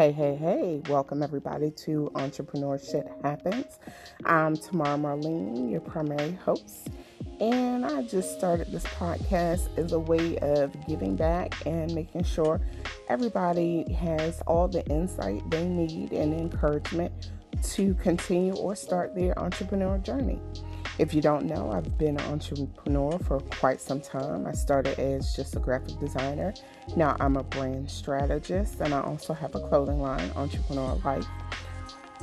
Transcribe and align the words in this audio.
Hey, 0.00 0.12
hey, 0.12 0.34
hey, 0.34 0.80
welcome 0.88 1.22
everybody 1.22 1.70
to 1.72 2.10
Entrepreneur 2.14 2.78
Shit 2.78 3.06
Happens. 3.22 3.78
I'm 4.24 4.56
Tamara 4.56 4.96
Marlene, 4.96 5.70
your 5.70 5.82
primary 5.82 6.32
host, 6.42 6.88
and 7.38 7.84
I 7.84 8.04
just 8.04 8.32
started 8.38 8.72
this 8.72 8.84
podcast 8.84 9.68
as 9.76 9.92
a 9.92 9.98
way 9.98 10.38
of 10.38 10.74
giving 10.86 11.16
back 11.16 11.54
and 11.66 11.94
making 11.94 12.24
sure 12.24 12.62
everybody 13.10 13.92
has 13.92 14.40
all 14.46 14.68
the 14.68 14.82
insight 14.86 15.42
they 15.50 15.68
need 15.68 16.12
and 16.12 16.32
encouragement 16.32 17.12
to 17.62 17.92
continue 17.96 18.54
or 18.54 18.74
start 18.74 19.14
their 19.14 19.34
entrepreneurial 19.34 20.02
journey. 20.02 20.40
If 20.98 21.14
you 21.14 21.22
don't 21.22 21.46
know, 21.46 21.70
I've 21.72 21.96
been 21.96 22.18
an 22.18 22.32
entrepreneur 22.32 23.18
for 23.20 23.40
quite 23.40 23.80
some 23.80 24.00
time. 24.00 24.46
I 24.46 24.52
started 24.52 24.98
as 24.98 25.34
just 25.34 25.56
a 25.56 25.58
graphic 25.58 25.98
designer. 25.98 26.52
Now 26.96 27.16
I'm 27.20 27.36
a 27.36 27.42
brand 27.42 27.90
strategist 27.90 28.80
and 28.80 28.92
I 28.92 29.00
also 29.00 29.32
have 29.32 29.54
a 29.54 29.60
clothing 29.60 30.00
line, 30.00 30.30
Entrepreneur 30.36 30.96
Life. 31.04 31.26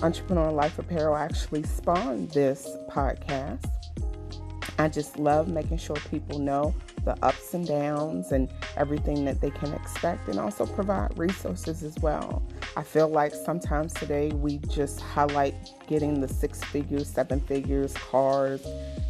Entrepreneur 0.03 0.51
Life 0.51 0.77
Apparel 0.77 1.15
actually 1.15 1.63
spawned 1.63 2.29
this 2.29 2.67
podcast. 2.89 3.65
I 4.77 4.89
just 4.89 5.17
love 5.17 5.47
making 5.47 5.77
sure 5.77 5.95
people 6.11 6.37
know 6.37 6.75
the 7.03 7.17
ups 7.25 7.55
and 7.55 7.65
downs 7.65 8.31
and 8.31 8.47
everything 8.75 9.25
that 9.25 9.41
they 9.41 9.49
can 9.49 9.73
expect, 9.73 10.27
and 10.27 10.39
also 10.39 10.67
provide 10.67 11.17
resources 11.17 11.81
as 11.81 11.97
well. 11.99 12.43
I 12.77 12.83
feel 12.83 13.07
like 13.07 13.33
sometimes 13.33 13.91
today 13.91 14.29
we 14.29 14.59
just 14.69 15.01
highlight 15.01 15.55
getting 15.87 16.21
the 16.21 16.27
six 16.27 16.63
figures, 16.65 17.07
seven 17.07 17.39
figures, 17.39 17.91
cars, 17.95 18.63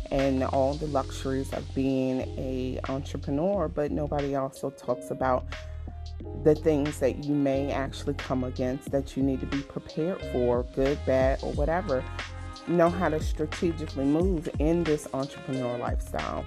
and 0.09 0.41
all 0.45 0.75
the 0.75 0.87
luxuries 0.87 1.51
of 1.51 1.75
being 1.75 2.21
a 2.37 2.79
entrepreneur, 2.87 3.67
but 3.67 3.91
nobody 3.91 4.35
also 4.35 4.69
talks 4.69 5.11
about 5.11 5.47
the 6.45 6.55
things 6.55 6.99
that 6.99 7.25
you 7.25 7.35
may 7.35 7.69
actually 7.69 8.13
come 8.13 8.45
against 8.45 8.89
that 8.91 9.17
you 9.17 9.23
need 9.23 9.41
to 9.41 9.47
be 9.47 9.61
prepared 9.63 10.21
for, 10.31 10.63
good, 10.73 10.97
bad, 11.05 11.39
or 11.43 11.51
whatever 11.51 12.05
know 12.69 12.89
how 12.89 13.09
to 13.09 13.21
strategically 13.21 14.05
move 14.05 14.49
in 14.59 14.83
this 14.85 15.07
entrepreneur 15.13 15.77
lifestyle. 15.77 16.45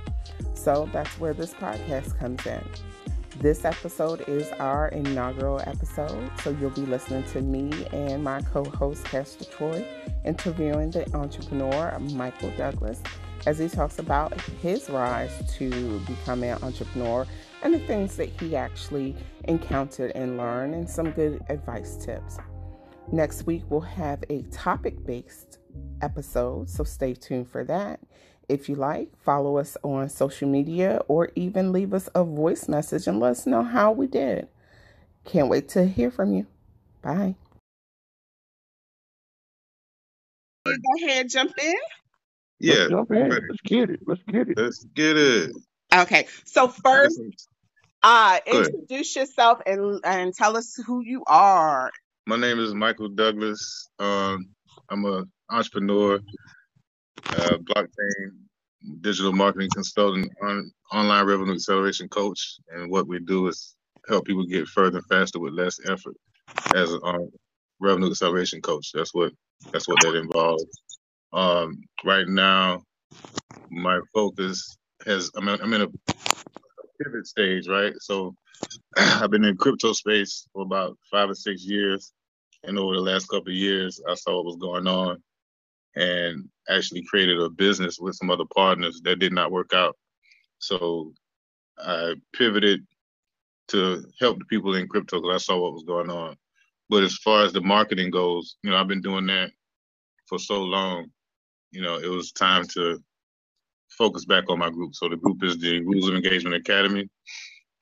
So 0.54 0.88
that's 0.92 1.18
where 1.18 1.34
this 1.34 1.52
podcast 1.54 2.18
comes 2.18 2.44
in. 2.46 2.62
This 3.40 3.64
episode 3.64 4.28
is 4.28 4.50
our 4.58 4.88
inaugural 4.88 5.62
episode, 5.64 6.30
so 6.42 6.50
you'll 6.50 6.68
be 6.68 6.82
listening 6.82 7.22
to 7.32 7.40
me 7.40 7.86
and 7.90 8.22
my 8.22 8.42
co 8.42 8.64
host, 8.64 9.02
Castor 9.04 9.46
Troy, 9.46 9.82
interviewing 10.26 10.90
the 10.90 11.10
entrepreneur, 11.16 11.98
Michael 12.12 12.52
Douglas, 12.58 13.02
as 13.46 13.58
he 13.58 13.70
talks 13.70 13.98
about 13.98 14.38
his 14.60 14.90
rise 14.90 15.32
to 15.54 16.00
becoming 16.00 16.50
an 16.50 16.62
entrepreneur 16.62 17.26
and 17.62 17.72
the 17.72 17.78
things 17.78 18.14
that 18.16 18.28
he 18.38 18.56
actually 18.56 19.16
encountered 19.44 20.12
and 20.14 20.36
learned, 20.36 20.74
and 20.74 20.86
some 20.86 21.10
good 21.12 21.40
advice 21.48 21.96
tips. 21.96 22.36
Next 23.10 23.46
week, 23.46 23.62
we'll 23.70 23.80
have 23.80 24.22
a 24.28 24.42
topic 24.50 25.02
based 25.06 25.60
episode, 26.02 26.68
so 26.68 26.84
stay 26.84 27.14
tuned 27.14 27.48
for 27.48 27.64
that. 27.64 28.00
If 28.50 28.68
you 28.68 28.74
like, 28.74 29.16
follow 29.22 29.58
us 29.58 29.76
on 29.84 30.08
social 30.08 30.48
media 30.48 31.00
or 31.06 31.30
even 31.36 31.70
leave 31.70 31.94
us 31.94 32.08
a 32.16 32.24
voice 32.24 32.68
message 32.68 33.06
and 33.06 33.20
let 33.20 33.30
us 33.30 33.46
know 33.46 33.62
how 33.62 33.92
we 33.92 34.08
did. 34.08 34.48
Can't 35.24 35.48
wait 35.48 35.68
to 35.70 35.86
hear 35.86 36.10
from 36.10 36.32
you. 36.32 36.46
Bye. 37.00 37.36
Go 40.64 40.72
ahead, 41.06 41.28
jump 41.28 41.52
in. 41.62 41.74
Yeah. 42.58 42.74
Let's 42.74 42.90
jump 42.90 43.10
in. 43.12 43.30
Let's 43.30 43.60
get 43.64 43.90
it. 43.90 44.00
Let's 44.06 44.22
get 44.24 44.48
it. 44.48 44.58
Let's 44.58 44.84
get 44.94 45.16
it. 45.16 45.50
Okay. 45.94 46.26
So 46.44 46.66
first, 46.66 47.20
uh, 48.02 48.40
introduce 48.46 49.14
yourself 49.14 49.60
and 49.64 50.00
and 50.04 50.34
tell 50.34 50.56
us 50.56 50.74
who 50.86 51.02
you 51.02 51.22
are. 51.26 51.90
My 52.26 52.36
name 52.36 52.58
is 52.58 52.74
Michael 52.74 53.08
Douglas. 53.08 53.88
Um, 53.98 54.50
I'm 54.88 55.04
a 55.04 55.24
entrepreneur, 55.50 56.20
uh, 57.18 57.58
blockchain 57.58 58.30
digital 59.00 59.32
marketing 59.32 59.70
consultant, 59.74 60.30
on, 60.42 60.70
online 60.92 61.26
revenue 61.26 61.54
acceleration 61.54 62.08
coach, 62.08 62.56
and 62.70 62.90
what 62.90 63.06
we 63.06 63.20
do 63.20 63.48
is 63.48 63.76
help 64.08 64.24
people 64.26 64.46
get 64.46 64.66
further 64.68 64.98
and 64.98 65.06
faster 65.06 65.38
with 65.38 65.54
less 65.54 65.78
effort 65.86 66.16
as 66.74 66.92
a 66.92 67.00
um, 67.02 67.30
revenue 67.80 68.10
acceleration 68.10 68.60
coach. 68.62 68.90
That's 68.94 69.14
what 69.14 69.32
that's 69.72 69.88
what 69.88 70.00
that 70.00 70.16
involves. 70.16 70.64
Um, 71.32 71.82
right 72.04 72.26
now, 72.28 72.82
my 73.70 74.00
focus 74.14 74.76
has 75.06 75.30
I'm 75.36 75.48
in, 75.48 75.60
I'm 75.60 75.72
in 75.74 75.82
a 75.82 75.88
pivot 77.02 77.26
stage, 77.26 77.68
right? 77.68 77.94
So 78.00 78.34
I've 78.96 79.30
been 79.30 79.44
in 79.44 79.56
crypto 79.56 79.92
space 79.92 80.46
for 80.52 80.62
about 80.62 80.96
five 81.10 81.30
or 81.30 81.34
six 81.34 81.64
years, 81.64 82.12
and 82.64 82.78
over 82.78 82.94
the 82.94 83.02
last 83.02 83.28
couple 83.28 83.50
of 83.50 83.56
years, 83.56 84.00
I 84.08 84.14
saw 84.14 84.36
what 84.36 84.46
was 84.46 84.56
going 84.56 84.86
on, 84.86 85.22
and 85.96 86.48
actually 86.68 87.04
created 87.04 87.40
a 87.40 87.48
business 87.50 87.98
with 87.98 88.14
some 88.14 88.30
other 88.30 88.44
partners 88.54 89.00
that 89.04 89.18
did 89.18 89.32
not 89.32 89.50
work 89.50 89.72
out. 89.74 89.96
So 90.58 91.12
I 91.78 92.14
pivoted 92.34 92.86
to 93.68 94.04
help 94.20 94.38
the 94.38 94.44
people 94.46 94.74
in 94.74 94.88
crypto 94.88 95.20
because 95.20 95.34
I 95.34 95.44
saw 95.44 95.60
what 95.60 95.72
was 95.72 95.84
going 95.84 96.10
on. 96.10 96.36
But 96.88 97.02
as 97.04 97.16
far 97.18 97.44
as 97.44 97.52
the 97.52 97.60
marketing 97.60 98.10
goes, 98.10 98.56
you 98.62 98.70
know, 98.70 98.76
I've 98.76 98.88
been 98.88 99.00
doing 99.00 99.26
that 99.26 99.50
for 100.26 100.38
so 100.38 100.62
long. 100.62 101.06
You 101.70 101.82
know, 101.82 101.98
it 101.98 102.08
was 102.08 102.32
time 102.32 102.66
to 102.74 103.00
focus 103.96 104.24
back 104.24 104.44
on 104.48 104.58
my 104.58 104.70
group. 104.70 104.94
So 104.94 105.08
the 105.08 105.16
group 105.16 105.44
is 105.44 105.58
the 105.58 105.80
Rules 105.80 106.08
of 106.08 106.16
Engagement 106.16 106.56
Academy, 106.56 107.08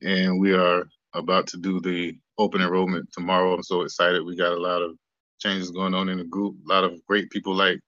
and 0.03 0.39
we 0.39 0.53
are 0.53 0.85
about 1.15 1.47
to 1.49 1.57
do 1.57 1.81
the 1.81 2.19
open 2.37 2.61
enrollment 2.61 3.09
tomorrow. 3.13 3.55
I'm 3.55 3.63
so 3.63 3.83
excited. 3.83 4.25
We 4.25 4.37
got 4.37 4.53
a 4.53 4.61
lot 4.61 4.83
of 4.83 4.97
changes 5.41 5.71
going 5.71 5.95
on 5.95 6.09
in 6.09 6.19
the 6.19 6.25
group. 6.25 6.57
A 6.65 6.69
lot 6.69 6.85
of 6.85 7.01
great 7.07 7.31
people 7.31 7.55
like 7.55 7.81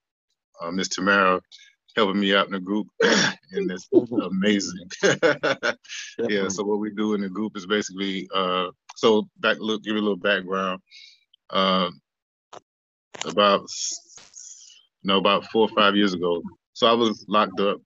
uh, 0.61 0.71
Miss 0.71 0.89
Tamara 0.89 1.41
helping 1.97 2.21
me 2.21 2.35
out 2.35 2.47
in 2.47 2.53
the 2.53 2.61
group, 2.61 2.89
and 3.03 3.71
it's 3.71 3.89
amazing. 3.93 4.89
yeah. 6.29 6.49
So 6.49 6.65
what 6.65 6.79
we 6.79 6.91
do 6.91 7.15
in 7.15 7.21
the 7.21 7.29
group 7.29 7.57
is 7.57 7.67
basically 7.67 8.29
uh, 8.35 8.69
so 8.97 9.29
back 9.39 9.57
look 9.61 9.83
give 9.83 9.95
you 9.95 10.01
a 10.01 10.03
little 10.03 10.17
background. 10.17 10.81
Uh, 11.51 11.91
about 13.27 13.67
you 15.03 15.09
know 15.09 15.19
about 15.19 15.45
four 15.47 15.69
or 15.69 15.75
five 15.75 15.97
years 15.97 16.15
ago, 16.15 16.43
so 16.73 16.87
I 16.87 16.93
was 16.93 17.25
locked 17.29 17.61
up. 17.61 17.79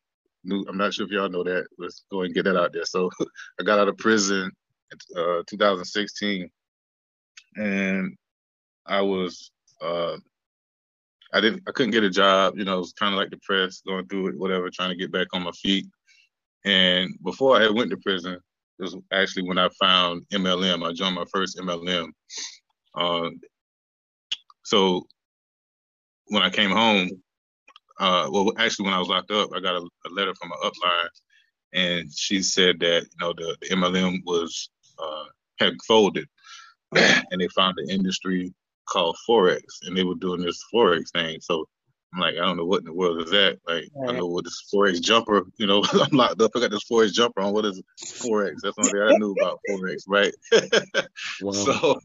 I'm 0.51 0.77
not 0.77 0.93
sure 0.93 1.07
if 1.07 1.13
y'all 1.13 1.31
know 1.31 1.45
that. 1.45 1.67
Let's 1.79 2.05
go 2.11 2.23
and 2.23 2.35
get 2.35 2.45
that 2.45 2.57
out 2.57 2.75
there. 2.75 2.85
So 2.85 3.11
I 3.61 3.63
got 3.65 3.79
out 3.79 3.89
of 3.89 3.97
prison 3.97 4.51
in 4.93 5.19
uh, 5.19 5.43
2016, 5.49 6.51
and 7.57 8.17
I 8.87 9.01
was 9.01 9.51
uh, 9.81 10.17
I 11.35 11.41
didn't 11.41 11.65
I 11.69 11.73
couldn't 11.73 11.91
get 11.91 12.05
a 12.05 12.11
job. 12.11 12.55
You 12.57 12.65
know, 12.65 12.77
it 12.77 12.81
was 12.81 12.93
kind 12.93 13.13
of 13.13 13.19
like 13.19 13.31
depressed, 13.31 13.85
going 13.87 14.07
through 14.07 14.29
it, 14.29 14.39
whatever, 14.39 14.71
trying 14.71 14.91
to 14.91 14.97
get 14.97 15.13
back 15.13 15.27
on 15.33 15.43
my 15.43 15.51
feet. 15.51 15.87
And 16.65 17.11
before 17.25 17.61
I 17.61 17.69
went 17.69 17.91
to 17.91 17.97
prison, 17.97 18.35
it 18.79 18.83
was 18.83 18.97
actually 19.13 19.49
when 19.49 19.59
I 19.59 19.69
found 19.81 20.23
MLM. 20.33 20.89
I 20.89 20.93
joined 20.93 21.17
my 21.17 21.25
first 21.33 21.59
MLM. 21.59 22.09
Uh, 22.95 23.31
so 24.63 25.07
when 26.27 26.43
I 26.43 26.51
came 26.51 26.71
home, 26.71 27.11
uh, 27.99 28.29
well, 28.31 28.53
actually 28.57 28.87
when 28.87 28.95
I 28.95 28.99
was 29.01 29.09
locked 29.09 29.33
up, 29.33 29.51
I 29.55 29.61
got 29.61 29.77
a, 29.77 29.81
a 30.07 30.11
letter 30.11 30.35
from 30.35 30.53
an 30.53 30.59
upline, 30.71 31.09
and 31.73 32.13
she 32.17 32.43
said 32.43 32.79
that 32.81 33.03
you 33.03 33.19
know 33.21 33.33
the, 33.37 33.57
the 33.61 33.69
MLM 33.75 34.19
was 34.25 34.71
uh, 35.01 35.25
had 35.59 35.75
folded, 35.87 36.29
and 36.97 37.41
they 37.41 37.49
found 37.49 37.77
the 37.77 37.93
industry 37.93 38.55
called 38.89 39.17
Forex, 39.29 39.63
and 39.83 39.97
they 39.97 40.05
were 40.05 40.15
doing 40.15 40.43
this 40.43 40.63
Forex 40.73 41.11
thing. 41.13 41.41
So 41.41 41.67
I'm 42.15 42.21
like, 42.21 42.35
I 42.35 42.45
don't 42.45 42.57
know 42.57 42.65
what 42.65 42.81
in 42.81 42.85
the 42.85 42.93
world 42.93 43.23
is 43.23 43.31
that. 43.31 43.59
Like, 43.67 43.89
right. 43.95 44.11
I 44.11 44.19
know 44.19 44.27
what 44.27 44.45
this 44.45 44.69
Forex 44.73 45.01
jumper, 45.01 45.43
you 45.57 45.67
know, 45.67 45.85
I'm 45.93 46.17
locked 46.17 46.41
up. 46.41 46.53
I 46.55 46.61
got 46.61 46.71
this 46.71 46.85
Forex 46.91 47.13
jumper 47.13 47.41
on. 47.41 47.53
What 47.53 47.65
is 47.65 47.83
Forex? 48.05 48.57
That's 48.63 48.77
the 48.77 48.83
only 48.83 48.93
thing 48.93 49.03
I 49.03 49.19
knew 49.19 49.35
about 49.41 49.61
Forex, 49.69 50.05
right? 50.07 50.33
wow. 51.43 51.53
So 51.53 52.01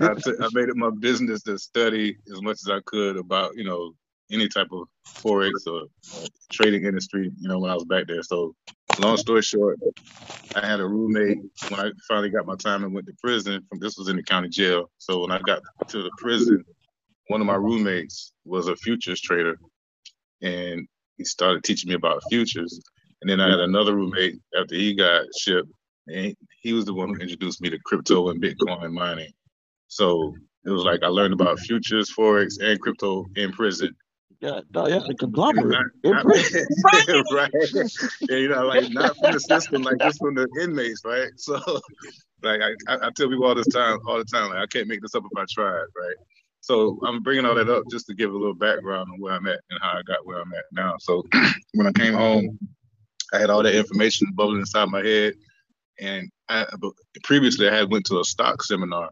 I, 0.00 0.14
t- 0.14 0.32
I 0.40 0.48
made 0.52 0.68
it 0.68 0.76
my 0.76 0.90
business 0.90 1.42
to 1.44 1.58
study 1.58 2.16
as 2.30 2.42
much 2.42 2.58
as 2.64 2.68
I 2.68 2.80
could 2.84 3.16
about, 3.16 3.56
you 3.56 3.64
know, 3.64 3.94
any 4.30 4.48
type 4.48 4.68
of 4.72 4.88
forex 5.06 5.52
or 5.66 5.82
uh, 6.14 6.26
trading 6.50 6.84
industry, 6.84 7.30
you 7.38 7.48
know, 7.48 7.58
when 7.58 7.70
I 7.70 7.74
was 7.74 7.84
back 7.84 8.06
there. 8.06 8.22
So, 8.22 8.54
long 8.98 9.16
story 9.16 9.42
short, 9.42 9.78
I 10.54 10.66
had 10.66 10.80
a 10.80 10.86
roommate 10.86 11.38
when 11.68 11.80
I 11.80 11.90
finally 12.06 12.30
got 12.30 12.46
my 12.46 12.56
time 12.56 12.84
and 12.84 12.94
went 12.94 13.06
to 13.06 13.14
prison. 13.22 13.64
From 13.68 13.80
this 13.80 13.96
was 13.96 14.08
in 14.08 14.16
the 14.16 14.22
county 14.22 14.48
jail. 14.48 14.90
So 14.98 15.20
when 15.20 15.32
I 15.32 15.40
got 15.40 15.60
to 15.88 16.02
the 16.02 16.10
prison, 16.18 16.64
one 17.28 17.40
of 17.40 17.46
my 17.46 17.54
roommates 17.54 18.32
was 18.44 18.68
a 18.68 18.76
futures 18.76 19.20
trader, 19.20 19.58
and 20.42 20.86
he 21.16 21.24
started 21.24 21.64
teaching 21.64 21.88
me 21.88 21.94
about 21.94 22.22
futures. 22.30 22.80
And 23.22 23.30
then 23.30 23.40
I 23.40 23.50
had 23.50 23.60
another 23.60 23.94
roommate 23.94 24.36
after 24.58 24.74
he 24.74 24.94
got 24.94 25.24
shipped, 25.38 25.70
and 26.08 26.36
he 26.60 26.72
was 26.72 26.84
the 26.84 26.94
one 26.94 27.08
who 27.08 27.20
introduced 27.20 27.60
me 27.60 27.70
to 27.70 27.78
crypto 27.84 28.28
and 28.28 28.42
Bitcoin 28.42 28.92
mining. 28.92 29.32
So 29.88 30.34
it 30.64 30.70
was 30.70 30.84
like 30.84 31.02
I 31.02 31.08
learned 31.08 31.34
about 31.34 31.58
futures, 31.60 32.12
forex, 32.12 32.60
and 32.60 32.80
crypto 32.80 33.26
in 33.36 33.52
prison 33.52 33.94
Yeah, 34.40 34.60
no, 34.74 34.88
yeah, 34.88 35.00
the 35.06 35.14
conglomerate. 35.14 35.78
Not, 36.04 36.24
not, 36.24 36.24
right. 37.32 37.50
Yeah, 38.28 38.36
you 38.36 38.48
know, 38.48 38.66
like 38.66 38.90
not 38.90 39.16
from 39.16 39.32
the 39.32 39.40
system, 39.40 39.82
like 39.82 39.98
just 40.00 40.18
from 40.18 40.34
the 40.34 40.48
inmates, 40.60 41.02
right? 41.04 41.30
So, 41.38 41.60
like 42.42 42.60
I, 42.60 42.94
I 42.94 43.10
tell 43.16 43.28
people 43.28 43.44
all 43.46 43.54
this 43.54 43.68
time, 43.68 43.98
all 44.06 44.18
the 44.18 44.24
time, 44.24 44.50
like 44.50 44.58
I 44.58 44.66
can't 44.66 44.88
make 44.88 45.00
this 45.00 45.14
up 45.14 45.24
if 45.24 45.38
I 45.38 45.44
tried, 45.50 45.86
right? 45.96 46.16
So 46.60 46.98
I'm 47.04 47.22
bringing 47.22 47.44
all 47.44 47.54
that 47.54 47.68
up 47.68 47.84
just 47.90 48.06
to 48.06 48.14
give 48.14 48.30
a 48.30 48.36
little 48.36 48.54
background 48.54 49.10
on 49.12 49.20
where 49.20 49.34
I'm 49.34 49.46
at 49.46 49.60
and 49.70 49.78
how 49.82 49.98
I 49.98 50.02
got 50.02 50.24
where 50.24 50.40
I'm 50.40 50.52
at 50.54 50.64
now. 50.72 50.94
So 50.98 51.22
when 51.74 51.86
I 51.86 51.92
came 51.92 52.14
home, 52.14 52.58
I 53.32 53.38
had 53.38 53.50
all 53.50 53.62
that 53.62 53.74
information 53.74 54.32
bubbling 54.34 54.60
inside 54.60 54.88
my 54.88 55.04
head, 55.04 55.34
and 56.00 56.30
I, 56.48 56.66
previously 57.22 57.68
I 57.68 57.74
had 57.74 57.90
went 57.90 58.06
to 58.06 58.20
a 58.20 58.24
stock 58.24 58.62
seminar. 58.62 59.10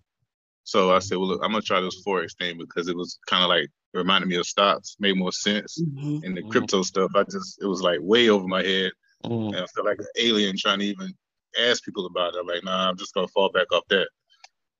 So 0.64 0.94
I 0.94 1.00
said, 1.00 1.18
well, 1.18 1.28
look, 1.28 1.40
I'm 1.42 1.50
gonna 1.50 1.62
try 1.62 1.80
this 1.80 2.02
forex 2.06 2.36
thing 2.38 2.58
because 2.58 2.88
it 2.88 2.96
was 2.96 3.18
kind 3.26 3.42
of 3.42 3.48
like 3.48 3.64
it 3.64 3.98
reminded 3.98 4.28
me 4.28 4.36
of 4.36 4.46
stocks, 4.46 4.96
made 5.00 5.16
more 5.16 5.32
sense. 5.32 5.80
Mm-hmm. 5.80 6.24
And 6.24 6.36
the 6.36 6.42
crypto 6.42 6.82
stuff, 6.82 7.10
I 7.14 7.24
just 7.24 7.60
it 7.60 7.66
was 7.66 7.82
like 7.82 7.98
way 8.00 8.28
over 8.28 8.46
my 8.46 8.62
head, 8.62 8.92
mm-hmm. 9.24 9.54
and 9.54 9.56
I 9.56 9.66
felt 9.74 9.86
like 9.86 9.98
an 9.98 10.06
alien 10.18 10.56
trying 10.56 10.78
to 10.80 10.86
even 10.86 11.12
ask 11.58 11.84
people 11.84 12.06
about 12.06 12.34
it. 12.34 12.40
I'm 12.40 12.46
like, 12.46 12.64
nah, 12.64 12.88
I'm 12.88 12.96
just 12.96 13.14
gonna 13.14 13.28
fall 13.28 13.50
back 13.50 13.72
off 13.72 13.84
that. 13.90 14.08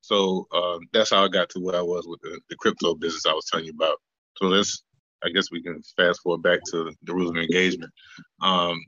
So 0.03 0.49
uh, 0.53 0.79
that's 0.93 1.11
how 1.11 1.25
I 1.25 1.29
got 1.29 1.49
to 1.51 1.61
where 1.61 1.77
I 1.77 1.81
was 1.81 2.07
with 2.07 2.21
the, 2.23 2.41
the 2.51 2.57
crypto 2.57 2.95
business 2.95 3.25
I 3.25 3.33
was 3.33 3.47
telling 3.47 3.67
you 3.67 3.73
about. 3.73 3.99
So 4.37 4.47
let's, 4.47 4.83
I 5.25 5.29
guess 5.31 5.51
we 5.51 5.63
can 5.63 5.81
fast 5.97 6.21
forward 6.23 6.43
back 6.43 6.61
to 6.73 6.93
the 7.03 7.15
rules 7.15 7.31
of 7.31 7.37
engagement. 7.37 7.93
Um, 8.41 8.79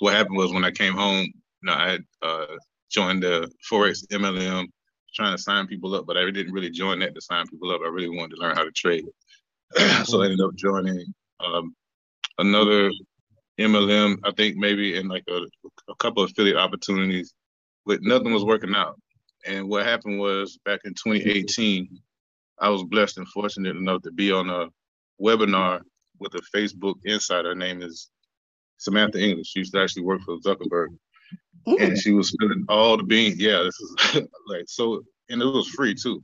what 0.00 0.14
happened 0.14 0.36
was 0.36 0.52
when 0.52 0.64
I 0.64 0.72
came 0.72 0.94
home, 0.94 1.24
you 1.24 1.32
know, 1.62 1.74
I 1.74 1.92
had 1.92 2.00
uh, 2.22 2.46
joined 2.90 3.22
the 3.22 3.48
Forex 3.70 4.04
MLM, 4.10 4.66
trying 5.14 5.36
to 5.36 5.42
sign 5.42 5.66
people 5.68 5.94
up, 5.94 6.06
but 6.06 6.16
I 6.18 6.30
didn't 6.30 6.52
really 6.52 6.70
join 6.70 7.00
that 7.00 7.14
to 7.14 7.20
sign 7.22 7.46
people 7.48 7.72
up. 7.72 7.82
I 7.84 7.88
really 7.88 8.10
wanted 8.10 8.36
to 8.36 8.42
learn 8.42 8.56
how 8.56 8.64
to 8.64 8.72
trade. 8.72 9.04
so 10.04 10.22
I 10.22 10.26
ended 10.26 10.40
up 10.42 10.54
joining 10.56 11.04
um, 11.44 11.74
another 12.38 12.90
MLM, 13.60 14.18
I 14.24 14.32
think 14.32 14.56
maybe 14.56 14.96
in 14.96 15.08
like 15.08 15.24
a, 15.28 15.40
a 15.90 15.94
couple 16.00 16.22
of 16.24 16.30
affiliate 16.30 16.56
opportunities, 16.56 17.34
but 17.86 18.00
nothing 18.02 18.32
was 18.32 18.44
working 18.44 18.74
out. 18.74 18.98
And 19.46 19.68
what 19.68 19.86
happened 19.86 20.18
was 20.18 20.58
back 20.64 20.80
in 20.84 20.94
2018, 20.94 21.88
I 22.60 22.70
was 22.70 22.84
blessed 22.84 23.18
and 23.18 23.28
fortunate 23.28 23.76
enough 23.76 24.02
to 24.02 24.12
be 24.12 24.32
on 24.32 24.50
a 24.50 24.68
webinar 25.22 25.82
with 26.20 26.34
a 26.34 26.42
Facebook 26.56 26.96
insider. 27.04 27.50
Her 27.50 27.54
name 27.56 27.82
is 27.82 28.10
Samantha 28.78 29.20
English. 29.20 29.48
She 29.48 29.60
used 29.60 29.74
to 29.74 29.80
actually 29.82 30.04
work 30.04 30.22
for 30.22 30.38
Zuckerberg. 30.38 30.88
And 31.66 31.98
she 31.98 32.12
was 32.12 32.28
spilling 32.28 32.64
all 32.68 32.96
the 32.96 33.02
beans. 33.02 33.38
Yeah, 33.38 33.62
this 33.62 33.80
is 33.80 34.28
like 34.46 34.64
so, 34.66 35.02
and 35.30 35.40
it 35.40 35.46
was 35.46 35.68
free 35.68 35.94
too. 35.94 36.22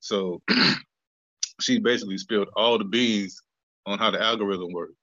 So 0.00 0.42
she 1.60 1.78
basically 1.78 2.18
spilled 2.18 2.48
all 2.56 2.78
the 2.78 2.84
beans 2.84 3.40
on 3.86 3.98
how 3.98 4.10
the 4.10 4.20
algorithm 4.20 4.72
worked. 4.72 4.94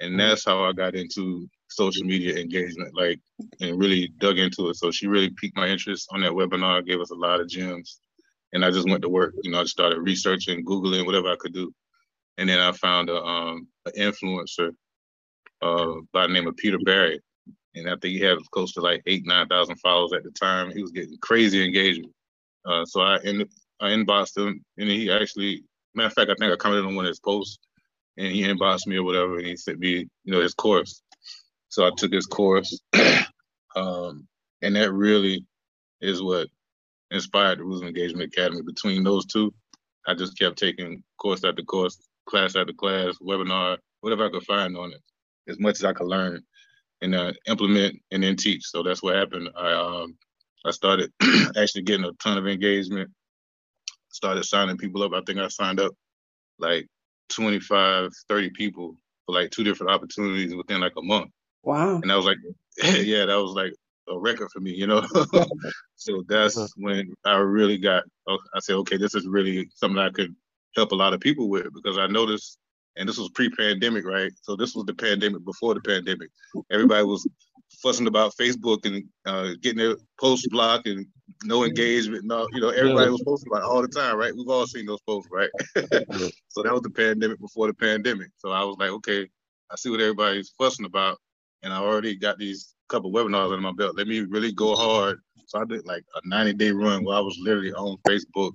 And 0.00 0.18
that's 0.18 0.44
how 0.44 0.64
I 0.64 0.72
got 0.72 0.94
into 0.94 1.48
social 1.68 2.04
media 2.04 2.36
engagement, 2.36 2.94
like, 2.94 3.18
and 3.60 3.78
really 3.78 4.12
dug 4.18 4.38
into 4.38 4.68
it. 4.68 4.76
So 4.76 4.90
she 4.90 5.06
really 5.06 5.30
piqued 5.30 5.56
my 5.56 5.68
interest 5.68 6.08
on 6.12 6.20
that 6.20 6.32
webinar, 6.32 6.86
gave 6.86 7.00
us 7.00 7.10
a 7.10 7.14
lot 7.14 7.40
of 7.40 7.48
gems. 7.48 8.00
And 8.52 8.64
I 8.64 8.70
just 8.70 8.88
went 8.88 9.02
to 9.02 9.08
work. 9.08 9.34
You 9.42 9.50
know, 9.50 9.60
I 9.60 9.64
started 9.64 10.00
researching, 10.00 10.64
Googling, 10.64 11.06
whatever 11.06 11.28
I 11.28 11.36
could 11.36 11.54
do. 11.54 11.72
And 12.38 12.48
then 12.48 12.60
I 12.60 12.72
found 12.72 13.08
a, 13.08 13.22
um, 13.22 13.68
an 13.86 13.92
influencer 13.98 14.72
uh, 15.62 15.94
by 16.12 16.26
the 16.26 16.32
name 16.32 16.46
of 16.46 16.56
Peter 16.56 16.78
Barry. 16.84 17.20
And 17.76 17.88
I 17.88 17.92
think 17.92 18.14
he 18.14 18.20
had 18.20 18.38
close 18.50 18.72
to 18.72 18.80
like 18.80 19.02
eight, 19.06 19.26
9,000 19.26 19.76
followers 19.76 20.12
at 20.14 20.24
the 20.24 20.30
time. 20.30 20.70
He 20.70 20.80
was 20.80 20.92
getting 20.92 21.16
crazy 21.20 21.62
engagement. 21.62 22.12
Uh, 22.64 22.84
so 22.86 23.00
I, 23.00 23.18
in, 23.22 23.46
I 23.80 23.90
inboxed 23.90 24.36
him 24.36 24.64
and 24.78 24.88
he 24.88 25.12
actually, 25.12 25.62
matter 25.94 26.06
of 26.06 26.12
fact, 26.14 26.30
I 26.30 26.34
think 26.34 26.52
I 26.52 26.56
commented 26.56 26.86
on 26.86 26.96
one 26.96 27.04
of 27.04 27.10
his 27.10 27.20
posts 27.20 27.58
and 28.16 28.32
he 28.32 28.42
inboxed 28.42 28.86
me 28.86 28.96
or 28.96 29.04
whatever 29.04 29.36
and 29.36 29.46
he 29.46 29.56
sent 29.56 29.78
me, 29.78 30.08
you 30.24 30.32
know, 30.32 30.40
his 30.40 30.54
course. 30.54 31.02
So 31.68 31.86
I 31.86 31.90
took 31.96 32.12
his 32.12 32.26
course, 32.26 32.80
um, 33.76 34.26
and 34.62 34.74
that 34.74 34.92
really 34.92 35.44
is 36.00 36.22
what 36.22 36.48
inspired 37.10 37.58
the 37.58 37.64
Rules 37.64 37.82
Engagement 37.82 38.32
Academy. 38.32 38.62
Between 38.62 39.04
those 39.04 39.26
two, 39.26 39.52
I 40.06 40.14
just 40.14 40.38
kept 40.38 40.58
taking 40.58 41.02
course 41.18 41.44
after 41.44 41.62
course, 41.62 41.98
class 42.26 42.56
after 42.56 42.72
class, 42.72 43.16
webinar, 43.22 43.78
whatever 44.00 44.26
I 44.26 44.30
could 44.30 44.44
find 44.44 44.76
on 44.76 44.92
it, 44.92 45.02
as 45.48 45.58
much 45.58 45.76
as 45.76 45.84
I 45.84 45.92
could 45.92 46.06
learn 46.06 46.42
and 47.02 47.14
uh, 47.14 47.32
implement 47.46 48.00
and 48.10 48.22
then 48.22 48.36
teach. 48.36 48.64
So 48.64 48.82
that's 48.82 49.02
what 49.02 49.16
happened. 49.16 49.48
I 49.56 49.72
um, 49.72 50.16
I 50.64 50.70
started 50.70 51.12
actually 51.56 51.82
getting 51.82 52.04
a 52.04 52.12
ton 52.14 52.38
of 52.38 52.46
engagement. 52.46 53.10
Started 54.10 54.44
signing 54.44 54.78
people 54.78 55.02
up. 55.02 55.12
I 55.12 55.20
think 55.26 55.38
I 55.38 55.48
signed 55.48 55.80
up 55.80 55.92
like 56.58 56.86
25, 57.30 58.10
30 58.28 58.50
people 58.50 58.96
for 59.26 59.34
like 59.34 59.50
two 59.50 59.64
different 59.64 59.92
opportunities 59.92 60.54
within 60.54 60.80
like 60.80 60.94
a 60.96 61.02
month. 61.02 61.30
Wow. 61.62 62.00
And 62.00 62.10
I 62.10 62.16
was 62.16 62.24
like, 62.24 62.38
yeah, 62.82 63.26
that 63.26 63.36
was 63.36 63.52
like 63.52 63.72
a 64.08 64.18
record 64.18 64.50
for 64.52 64.60
me, 64.60 64.72
you 64.72 64.86
know. 64.86 65.04
so 65.96 66.22
that's 66.28 66.56
uh-huh. 66.56 66.68
when 66.76 67.12
I 67.24 67.36
really 67.36 67.78
got. 67.78 68.04
Oh, 68.28 68.38
I 68.54 68.60
said, 68.60 68.76
okay, 68.76 68.96
this 68.96 69.14
is 69.14 69.26
really 69.26 69.68
something 69.74 69.98
I 69.98 70.10
could 70.10 70.34
help 70.74 70.92
a 70.92 70.96
lot 70.96 71.14
of 71.14 71.20
people 71.20 71.48
with 71.48 71.72
because 71.74 71.98
I 71.98 72.06
noticed, 72.06 72.58
and 72.96 73.08
this 73.08 73.18
was 73.18 73.28
pre-pandemic, 73.30 74.04
right? 74.04 74.32
So 74.42 74.56
this 74.56 74.74
was 74.74 74.84
the 74.86 74.94
pandemic 74.94 75.44
before 75.44 75.74
the 75.74 75.80
pandemic. 75.80 76.30
Everybody 76.70 77.04
was 77.04 77.26
fussing 77.82 78.06
about 78.06 78.34
Facebook 78.40 78.86
and 78.86 79.04
uh, 79.26 79.54
getting 79.60 79.78
their 79.78 79.96
post 80.18 80.48
blocked 80.50 80.86
and 80.86 81.06
no 81.44 81.64
engagement. 81.64 82.24
No, 82.24 82.48
you 82.52 82.60
know, 82.60 82.70
everybody 82.70 83.10
was 83.10 83.22
posting 83.22 83.50
about 83.52 83.62
it 83.62 83.66
all 83.66 83.82
the 83.82 83.88
time, 83.88 84.16
right? 84.16 84.34
We've 84.34 84.48
all 84.48 84.66
seen 84.66 84.86
those 84.86 85.00
posts, 85.02 85.28
right? 85.30 85.50
so 86.48 86.62
that 86.62 86.72
was 86.72 86.82
the 86.82 86.90
pandemic 86.90 87.40
before 87.40 87.66
the 87.66 87.74
pandemic. 87.74 88.28
So 88.38 88.50
I 88.50 88.62
was 88.64 88.76
like, 88.78 88.90
okay, 88.90 89.28
I 89.70 89.76
see 89.76 89.90
what 89.90 90.00
everybody's 90.00 90.52
fussing 90.58 90.86
about 90.86 91.18
and 91.62 91.72
I 91.72 91.78
already 91.78 92.14
got 92.14 92.38
these 92.38 92.74
couple 92.88 93.10
webinars 93.10 93.52
under 93.52 93.58
my 93.58 93.72
belt. 93.72 93.96
Let 93.96 94.06
me 94.06 94.20
really 94.20 94.52
go 94.52 94.76
hard. 94.76 95.18
So 95.46 95.60
I 95.60 95.64
did 95.64 95.86
like 95.86 96.04
a 96.14 96.28
90 96.28 96.54
day 96.54 96.70
run 96.70 97.04
where 97.04 97.16
I 97.16 97.20
was 97.20 97.36
literally 97.40 97.72
on 97.72 97.96
Facebook 98.08 98.52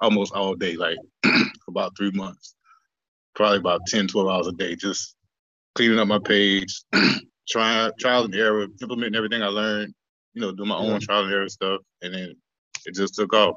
almost 0.00 0.34
all 0.34 0.54
day, 0.54 0.76
like 0.76 0.98
about 1.68 1.96
three 1.96 2.10
months, 2.10 2.56
probably 3.36 3.58
about 3.58 3.86
10, 3.86 4.08
12 4.08 4.28
hours 4.28 4.46
a 4.48 4.52
day, 4.52 4.74
just 4.74 5.14
cleaning 5.74 5.98
up 5.98 6.08
my 6.08 6.18
page, 6.18 6.82
trying 7.48 7.92
trial 8.00 8.24
and 8.24 8.34
error, 8.34 8.66
implementing 8.82 9.14
everything 9.14 9.42
I 9.42 9.48
learned, 9.48 9.94
you 10.34 10.40
know, 10.40 10.52
do 10.52 10.64
my 10.64 10.76
own 10.76 11.00
trial 11.00 11.24
and 11.24 11.32
error 11.32 11.48
stuff. 11.48 11.80
And 12.02 12.14
then 12.14 12.34
it 12.86 12.94
just 12.94 13.14
took 13.14 13.32
off. 13.32 13.56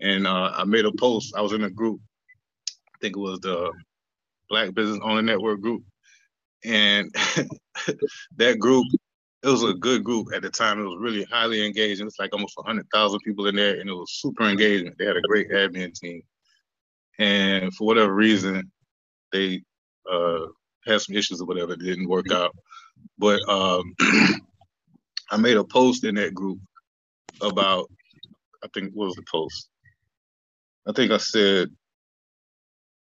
And 0.00 0.26
uh, 0.26 0.52
I 0.54 0.64
made 0.64 0.86
a 0.86 0.92
post. 0.92 1.34
I 1.36 1.42
was 1.42 1.52
in 1.52 1.64
a 1.64 1.70
group. 1.70 2.00
I 2.70 2.98
think 3.02 3.16
it 3.16 3.20
was 3.20 3.40
the 3.40 3.72
Black 4.48 4.72
Business 4.72 5.00
Owner 5.02 5.22
Network 5.22 5.60
group 5.60 5.82
and 6.64 7.14
that 8.36 8.58
group 8.58 8.86
it 9.42 9.48
was 9.48 9.62
a 9.62 9.74
good 9.74 10.02
group 10.02 10.28
at 10.34 10.42
the 10.42 10.50
time. 10.50 10.80
It 10.80 10.84
was 10.84 10.98
really 10.98 11.22
highly 11.24 11.64
engaged. 11.64 12.00
It's 12.00 12.18
like 12.18 12.32
almost 12.32 12.56
100,000 12.56 13.20
people 13.20 13.46
in 13.46 13.54
there, 13.54 13.78
and 13.78 13.88
it 13.88 13.92
was 13.92 14.18
super 14.20 14.42
engagement. 14.42 14.96
They 14.98 15.04
had 15.04 15.16
a 15.16 15.20
great 15.20 15.50
admin 15.50 15.94
team. 15.94 16.22
And 17.20 17.72
for 17.74 17.86
whatever 17.86 18.12
reason, 18.12 18.72
they 19.32 19.62
uh, 20.10 20.46
had 20.86 21.00
some 21.00 21.16
issues 21.16 21.40
or 21.40 21.46
whatever. 21.46 21.72
It 21.72 21.80
didn't 21.80 22.08
work 22.08 22.30
out. 22.32 22.54
But 23.18 23.40
um, 23.48 23.94
I 25.30 25.36
made 25.38 25.56
a 25.56 25.64
post 25.64 26.04
in 26.04 26.14
that 26.16 26.34
group 26.34 26.58
about, 27.40 27.90
I 28.62 28.68
think, 28.72 28.92
what 28.94 29.06
was 29.06 29.16
the 29.16 29.24
post? 29.30 29.68
I 30.88 30.92
think 30.92 31.10
I 31.10 31.16
said, 31.16 31.68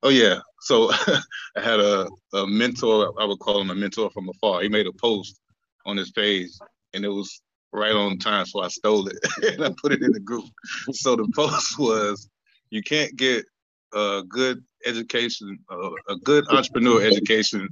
oh, 0.04 0.10
yeah, 0.10 0.40
so 0.62 0.92
I 1.56 1.62
had 1.62 1.80
a, 1.80 2.08
a 2.34 2.48
mentor, 2.48 3.14
I 3.20 3.26
would 3.26 3.40
call 3.40 3.62
him 3.62 3.72
a 3.72 3.76
mentor 3.76 4.10
from 4.12 4.30
afar. 4.30 4.62
He 4.62 4.70
made 4.70 4.88
a 4.88 4.94
post 4.94 5.40
on 5.86 5.98
his 5.98 6.12
page 6.12 6.50
and 6.94 7.04
it 7.04 7.10
was 7.10 7.42
right 7.74 7.94
on 7.94 8.18
time. 8.18 8.46
So 8.46 8.62
I 8.62 8.68
stole 8.68 9.08
it 9.08 9.18
and 9.54 9.66
I 9.66 9.74
put 9.82 9.94
it 9.94 10.02
in 10.02 10.12
the 10.12 10.20
group. 10.20 10.46
So 10.92 11.16
the 11.16 11.32
post 11.36 11.80
was, 11.80 12.30
you 12.70 12.84
can't 12.84 13.16
get 13.16 13.46
a 13.94 14.24
good 14.28 14.64
education, 14.86 15.60
uh, 15.70 15.92
a 16.10 16.16
good 16.18 16.46
entrepreneur 16.50 17.02
education 17.02 17.68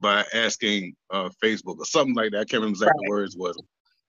by 0.00 0.24
asking 0.34 0.94
uh, 1.10 1.30
Facebook 1.42 1.78
or 1.78 1.84
something 1.84 2.14
like 2.14 2.32
that. 2.32 2.40
I 2.40 2.44
can't 2.44 2.62
remember 2.62 2.76
exactly 2.76 3.06
the 3.06 3.10
words 3.10 3.36
was, 3.36 3.60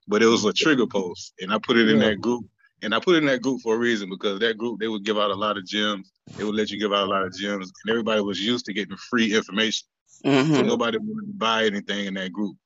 but 0.07 0.21
it 0.21 0.27
was 0.27 0.45
a 0.45 0.53
trigger 0.53 0.87
post, 0.87 1.33
and 1.39 1.53
I 1.53 1.57
put 1.59 1.77
it 1.77 1.89
in 1.89 1.99
that 1.99 2.21
group. 2.21 2.45
And 2.81 2.93
I 2.93 2.99
put 2.99 3.15
it 3.15 3.19
in 3.19 3.25
that 3.27 3.41
group 3.41 3.61
for 3.61 3.75
a 3.75 3.77
reason 3.77 4.09
because 4.09 4.39
that 4.41 4.57
group 4.57 4.79
they 4.79 4.89
would 4.89 5.05
give 5.05 5.17
out 5.17 5.31
a 5.31 5.35
lot 5.35 5.57
of 5.57 5.65
gems. 5.65 6.11
They 6.35 6.43
would 6.43 6.55
let 6.55 6.69
you 6.69 6.77
give 6.77 6.91
out 6.91 7.07
a 7.07 7.09
lot 7.09 7.23
of 7.23 7.33
gems, 7.33 7.71
and 7.83 7.89
everybody 7.89 8.21
was 8.21 8.39
used 8.39 8.65
to 8.65 8.73
getting 8.73 8.97
free 9.09 9.33
information. 9.33 9.87
Mm-hmm. 10.25 10.55
So 10.55 10.61
nobody 10.61 10.97
wanted 10.97 11.27
to 11.27 11.33
buy 11.37 11.65
anything 11.65 12.05
in 12.05 12.13
that 12.15 12.33
group. 12.33 12.57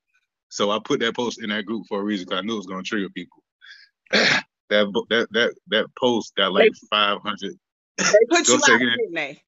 So 0.50 0.72
I 0.72 0.80
put 0.84 1.00
that 1.02 1.16
post 1.16 1.42
in 1.42 1.50
that 1.50 1.66
group 1.66 1.86
for 1.88 2.02
a 2.02 2.04
reason 2.04 2.26
because 2.26 2.40
I 2.40 2.46
knew 2.46 2.54
it 2.54 2.58
was 2.58 2.66
going 2.66 2.84
to 2.84 2.90
trigger 2.90 3.10
people. 3.10 3.44
that 4.12 4.44
that 4.70 5.28
that 5.32 5.54
that 5.68 5.86
post 5.98 6.36
got 6.36 6.54
like 6.54 6.72
five 6.90 7.22
hundred. 7.22 7.58
They 8.00 8.26
put 8.30 8.48
you 8.48 8.56
out, 8.56 8.80
didn't 8.80 9.14
they? 9.14 9.42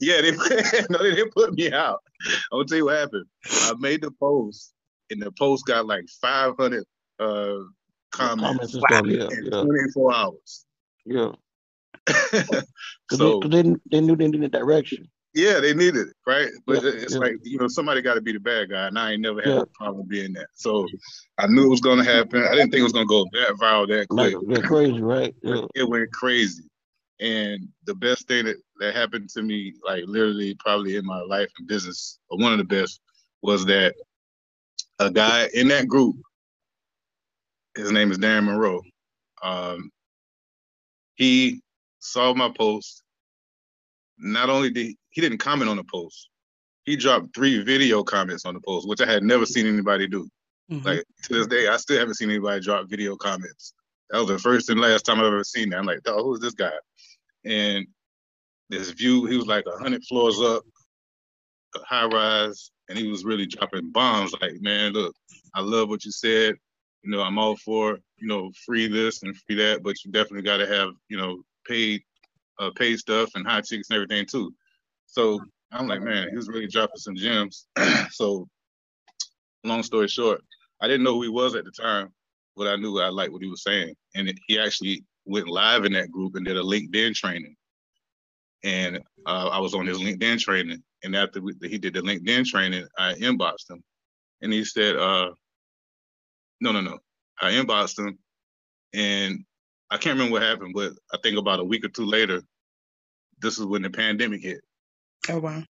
Yeah, 0.00 0.20
they 0.20 0.30
no, 0.90 0.98
they 1.02 1.14
didn't 1.14 1.34
put 1.34 1.54
me 1.54 1.72
out. 1.72 2.00
I'm 2.52 2.58
gonna 2.58 2.64
tell 2.66 2.78
you 2.78 2.84
what 2.86 2.98
happened. 2.98 3.26
I 3.46 3.74
made 3.78 4.02
the 4.02 4.10
post, 4.12 4.72
and 5.10 5.20
the 5.20 5.32
post 5.32 5.66
got 5.66 5.86
like 5.86 6.04
500 6.20 6.84
uh, 7.18 7.56
comments, 8.12 8.76
comments 8.88 9.16
yeah, 9.18 9.38
in 9.38 9.44
yeah. 9.46 9.62
24 9.62 10.14
hours. 10.14 10.66
Yeah. 11.04 11.32
so 13.10 13.40
they, 13.40 13.62
they, 13.62 13.74
they 13.90 14.00
knew 14.00 14.16
they 14.16 14.28
needed 14.28 14.52
direction. 14.52 15.08
Yeah, 15.34 15.60
they 15.60 15.74
needed 15.74 16.08
it, 16.08 16.16
right? 16.26 16.48
But 16.66 16.82
yeah, 16.82 16.90
it's 16.94 17.14
yeah. 17.14 17.20
like 17.20 17.34
you 17.42 17.58
know 17.58 17.68
somebody 17.68 18.00
got 18.00 18.14
to 18.14 18.20
be 18.20 18.32
the 18.32 18.40
bad 18.40 18.70
guy, 18.70 18.86
and 18.86 18.98
I 18.98 19.12
ain't 19.12 19.20
never 19.20 19.40
had 19.40 19.54
yeah. 19.54 19.60
a 19.60 19.66
problem 19.66 20.06
being 20.08 20.32
that. 20.32 20.48
So 20.54 20.86
I 21.38 21.46
knew 21.46 21.66
it 21.66 21.68
was 21.68 21.80
going 21.80 21.98
to 21.98 22.04
happen. 22.04 22.42
I 22.42 22.54
didn't 22.54 22.70
think 22.70 22.80
it 22.80 22.84
was 22.84 22.92
going 22.92 23.06
to 23.06 23.08
go 23.08 23.26
that 23.32 23.54
viral 23.60 23.88
that 23.88 24.08
quick. 24.08 24.34
Like, 24.42 24.62
crazy, 24.64 25.00
right? 25.00 25.34
Yeah. 25.42 25.62
It 25.74 25.88
went 25.88 26.10
crazy, 26.12 26.64
and 27.20 27.68
the 27.84 27.94
best 27.94 28.28
thing 28.28 28.44
that 28.44 28.56
that 28.80 28.94
happened 28.94 29.28
to 29.30 29.42
me, 29.42 29.74
like 29.84 30.04
literally, 30.06 30.54
probably 30.58 30.96
in 30.96 31.04
my 31.04 31.20
life 31.20 31.50
and 31.58 31.66
business, 31.66 32.18
or 32.30 32.38
one 32.38 32.52
of 32.52 32.58
the 32.58 32.64
best, 32.64 33.00
was 33.42 33.64
that 33.66 33.94
a 34.98 35.10
guy 35.10 35.48
in 35.54 35.68
that 35.68 35.88
group. 35.88 36.16
His 37.76 37.92
name 37.92 38.10
is 38.10 38.18
Darren 38.18 38.44
Monroe. 38.44 38.82
Um, 39.42 39.90
he 41.14 41.60
saw 42.00 42.34
my 42.34 42.50
post. 42.56 43.02
Not 44.18 44.50
only 44.50 44.70
did 44.70 44.96
he 45.10 45.20
didn't 45.20 45.38
comment 45.38 45.70
on 45.70 45.76
the 45.76 45.84
post, 45.84 46.28
he 46.84 46.96
dropped 46.96 47.34
three 47.34 47.62
video 47.62 48.02
comments 48.02 48.44
on 48.44 48.54
the 48.54 48.60
post, 48.60 48.88
which 48.88 49.00
I 49.00 49.06
had 49.06 49.22
never 49.22 49.46
seen 49.46 49.66
anybody 49.66 50.08
do. 50.08 50.28
Mm-hmm. 50.70 50.86
Like 50.86 51.04
to 51.24 51.34
this 51.34 51.46
day, 51.46 51.68
I 51.68 51.76
still 51.76 51.98
haven't 51.98 52.14
seen 52.14 52.30
anybody 52.30 52.60
drop 52.60 52.88
video 52.88 53.16
comments. 53.16 53.74
That 54.10 54.18
was 54.18 54.28
the 54.28 54.38
first 54.38 54.70
and 54.70 54.80
last 54.80 55.04
time 55.04 55.18
I've 55.18 55.26
ever 55.26 55.44
seen 55.44 55.70
that. 55.70 55.78
I'm 55.78 55.86
like, 55.86 56.00
who's 56.04 56.40
this 56.40 56.54
guy? 56.54 56.70
And 57.48 57.86
this 58.68 58.90
view, 58.90 59.24
he 59.24 59.36
was 59.36 59.46
like 59.46 59.64
hundred 59.80 60.04
floors 60.04 60.38
up, 60.40 60.62
high 61.76 62.06
rise, 62.06 62.70
and 62.88 62.98
he 62.98 63.08
was 63.08 63.24
really 63.24 63.46
dropping 63.46 63.90
bombs. 63.90 64.34
Like, 64.40 64.60
man, 64.60 64.92
look, 64.92 65.14
I 65.54 65.62
love 65.62 65.88
what 65.88 66.04
you 66.04 66.12
said. 66.12 66.54
You 67.02 67.10
know, 67.10 67.22
I'm 67.22 67.38
all 67.38 67.56
for 67.56 67.98
you 68.18 68.28
know 68.28 68.52
free 68.66 68.86
this 68.86 69.22
and 69.22 69.34
free 69.36 69.56
that, 69.56 69.82
but 69.82 69.96
you 70.04 70.12
definitely 70.12 70.42
got 70.42 70.58
to 70.58 70.66
have 70.66 70.90
you 71.08 71.16
know 71.16 71.42
paid 71.66 72.02
uh, 72.58 72.70
paid 72.76 72.98
stuff 72.98 73.30
and 73.34 73.46
hot 73.46 73.64
chicks 73.64 73.88
and 73.88 73.96
everything 73.96 74.26
too. 74.26 74.52
So 75.06 75.40
I'm 75.72 75.88
like, 75.88 76.02
man, 76.02 76.28
he 76.28 76.36
was 76.36 76.48
really 76.48 76.66
dropping 76.66 76.98
some 76.98 77.16
gems. 77.16 77.66
so 78.10 78.46
long 79.64 79.82
story 79.82 80.08
short, 80.08 80.42
I 80.82 80.86
didn't 80.86 81.04
know 81.04 81.14
who 81.14 81.22
he 81.22 81.28
was 81.28 81.54
at 81.54 81.64
the 81.64 81.70
time, 81.70 82.12
but 82.56 82.66
I 82.66 82.76
knew 82.76 83.00
I 83.00 83.08
liked 83.08 83.32
what 83.32 83.42
he 83.42 83.48
was 83.48 83.62
saying. 83.62 83.94
And 84.14 84.32
he 84.46 84.58
actually 84.58 85.04
went 85.28 85.48
live 85.48 85.84
in 85.84 85.92
that 85.92 86.10
group 86.10 86.34
and 86.34 86.44
did 86.44 86.56
a 86.56 86.62
LinkedIn 86.62 87.14
training. 87.14 87.54
And 88.64 88.98
uh, 89.26 89.48
I 89.52 89.58
was 89.58 89.74
on 89.74 89.86
his 89.86 89.98
LinkedIn 89.98 90.40
training. 90.40 90.82
And 91.04 91.14
after 91.14 91.40
we, 91.40 91.54
he 91.62 91.78
did 91.78 91.94
the 91.94 92.00
LinkedIn 92.00 92.46
training, 92.46 92.86
I 92.98 93.14
inboxed 93.14 93.70
him. 93.70 93.82
And 94.42 94.52
he 94.52 94.64
said, 94.64 94.96
uh, 94.96 95.30
no, 96.60 96.72
no, 96.72 96.80
no. 96.80 96.98
I 97.40 97.52
inboxed 97.52 97.98
him 97.98 98.18
and 98.94 99.44
I 99.90 99.96
can't 99.96 100.14
remember 100.14 100.32
what 100.32 100.42
happened, 100.42 100.74
but 100.74 100.92
I 101.12 101.18
think 101.22 101.38
about 101.38 101.60
a 101.60 101.64
week 101.64 101.84
or 101.84 101.88
two 101.88 102.04
later, 102.04 102.42
this 103.40 103.58
is 103.58 103.66
when 103.66 103.82
the 103.82 103.90
pandemic 103.90 104.42
hit. 104.42 104.60
Oh 105.28 105.38
wow. 105.38 105.62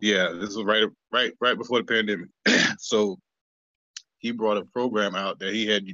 Yeah, 0.00 0.32
this 0.32 0.54
was 0.56 0.64
right 0.64 0.86
right 1.12 1.32
right 1.40 1.56
before 1.56 1.78
the 1.78 1.84
pandemic. 1.84 2.28
so 2.78 3.18
he 4.18 4.32
brought 4.32 4.56
a 4.56 4.64
program 4.64 5.14
out 5.14 5.38
that 5.38 5.54
he 5.54 5.66
had 5.66 5.84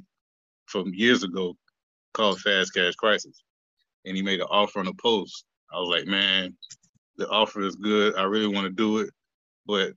from 0.67 0.93
years 0.95 1.23
ago 1.23 1.57
called 2.17 2.41
Fast 2.41 2.75
Cash 2.75 2.95
Crisis. 2.95 3.43
And 4.05 4.17
he 4.17 4.23
made 4.23 4.41
an 4.41 4.47
offer 4.51 4.81
on 4.81 4.87
a 4.87 4.95
post. 4.95 5.45
I 5.73 5.79
was 5.79 5.89
like, 5.89 6.07
man, 6.07 6.57
the 7.17 7.29
offer 7.29 7.63
is 7.63 7.77
good. 7.77 8.17
I 8.17 8.23
really 8.23 8.49
want 8.49 8.67
to 8.67 8.73
do 8.73 8.99
it, 8.99 9.11
but 9.67 9.93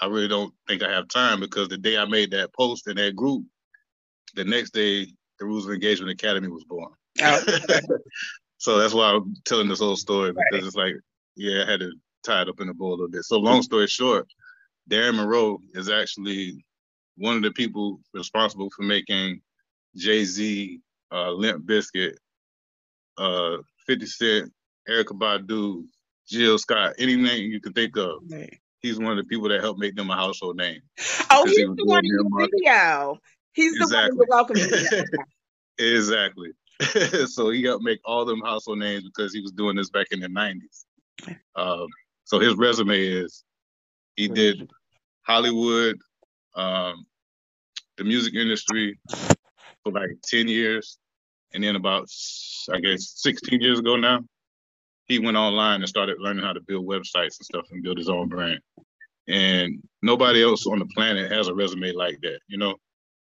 I 0.00 0.06
really 0.06 0.28
don't 0.28 0.54
think 0.68 0.82
I 0.82 0.92
have 0.92 1.08
time 1.08 1.40
because 1.40 1.68
the 1.68 1.78
day 1.78 1.98
I 1.98 2.04
made 2.04 2.30
that 2.30 2.54
post 2.54 2.88
in 2.88 2.96
that 2.96 3.16
group, 3.16 3.44
the 4.34 4.44
next 4.44 4.70
day 4.70 5.06
the 5.38 5.46
Rules 5.46 5.66
of 5.66 5.72
Engagement 5.72 6.12
Academy 6.12 6.48
was 6.48 6.64
born. 6.64 6.92
Oh. 7.22 7.42
so 8.58 8.78
that's 8.78 8.94
why 8.94 9.12
I'm 9.12 9.34
telling 9.44 9.68
this 9.68 9.80
whole 9.80 9.96
story 9.96 10.30
because 10.30 10.62
right. 10.62 10.66
it's 10.66 10.76
like, 10.76 10.94
yeah, 11.36 11.64
I 11.66 11.70
had 11.70 11.80
to 11.80 11.92
tie 12.24 12.42
it 12.42 12.48
up 12.48 12.60
in 12.60 12.68
a 12.68 12.74
bow 12.74 12.88
a 12.88 12.90
little 12.90 13.08
bit. 13.08 13.24
So 13.24 13.38
long 13.38 13.62
story 13.62 13.86
short, 13.86 14.28
Darren 14.90 15.16
Monroe 15.16 15.58
is 15.74 15.88
actually 15.88 16.64
one 17.16 17.36
of 17.36 17.42
the 17.42 17.50
people 17.52 18.00
responsible 18.14 18.70
for 18.76 18.82
making 18.82 19.40
Jay 19.96 20.24
Z, 20.24 20.80
uh, 21.12 21.30
Limp 21.30 21.66
Bizkit, 21.66 22.14
uh, 23.16 23.58
50 23.86 24.06
Cent, 24.06 24.52
Erykah 24.88 25.18
Badu, 25.18 25.84
Jill 26.28 26.58
Scott, 26.58 26.94
any 26.98 27.16
name 27.16 27.50
you 27.50 27.60
can 27.60 27.72
think 27.72 27.96
of. 27.96 28.22
He's 28.80 28.98
one 28.98 29.10
of 29.10 29.16
the 29.16 29.24
people 29.24 29.48
that 29.48 29.60
helped 29.60 29.80
make 29.80 29.96
them 29.96 30.10
a 30.10 30.14
household 30.14 30.56
name. 30.56 30.80
Oh, 31.30 31.44
he's 31.46 31.56
he 31.56 31.64
the 31.64 31.84
one 31.84 32.04
in 32.04 32.12
the 32.12 32.48
video. 32.52 33.18
He's 33.52 33.74
exactly. 33.80 34.10
the 34.10 34.26
one 34.36 34.48
who 34.48 34.60
welcomed 34.60 35.08
exactly. 35.78 36.50
so 37.26 37.50
he 37.50 37.64
helped 37.64 37.82
make 37.82 37.98
all 38.04 38.24
them 38.24 38.40
household 38.40 38.78
names 38.78 39.04
because 39.04 39.34
he 39.34 39.40
was 39.40 39.50
doing 39.50 39.74
this 39.74 39.90
back 39.90 40.06
in 40.12 40.20
the 40.20 40.28
90s. 40.28 40.84
Um, 41.56 41.88
so 42.24 42.38
his 42.38 42.54
resume 42.54 43.00
is 43.00 43.42
he 44.14 44.28
did 44.28 44.70
Hollywood, 45.22 45.98
um, 46.54 47.04
the 47.96 48.04
music 48.04 48.34
industry 48.34 48.98
for 49.90 50.00
like 50.00 50.10
10 50.24 50.48
years. 50.48 50.98
And 51.54 51.64
then 51.64 51.76
about, 51.76 52.08
I 52.72 52.80
guess, 52.80 53.14
16 53.16 53.60
years 53.60 53.78
ago 53.78 53.96
now, 53.96 54.20
he 55.06 55.18
went 55.18 55.36
online 55.36 55.80
and 55.80 55.88
started 55.88 56.18
learning 56.20 56.44
how 56.44 56.52
to 56.52 56.60
build 56.60 56.86
websites 56.86 57.38
and 57.38 57.44
stuff 57.44 57.66
and 57.70 57.82
build 57.82 57.96
his 57.96 58.10
own 58.10 58.28
brand. 58.28 58.60
And 59.26 59.82
nobody 60.02 60.42
else 60.42 60.66
on 60.66 60.78
the 60.78 60.86
planet 60.94 61.32
has 61.32 61.48
a 61.48 61.54
resume 61.54 61.92
like 61.92 62.20
that, 62.22 62.40
you 62.48 62.58
know? 62.58 62.76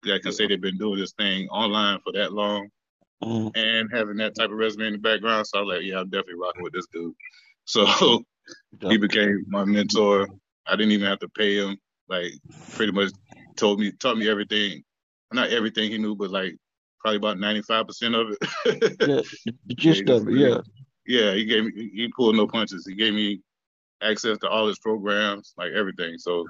that 0.06 0.22
can 0.24 0.32
say 0.32 0.48
they've 0.48 0.62
been 0.62 0.78
doing 0.78 1.00
this 1.00 1.14
thing 1.14 1.48
online 1.50 2.00
for 2.04 2.12
that 2.14 2.34
long 2.34 2.70
mm-hmm. 3.24 3.48
and 3.56 3.90
having 3.92 4.18
that 4.18 4.36
type 4.36 4.50
of 4.50 4.58
resume 4.58 4.88
in 4.88 4.94
the 4.94 5.00
background. 5.00 5.48
So 5.48 5.60
I 5.60 5.62
was 5.62 5.76
like, 5.76 5.86
yeah, 5.86 6.00
I'm 6.00 6.10
definitely 6.10 6.42
rocking 6.42 6.64
with 6.64 6.74
this 6.74 6.88
dude. 6.92 7.14
So 7.66 8.24
he 8.82 8.98
became 8.98 9.46
my 9.48 9.64
mentor. 9.64 10.28
I 10.68 10.76
didn't 10.76 10.92
even 10.92 11.08
have 11.08 11.20
to 11.20 11.30
pay 11.30 11.56
him. 11.56 11.78
Like 12.10 12.34
pretty 12.74 12.92
much 12.92 13.12
told 13.56 13.80
me, 13.80 13.92
taught 13.94 14.18
me 14.18 14.30
everything. 14.30 14.84
Not 15.34 15.50
everything 15.50 15.92
he 15.92 15.98
knew, 15.98 16.16
but 16.16 16.32
like 16.32 16.56
probably 17.00 17.18
about 17.18 17.38
95% 17.38 18.20
of 18.20 18.38
it. 18.66 18.96
yeah, 19.02 19.22
the 19.66 19.74
gist 19.76 20.10
of 20.10 20.28
it, 20.28 20.36
yeah. 20.36 20.62
Yeah, 21.06 21.34
he 21.34 21.44
gave 21.44 21.66
me, 21.66 21.72
he 21.94 22.12
pulled 22.16 22.36
no 22.38 22.48
punches. 22.48 22.88
He 22.88 22.96
gave 22.96 23.14
me 23.14 23.42
access 24.02 24.38
to 24.38 24.50
all 24.50 24.68
his 24.68 24.80
programs, 24.80 25.54
like 25.58 25.74
everything. 25.74 26.18
So 26.18 26.46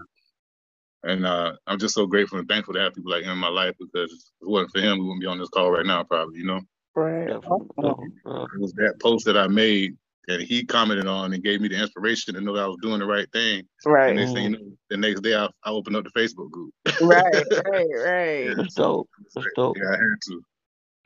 and 1.04 1.26
uh, 1.26 1.54
I'm 1.68 1.80
just 1.80 1.94
so 1.94 2.06
grateful 2.06 2.40
and 2.40 2.48
thankful 2.48 2.74
to 2.74 2.80
have 2.80 2.94
people 2.94 3.12
like 3.12 3.24
him 3.24 3.32
in 3.32 3.38
my 3.38 3.50
life 3.50 3.76
because 3.78 4.12
if 4.12 4.48
it 4.48 4.50
wasn't 4.50 4.72
for 4.72 4.80
him, 4.80 5.00
we 5.00 5.06
wouldn't 5.06 5.22
be 5.22 5.28
on 5.28 5.38
this 5.38 5.50
call 5.50 5.72
right 5.72 5.86
now, 5.86 6.04
probably, 6.04 6.40
you 6.40 6.46
know? 6.46 6.62
Right. 6.96 7.30
It 7.30 8.60
was 8.60 8.74
that 8.74 9.00
post 9.02 9.26
that 9.26 9.38
I 9.38 9.48
made 9.48 9.98
that 10.28 10.42
he 10.42 10.66
commented 10.66 11.08
on 11.08 11.34
and 11.34 11.44
gave 11.44 11.62
me 11.62 11.68
the 11.68 11.82
inspiration 11.82 12.34
to 12.34 12.42
know 12.42 12.54
that 12.54 12.64
I 12.64 12.68
was 12.68 12.78
doing 12.82 13.00
the 13.00 13.06
right 13.06 13.30
thing. 13.32 13.64
Right. 13.86 14.10
And 14.10 14.20
they 14.20 14.26
say, 14.26 14.44
you 14.44 14.56
mm-hmm. 14.56 14.64
know, 14.66 14.78
the 14.90 14.98
next 14.98 15.22
day 15.22 15.36
I, 15.36 15.48
I 15.64 15.70
opened 15.70 15.96
up 15.96 16.06
the 16.06 16.12
Facebook 16.12 16.50
group. 16.50 16.74
right, 17.02 17.24
right, 17.66 17.88
right. 17.96 18.58
That's 18.58 18.76
dope. 18.76 19.10
That's 19.36 19.48
dope. 19.56 19.78
Yeah, 19.78 19.90
I 19.90 19.92
had 19.92 20.22
to. 20.28 20.42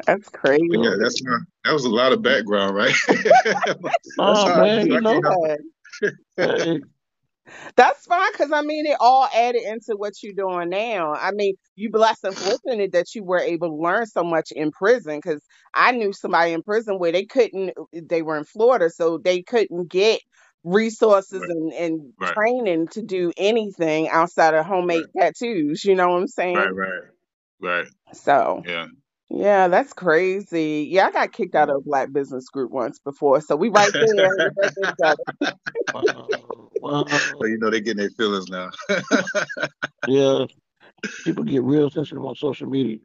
That's 0.06 0.30
crazy. 0.30 0.68
But 0.70 0.84
yeah, 0.84 0.96
that's 1.00 1.24
my, 1.24 1.38
that 1.66 1.74
was 1.74 1.86
a 1.86 1.90
lot 1.90 2.14
of 2.14 2.22
background, 2.22 2.76
right? 2.76 2.94
oh 4.20 4.62
man, 4.62 4.88
you 4.88 5.02
know. 5.02 5.22
That's 7.76 8.06
fine 8.06 8.32
because 8.32 8.52
I 8.52 8.62
mean 8.62 8.86
it 8.86 8.98
all 9.00 9.28
added 9.34 9.62
into 9.64 9.96
what 9.96 10.22
you're 10.22 10.34
doing 10.34 10.70
now. 10.70 11.14
I 11.14 11.32
mean, 11.32 11.56
you 11.76 11.90
blessed 11.90 12.24
and 12.24 12.38
fortunate 12.38 12.92
that 12.94 13.14
you 13.16 13.24
were 13.24 13.40
able 13.40 13.70
to 13.70 13.76
learn 13.76 14.06
so 14.06 14.24
much 14.24 14.52
in 14.52 14.72
prison 14.72 15.20
because 15.24 15.42
I 15.74 15.92
knew 15.92 16.14
somebody 16.14 16.54
in 16.54 16.64
prison 16.64 17.00
where 17.00 17.12
they 17.12 17.26
couldn't 17.26 17.70
uh, 17.70 17.84
they 17.94 18.22
were 18.22 18.38
in 18.38 18.44
Florida, 18.44 18.90
so 18.90 19.18
they 19.18 19.42
couldn't 19.42 19.90
get 19.90 20.22
resources 20.64 21.42
right. 21.42 21.50
and, 21.50 21.74
and 21.74 22.14
right. 22.20 22.34
training 22.34 22.88
to 22.90 23.02
do 23.02 23.32
anything 23.38 24.10
outside 24.10 24.54
of 24.54 24.66
homemade 24.66 25.04
right. 25.16 25.34
tattoos. 25.34 25.86
You 25.86 25.96
know 25.96 26.10
what 26.10 26.22
I'm 26.22 26.28
saying? 26.28 26.56
Right, 26.56 26.74
right. 26.74 27.02
Right. 27.60 27.88
So 28.14 28.64
yeah. 28.66 28.88
Yeah, 29.30 29.68
that's 29.68 29.92
crazy. 29.92 30.88
Yeah, 30.90 31.08
I 31.08 31.12
got 31.12 31.34
kicked 31.34 31.54
out 31.54 31.70
of 31.70 31.76
a 31.78 31.82
black 31.82 32.14
business 32.14 32.48
group 32.48 32.72
once 32.72 33.00
before, 33.00 33.42
so 33.42 33.58
we 33.58 33.68
right 33.68 33.92
there. 33.92 34.54
wow. 35.94 36.28
Well, 36.82 37.48
you 37.48 37.58
know 37.58 37.70
they're 37.70 37.80
getting 37.80 37.98
their 37.98 38.10
feelings 38.12 38.50
now. 38.50 38.70
yeah, 40.08 40.46
people 41.24 41.44
get 41.44 41.64
real 41.64 41.90
sensitive 41.90 42.24
on 42.24 42.36
social 42.36 42.68
media. 42.68 42.98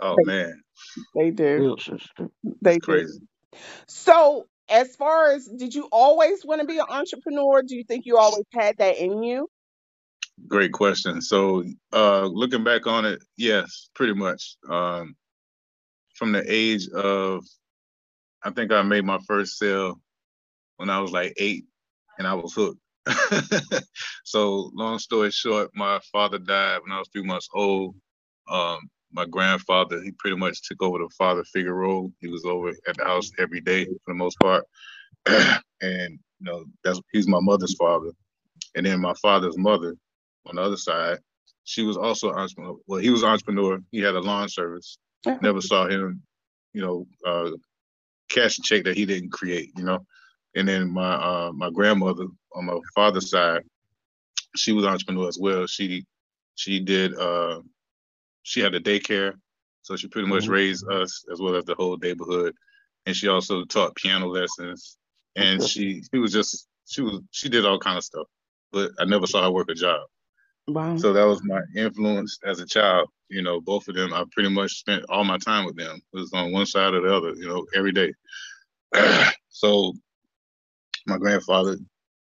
Oh 0.00 0.16
man, 0.24 0.62
they 1.14 1.30
do. 1.30 1.56
Real 1.56 1.78
sensitive. 1.78 2.30
They 2.62 2.74
do. 2.74 2.80
Crazy. 2.80 3.20
So, 3.86 4.46
as 4.68 4.94
far 4.96 5.32
as 5.32 5.46
did 5.46 5.74
you 5.74 5.88
always 5.90 6.44
want 6.44 6.60
to 6.60 6.66
be 6.66 6.78
an 6.78 6.86
entrepreneur? 6.88 7.62
Do 7.62 7.76
you 7.76 7.84
think 7.84 8.06
you 8.06 8.16
always 8.18 8.44
had 8.52 8.78
that 8.78 8.98
in 8.98 9.22
you? 9.22 9.48
Great 10.48 10.72
question. 10.72 11.20
So, 11.20 11.64
uh, 11.92 12.26
looking 12.26 12.64
back 12.64 12.86
on 12.86 13.04
it, 13.04 13.22
yes, 13.36 13.90
pretty 13.94 14.14
much. 14.14 14.56
Um, 14.68 15.16
from 16.14 16.32
the 16.32 16.44
age 16.46 16.88
of, 16.88 17.44
I 18.42 18.50
think 18.50 18.72
I 18.72 18.82
made 18.82 19.04
my 19.04 19.18
first 19.26 19.58
sale 19.58 20.00
when 20.76 20.88
I 20.88 21.00
was 21.00 21.12
like 21.12 21.34
eight, 21.36 21.66
and 22.18 22.26
I 22.26 22.34
was 22.34 22.54
hooked. 22.54 22.80
so 24.24 24.70
long 24.74 24.98
story 24.98 25.30
short, 25.30 25.70
my 25.74 26.00
father 26.12 26.38
died 26.38 26.80
when 26.82 26.92
I 26.92 26.98
was 26.98 27.08
three 27.12 27.24
months 27.24 27.48
old. 27.54 27.94
Um, 28.50 28.78
my 29.12 29.26
grandfather, 29.26 30.02
he 30.02 30.12
pretty 30.12 30.36
much 30.36 30.62
took 30.62 30.82
over 30.82 30.98
the 30.98 31.08
father 31.18 31.44
figure 31.44 31.74
role. 31.74 32.12
He 32.20 32.28
was 32.28 32.44
over 32.44 32.70
at 32.70 32.96
the 32.96 33.04
house 33.04 33.30
every 33.38 33.60
day 33.60 33.84
for 33.84 34.08
the 34.08 34.14
most 34.14 34.38
part. 34.38 34.64
and 35.26 35.62
you 35.80 36.18
know, 36.40 36.64
that's 36.84 37.00
he's 37.12 37.28
my 37.28 37.40
mother's 37.40 37.74
father. 37.74 38.10
And 38.74 38.86
then 38.86 39.00
my 39.00 39.14
father's 39.14 39.58
mother 39.58 39.96
on 40.46 40.56
the 40.56 40.62
other 40.62 40.76
side, 40.76 41.18
she 41.64 41.82
was 41.82 41.96
also 41.96 42.30
an 42.30 42.38
entrepreneur. 42.38 42.76
Well, 42.86 43.00
he 43.00 43.10
was 43.10 43.22
an 43.22 43.30
entrepreneur. 43.30 43.80
He 43.90 44.00
had 44.00 44.14
a 44.14 44.20
lawn 44.20 44.48
service. 44.48 44.98
Never 45.42 45.60
saw 45.60 45.86
him, 45.86 46.22
you 46.72 46.80
know, 46.80 47.06
uh, 47.26 47.50
cash 48.30 48.58
a 48.58 48.62
check 48.62 48.84
that 48.84 48.96
he 48.96 49.04
didn't 49.04 49.30
create, 49.30 49.70
you 49.76 49.84
know. 49.84 50.00
And 50.54 50.68
then 50.68 50.90
my 50.90 51.14
uh, 51.14 51.52
my 51.54 51.70
grandmother 51.70 52.26
on 52.54 52.66
my 52.66 52.78
father's 52.94 53.30
side, 53.30 53.62
she 54.56 54.72
was 54.72 54.84
an 54.84 54.90
entrepreneur 54.90 55.28
as 55.28 55.38
well. 55.38 55.66
She 55.66 56.04
she 56.56 56.80
did 56.80 57.16
uh, 57.16 57.60
she 58.42 58.60
had 58.60 58.74
a 58.74 58.80
daycare, 58.80 59.34
so 59.82 59.96
she 59.96 60.08
pretty 60.08 60.28
much 60.28 60.44
mm-hmm. 60.44 60.52
raised 60.52 60.90
us 60.90 61.24
as 61.32 61.40
well 61.40 61.54
as 61.54 61.64
the 61.64 61.74
whole 61.74 61.96
neighborhood. 61.96 62.54
And 63.06 63.16
she 63.16 63.28
also 63.28 63.64
taught 63.64 63.96
piano 63.96 64.26
lessons. 64.26 64.96
And 65.36 65.62
she 65.62 66.02
she 66.12 66.18
was 66.18 66.32
just 66.32 66.66
she 66.86 67.02
was 67.02 67.20
she 67.30 67.48
did 67.48 67.64
all 67.64 67.78
kind 67.78 67.96
of 67.96 68.04
stuff, 68.04 68.26
but 68.72 68.90
I 68.98 69.04
never 69.04 69.26
saw 69.26 69.42
her 69.42 69.50
work 69.50 69.70
a 69.70 69.74
job. 69.74 70.00
Wow. 70.66 70.96
So 70.96 71.12
that 71.12 71.26
was 71.26 71.42
my 71.44 71.60
influence 71.76 72.38
as 72.44 72.60
a 72.60 72.66
child. 72.66 73.08
You 73.28 73.42
know, 73.42 73.60
both 73.60 73.88
of 73.88 73.94
them, 73.94 74.12
I 74.12 74.24
pretty 74.32 74.50
much 74.50 74.72
spent 74.72 75.04
all 75.08 75.24
my 75.24 75.38
time 75.38 75.64
with 75.64 75.76
them. 75.76 76.00
It 76.12 76.16
was 76.16 76.32
on 76.32 76.52
one 76.52 76.66
side 76.66 76.94
or 76.94 77.00
the 77.00 77.14
other, 77.14 77.34
you 77.34 77.48
know, 77.48 77.64
every 77.74 77.92
day. 77.92 78.12
so 79.48 79.94
my 81.10 81.18
grandfather 81.18 81.76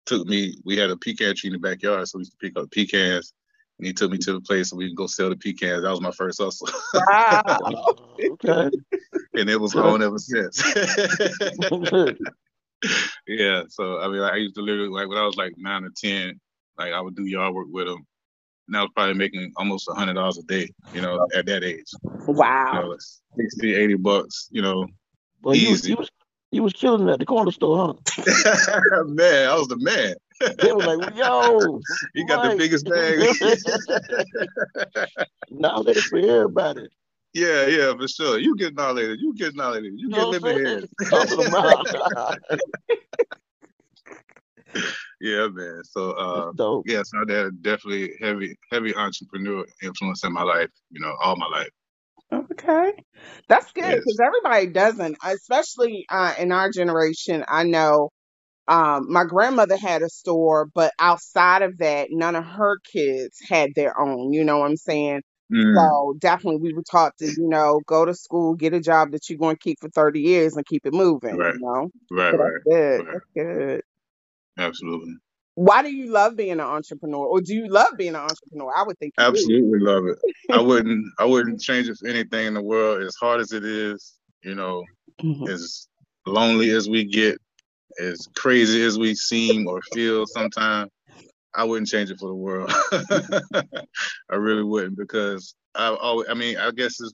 took 0.06 0.28
me, 0.28 0.56
we 0.66 0.78
had 0.78 0.90
a 0.90 0.98
pecan 0.98 1.36
tree 1.36 1.50
in 1.50 1.54
the 1.54 1.60
backyard, 1.60 2.08
so 2.08 2.18
we 2.18 2.22
used 2.22 2.32
to 2.32 2.38
pick 2.38 2.58
up 2.58 2.72
pecans. 2.72 3.34
And 3.78 3.88
he 3.88 3.94
took 3.94 4.12
me 4.12 4.18
to 4.18 4.34
the 4.34 4.42
place 4.42 4.70
so 4.70 4.76
we 4.76 4.90
could 4.90 4.98
go 4.98 5.08
sell 5.08 5.30
the 5.30 5.38
pecans. 5.38 5.84
That 5.84 5.92
was 5.92 6.02
my 6.02 6.12
first 6.12 6.42
hustle. 6.42 6.68
Wow. 6.94 7.86
okay. 8.20 8.70
and 9.36 9.50
it 9.50 9.60
was 9.60 9.74
on 9.74 10.04
ever 10.04 10.18
since. 10.18 10.62
yeah. 13.26 13.64
So 13.70 14.02
I 14.02 14.10
mean, 14.10 14.20
like, 14.20 14.34
I 14.34 14.38
used 14.38 14.56
to 14.56 14.62
literally 14.62 14.90
like 14.90 15.08
when 15.08 15.18
I 15.18 15.26
was 15.26 15.38
like 15.38 15.54
nine 15.56 15.86
or 15.86 15.92
ten, 15.96 16.42
like 16.78 16.92
I 16.92 17.00
would 17.00 17.16
do 17.16 17.26
yard 17.26 17.54
work 17.54 17.68
with 17.70 17.88
him 17.88 18.06
and 18.70 18.78
I 18.78 18.82
was 18.82 18.92
probably 18.96 19.16
making 19.16 19.52
almost 19.58 19.90
a 19.90 19.94
hundred 19.94 20.14
dollars 20.14 20.38
a 20.38 20.44
day, 20.44 20.70
you 20.94 21.02
know, 21.02 21.28
at 21.36 21.48
that 21.48 21.64
age. 21.64 21.92
Wow. 22.04 22.74
You 22.74 22.90
know, 22.90 22.98
60, 23.36 23.76
80 23.76 23.96
bucks, 23.96 24.48
you 24.52 24.62
know, 24.62 24.88
well, 25.42 25.56
easy. 25.56 25.90
You, 25.90 25.96
was, 25.98 26.10
you 26.52 26.64
was 26.64 26.74
killing 26.74 27.10
at 27.10 27.20
the 27.20 27.26
corner 27.26 27.52
store, 27.52 27.96
huh? 28.18 29.04
man, 29.06 29.50
I 29.50 29.56
was 29.56 29.68
the 29.68 29.78
man. 29.78 30.16
they 30.58 30.72
were 30.72 30.80
like, 30.80 31.16
yo, 31.16 31.80
you 32.16 32.26
got 32.26 32.50
the 32.50 32.56
biggest 32.58 32.86
bag. 32.90 33.20
Knowledge 35.52 36.06
for 36.06 36.18
everybody. 36.18 36.88
Yeah, 37.34 37.68
yeah, 37.68 37.94
for 37.96 38.08
sure. 38.08 38.40
You 38.40 38.56
get 38.58 38.74
knowledge. 38.74 39.20
You 39.22 39.36
get 39.36 39.56
knowledge. 39.56 39.84
You 39.96 40.10
get 40.10 40.28
living 40.28 40.58
here. 40.58 40.84
yeah, 45.22 45.48
man. 45.48 45.84
So 45.84 46.12
uh 46.14 46.52
yeah, 46.86 47.04
so 47.04 47.24
that 47.26 47.60
definitely 47.62 48.16
heavy, 48.20 48.58
heavy 48.72 48.96
entrepreneur 48.96 49.64
influence 49.84 50.24
in 50.24 50.34
my 50.34 50.42
life, 50.42 50.72
you 50.90 51.00
know, 51.00 51.14
all 51.22 51.36
my 51.36 51.46
life. 51.48 51.70
Okay. 52.32 52.94
That's 53.48 53.72
good 53.72 53.84
because 53.84 54.20
yes. 54.20 54.28
everybody 54.28 54.68
doesn't, 54.68 55.18
especially 55.24 56.06
uh, 56.10 56.34
in 56.38 56.52
our 56.52 56.70
generation. 56.70 57.44
I 57.48 57.64
know 57.64 58.10
um, 58.68 59.12
my 59.12 59.24
grandmother 59.24 59.78
had 59.78 60.04
a 60.04 60.10
store, 60.10 60.70
but 60.74 60.94
outside 61.00 61.64
of 61.64 61.80
that, 61.80 62.10
none 62.12 62.36
of 62.36 62.46
her 62.46 62.78
kids 62.94 63.38
had 63.50 63.72
their 63.76 64.00
own. 64.00 64.32
You 64.32 64.44
know 64.44 64.60
what 64.60 64.70
I'm 64.70 64.78
saying? 64.78 65.22
Mm. 65.52 65.76
So 65.76 66.16
definitely, 66.20 66.62
we 66.62 66.74
were 66.74 66.84
taught 66.84 67.18
to, 67.18 67.26
you 67.26 67.50
know, 67.50 67.82
go 67.88 68.06
to 68.06 68.14
school, 68.14 68.54
get 68.54 68.74
a 68.74 68.80
job 68.80 69.12
that 69.12 69.28
you're 69.28 69.40
going 69.40 69.56
to 69.56 69.60
keep 69.60 69.80
for 69.82 69.90
30 69.90 70.20
years, 70.20 70.56
and 70.56 70.66
keep 70.66 70.86
it 70.86 70.94
moving. 70.94 71.36
Right. 71.36 71.56
You 71.56 71.60
know, 71.60 71.90
right, 72.12 72.32
so 72.32 72.38
right. 72.38 72.54
Good. 72.70 73.06
Right. 73.06 73.14
That's 73.14 73.26
good. 73.36 73.82
Absolutely. 74.60 75.16
Why 75.60 75.82
do 75.82 75.92
you 75.94 76.10
love 76.10 76.38
being 76.38 76.54
an 76.54 76.62
entrepreneur, 76.62 77.26
or 77.26 77.42
do 77.42 77.54
you 77.54 77.68
love 77.68 77.90
being 77.98 78.16
an 78.16 78.22
entrepreneur? 78.22 78.72
I 78.74 78.84
would 78.84 78.98
think 78.98 79.14
absolutely 79.18 79.80
do. 79.80 79.86
love 79.86 80.06
it. 80.06 80.18
I 80.50 80.62
wouldn't. 80.62 81.06
I 81.20 81.26
wouldn't 81.26 81.60
change 81.60 81.90
it 81.90 81.98
for 81.98 82.08
anything 82.08 82.48
in 82.48 82.54
the 82.54 82.62
world. 82.62 83.04
As 83.04 83.18
hard 83.20 83.42
as 83.42 83.52
it 83.52 83.66
is, 83.66 84.14
you 84.42 84.56
know, 84.56 84.86
mm-hmm. 85.22 85.50
as 85.50 85.90
lonely 86.26 86.70
as 86.70 86.88
we 86.88 87.04
get, 87.04 87.40
as 88.00 88.26
crazy 88.38 88.82
as 88.86 88.98
we 88.98 89.16
seem 89.16 89.68
or 89.68 89.82
feel 89.94 90.26
sometimes, 90.28 90.92
I 91.54 91.66
wouldn't 91.66 91.90
change 91.90 92.10
it 92.10 92.20
for 92.22 92.30
the 92.30 92.36
world. 92.36 92.72
I 94.32 94.36
really 94.36 94.64
wouldn't 94.64 94.98
because 94.98 95.56
I 95.76 95.88
always. 95.88 96.30
I 96.30 96.36
mean, 96.36 96.56
I 96.56 96.72
guess 96.72 97.02
it's, 97.02 97.12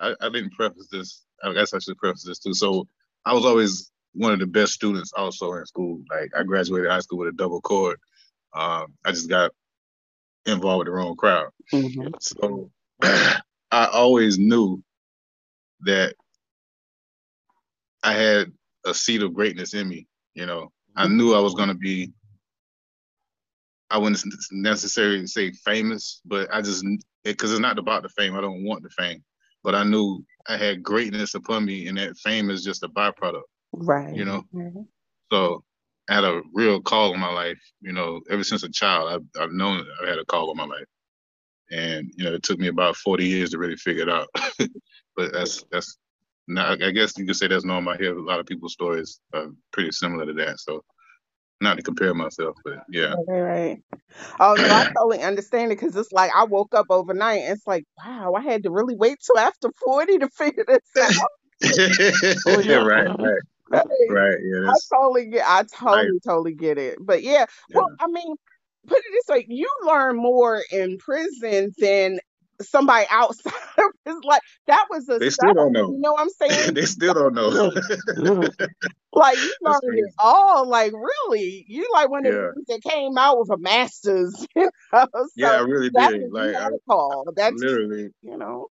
I, 0.00 0.12
I 0.20 0.28
didn't 0.28 0.54
preface 0.54 0.88
this. 0.90 1.22
I 1.44 1.52
guess 1.52 1.72
I 1.72 1.78
should 1.78 1.98
preface 1.98 2.24
this 2.24 2.40
too. 2.40 2.52
So 2.52 2.88
I 3.24 3.32
was 3.32 3.44
always 3.44 3.92
one 4.14 4.32
of 4.32 4.38
the 4.38 4.46
best 4.46 4.72
students 4.72 5.12
also 5.12 5.52
in 5.54 5.66
school. 5.66 6.02
Like 6.10 6.30
I 6.36 6.42
graduated 6.42 6.90
high 6.90 7.00
school 7.00 7.18
with 7.18 7.28
a 7.28 7.36
double 7.36 7.60
cord. 7.60 7.98
Um, 8.54 8.94
I 9.04 9.12
just 9.12 9.28
got 9.28 9.52
involved 10.46 10.80
with 10.80 10.86
the 10.86 10.92
wrong 10.92 11.16
crowd. 11.16 11.50
Mm-hmm. 11.72 12.08
So 12.20 12.70
I 13.02 13.86
always 13.92 14.38
knew 14.38 14.82
that 15.82 16.14
I 18.02 18.14
had 18.14 18.52
a 18.84 18.94
seed 18.94 19.22
of 19.22 19.34
greatness 19.34 19.74
in 19.74 19.88
me. 19.88 20.06
You 20.34 20.46
know, 20.46 20.72
I 20.96 21.08
knew 21.08 21.34
I 21.34 21.40
was 21.40 21.54
going 21.54 21.68
to 21.68 21.74
be. 21.74 22.12
I 23.92 23.98
wouldn't 23.98 24.22
necessarily 24.52 25.26
say 25.26 25.50
famous, 25.50 26.20
but 26.24 26.48
I 26.52 26.62
just 26.62 26.84
because 27.24 27.50
it, 27.50 27.54
it's 27.54 27.60
not 27.60 27.78
about 27.78 28.04
the 28.04 28.08
fame. 28.10 28.36
I 28.36 28.40
don't 28.40 28.64
want 28.64 28.84
the 28.84 28.90
fame, 28.90 29.24
but 29.64 29.74
I 29.74 29.82
knew 29.82 30.24
I 30.48 30.56
had 30.56 30.82
greatness 30.82 31.34
upon 31.34 31.64
me, 31.64 31.88
and 31.88 31.98
that 31.98 32.16
fame 32.18 32.50
is 32.50 32.62
just 32.62 32.84
a 32.84 32.88
byproduct. 32.88 33.42
Right. 33.72 34.14
You 34.14 34.24
know, 34.24 34.44
mm-hmm. 34.54 34.82
so 35.32 35.64
I 36.08 36.14
had 36.14 36.24
a 36.24 36.42
real 36.52 36.80
call 36.80 37.12
on 37.12 37.20
my 37.20 37.32
life. 37.32 37.60
You 37.80 37.92
know, 37.92 38.20
ever 38.30 38.44
since 38.44 38.62
a 38.62 38.70
child, 38.70 39.12
I've, 39.12 39.42
I've 39.42 39.52
known 39.52 39.86
I 40.04 40.08
had 40.08 40.18
a 40.18 40.24
call 40.24 40.50
on 40.50 40.56
my 40.56 40.64
life, 40.64 40.86
and 41.70 42.10
you 42.16 42.24
know, 42.24 42.34
it 42.34 42.42
took 42.42 42.58
me 42.58 42.68
about 42.68 42.96
forty 42.96 43.26
years 43.26 43.50
to 43.50 43.58
really 43.58 43.76
figure 43.76 44.02
it 44.02 44.10
out. 44.10 44.28
but 45.16 45.32
that's 45.32 45.64
that's 45.70 45.96
not. 46.48 46.82
I 46.82 46.90
guess 46.90 47.16
you 47.16 47.26
could 47.26 47.36
say 47.36 47.46
that's 47.46 47.64
normal. 47.64 47.92
I 47.92 47.96
hear 47.96 48.16
a 48.16 48.22
lot 48.22 48.40
of 48.40 48.46
people's 48.46 48.72
stories 48.72 49.20
are 49.32 49.46
pretty 49.72 49.92
similar 49.92 50.26
to 50.26 50.32
that. 50.34 50.58
So 50.58 50.82
not 51.60 51.76
to 51.76 51.82
compare 51.82 52.14
myself, 52.14 52.56
but 52.64 52.84
yeah. 52.88 53.14
Right, 53.28 53.40
right. 53.40 53.82
Oh 54.40 54.54
no, 54.54 54.64
I 54.64 54.90
totally 54.96 55.22
understand 55.22 55.72
it 55.72 55.78
because 55.78 55.94
it's 55.94 56.12
like 56.12 56.30
I 56.34 56.44
woke 56.44 56.74
up 56.74 56.86
overnight. 56.90 57.42
And 57.42 57.56
it's 57.56 57.66
like, 57.66 57.84
wow, 57.98 58.32
I 58.34 58.40
had 58.40 58.62
to 58.64 58.70
really 58.70 58.96
wait 58.96 59.18
till 59.24 59.38
after 59.38 59.70
forty 59.84 60.18
to 60.18 60.28
figure 60.28 60.64
this 60.66 60.80
out. 61.00 61.30
oh, 62.46 62.60
yeah, 62.64 62.76
right, 62.76 63.08
right. 63.08 63.18
Right. 63.18 63.42
Right. 63.70 64.38
Yeah. 64.42 64.70
I 64.70 64.74
totally 64.92 65.26
get. 65.26 65.44
I 65.46 65.62
totally, 65.62 66.12
right. 66.12 66.22
totally 66.24 66.54
get 66.54 66.78
it. 66.78 66.98
But 67.00 67.22
yeah, 67.22 67.46
well, 67.72 67.86
yeah. 67.88 68.04
I 68.04 68.08
mean, 68.08 68.36
put 68.86 68.98
it 68.98 69.04
this 69.12 69.34
way: 69.34 69.46
you 69.48 69.68
learn 69.84 70.16
more 70.16 70.62
in 70.72 70.98
prison 70.98 71.72
than 71.78 72.20
somebody 72.62 73.06
outside 73.10 73.52
of 73.78 73.92
his 74.04 74.16
like 74.24 74.42
that 74.66 74.86
was 74.90 75.08
a 75.08 75.18
they 75.18 75.30
still 75.30 75.54
don't 75.54 75.72
know 75.72 75.90
you 75.90 75.98
know 75.98 76.12
what 76.12 76.20
i'm 76.20 76.28
saying 76.28 76.74
they 76.74 76.84
still 76.84 77.14
don't 77.14 77.34
know 77.34 77.48
like 79.12 79.36
you 79.36 79.54
learned 79.62 79.98
it 79.98 80.14
all 80.18 80.68
like 80.68 80.92
really 80.92 81.64
you 81.68 81.88
like 81.92 82.10
one 82.10 82.26
of 82.26 82.32
yeah. 82.32 82.50
the 82.54 82.64
that 82.68 82.82
came 82.82 83.16
out 83.18 83.38
with 83.38 83.50
a 83.50 83.56
master's 83.58 84.46
you 84.56 84.70
know? 84.92 85.06
so 85.12 85.26
yeah 85.36 85.52
i 85.52 85.60
really 85.60 85.90
did 85.90 86.30
like 86.30 86.54
I, 86.54 86.68
call 86.88 87.32
that's 87.34 87.56
literally 87.56 88.10
you 88.22 88.36
know 88.36 88.68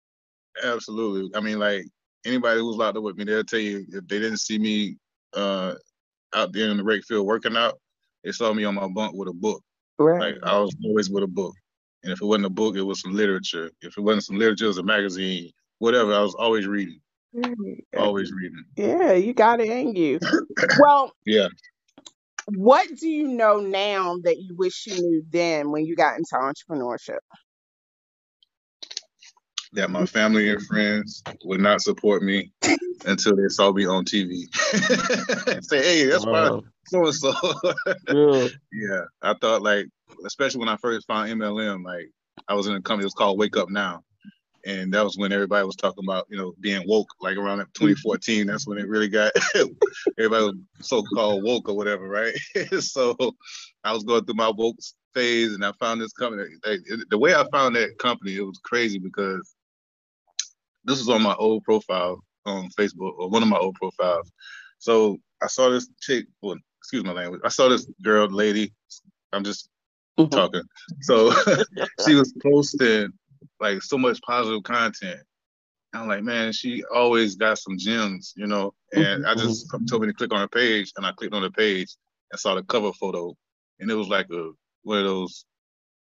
absolutely 0.62 1.30
i 1.36 1.40
mean 1.40 1.58
like 1.58 1.86
anybody 2.24 2.60
who's 2.60 2.76
locked 2.76 2.96
up 2.96 3.02
with 3.02 3.16
me, 3.16 3.24
they'll 3.24 3.44
tell 3.44 3.58
you 3.58 3.84
if 3.88 4.06
they 4.06 4.18
didn't 4.18 4.38
see 4.38 4.58
me 4.58 4.96
uh, 5.34 5.74
out 6.34 6.52
there 6.52 6.70
in 6.70 6.76
the 6.76 6.84
rec 6.84 7.02
field 7.04 7.26
working 7.26 7.56
out, 7.56 7.78
they 8.24 8.32
saw 8.32 8.52
me 8.52 8.64
on 8.64 8.74
my 8.74 8.88
bunk 8.88 9.14
with 9.14 9.28
a 9.28 9.32
book. 9.32 9.62
Right. 9.98 10.34
Like 10.34 10.36
I 10.42 10.58
was 10.58 10.74
always 10.84 11.10
with 11.10 11.24
a 11.24 11.28
book. 11.28 11.54
And 12.04 12.12
if 12.12 12.22
it 12.22 12.24
wasn't 12.24 12.46
a 12.46 12.50
book, 12.50 12.76
it 12.76 12.82
was 12.82 13.00
some 13.00 13.14
literature. 13.14 13.70
If 13.80 13.98
it 13.98 14.00
wasn't 14.00 14.24
some 14.24 14.38
literature, 14.38 14.66
it 14.66 14.68
was 14.68 14.78
a 14.78 14.84
magazine, 14.84 15.50
whatever. 15.78 16.12
I 16.14 16.20
was 16.20 16.34
always 16.34 16.66
reading. 16.66 17.00
Mm-hmm. 17.34 18.00
Always 18.00 18.32
reading. 18.32 18.64
Yeah, 18.76 19.12
you 19.12 19.34
got 19.34 19.60
it 19.60 19.68
in 19.68 19.94
you. 19.94 20.18
well, 20.80 21.12
yeah. 21.26 21.48
What 22.54 22.88
do 22.98 23.08
you 23.08 23.28
know 23.28 23.58
now 23.58 24.16
that 24.22 24.38
you 24.38 24.54
wish 24.56 24.86
you 24.86 24.94
knew 24.94 25.22
then 25.28 25.70
when 25.70 25.84
you 25.84 25.96
got 25.96 26.16
into 26.16 26.34
entrepreneurship? 26.34 27.18
That 29.72 29.90
my 29.90 30.06
family 30.06 30.50
and 30.50 30.62
friends 30.62 31.22
would 31.44 31.60
not 31.60 31.80
support 31.80 32.22
me 32.22 32.52
until 33.06 33.36
they 33.36 33.48
saw 33.48 33.72
me 33.72 33.86
on 33.86 34.04
TV. 34.04 34.44
Say, 35.64 35.82
hey, 35.82 36.04
that's 36.06 36.26
wow. 36.26 36.62
so 36.86 37.06
and 37.06 37.14
so. 37.14 38.48
Yeah, 38.72 39.02
I 39.22 39.34
thought 39.40 39.62
like, 39.62 39.86
especially 40.26 40.60
when 40.60 40.68
I 40.68 40.76
first 40.76 41.06
found 41.06 41.30
MLM, 41.30 41.84
like 41.84 42.10
I 42.48 42.54
was 42.54 42.66
in 42.66 42.74
a 42.74 42.80
company. 42.80 43.04
It 43.04 43.06
was 43.06 43.14
called 43.14 43.38
Wake 43.38 43.56
Up 43.56 43.68
Now, 43.68 44.04
and 44.64 44.92
that 44.94 45.04
was 45.04 45.16
when 45.18 45.32
everybody 45.32 45.66
was 45.66 45.76
talking 45.76 46.04
about 46.04 46.26
you 46.30 46.38
know 46.38 46.54
being 46.60 46.82
woke. 46.86 47.08
Like 47.20 47.36
around 47.36 47.58
2014, 47.74 48.46
that's 48.46 48.66
when 48.66 48.78
it 48.78 48.88
really 48.88 49.08
got 49.08 49.32
everybody 50.18 50.44
was 50.44 50.54
so-called 50.80 51.42
woke 51.42 51.68
or 51.68 51.76
whatever, 51.76 52.08
right? 52.08 52.34
so 52.80 53.16
I 53.84 53.92
was 53.92 54.04
going 54.04 54.24
through 54.24 54.36
my 54.36 54.50
woke 54.50 54.76
phase, 55.14 55.54
and 55.54 55.64
I 55.64 55.72
found 55.72 56.00
this 56.00 56.12
company. 56.12 56.44
Like, 56.64 56.80
the 57.10 57.18
way 57.18 57.34
I 57.34 57.44
found 57.50 57.76
that 57.76 57.98
company, 57.98 58.36
it 58.36 58.42
was 58.42 58.60
crazy 58.62 58.98
because 58.98 59.54
this 60.88 60.98
was 60.98 61.08
on 61.08 61.22
my 61.22 61.34
old 61.34 61.64
profile 61.64 62.22
on 62.46 62.70
Facebook 62.70 63.18
or 63.18 63.28
one 63.28 63.42
of 63.42 63.48
my 63.48 63.58
old 63.58 63.74
profiles. 63.74 64.32
So 64.78 65.18
I 65.42 65.46
saw 65.46 65.68
this 65.68 65.88
chick, 66.00 66.26
well, 66.42 66.56
excuse 66.80 67.04
my 67.04 67.12
language. 67.12 67.40
I 67.44 67.48
saw 67.48 67.68
this 67.68 67.86
girl, 68.02 68.28
lady. 68.28 68.72
I'm 69.32 69.44
just 69.44 69.68
mm-hmm. 70.18 70.30
talking. 70.30 70.62
So 71.02 71.32
she 72.06 72.14
was 72.14 72.32
posting 72.42 73.12
like 73.60 73.82
so 73.82 73.98
much 73.98 74.20
positive 74.22 74.62
content. 74.62 75.20
I'm 75.94 76.08
like, 76.08 76.22
man, 76.22 76.52
she 76.52 76.84
always 76.94 77.36
got 77.36 77.58
some 77.58 77.78
gems, 77.78 78.34
you 78.36 78.46
know. 78.46 78.74
And 78.92 79.26
I 79.26 79.34
just 79.34 79.68
mm-hmm. 79.68 79.84
told 79.86 80.02
me 80.02 80.08
to 80.08 80.14
click 80.14 80.32
on 80.32 80.40
her 80.40 80.48
page, 80.48 80.92
and 80.96 81.06
I 81.06 81.12
clicked 81.12 81.34
on 81.34 81.42
the 81.42 81.50
page 81.50 81.94
and 82.30 82.40
saw 82.40 82.54
the 82.54 82.62
cover 82.62 82.92
photo, 82.92 83.34
and 83.80 83.90
it 83.90 83.94
was 83.94 84.08
like 84.08 84.26
a 84.30 84.50
one 84.82 84.98
of 84.98 85.04
those 85.04 85.44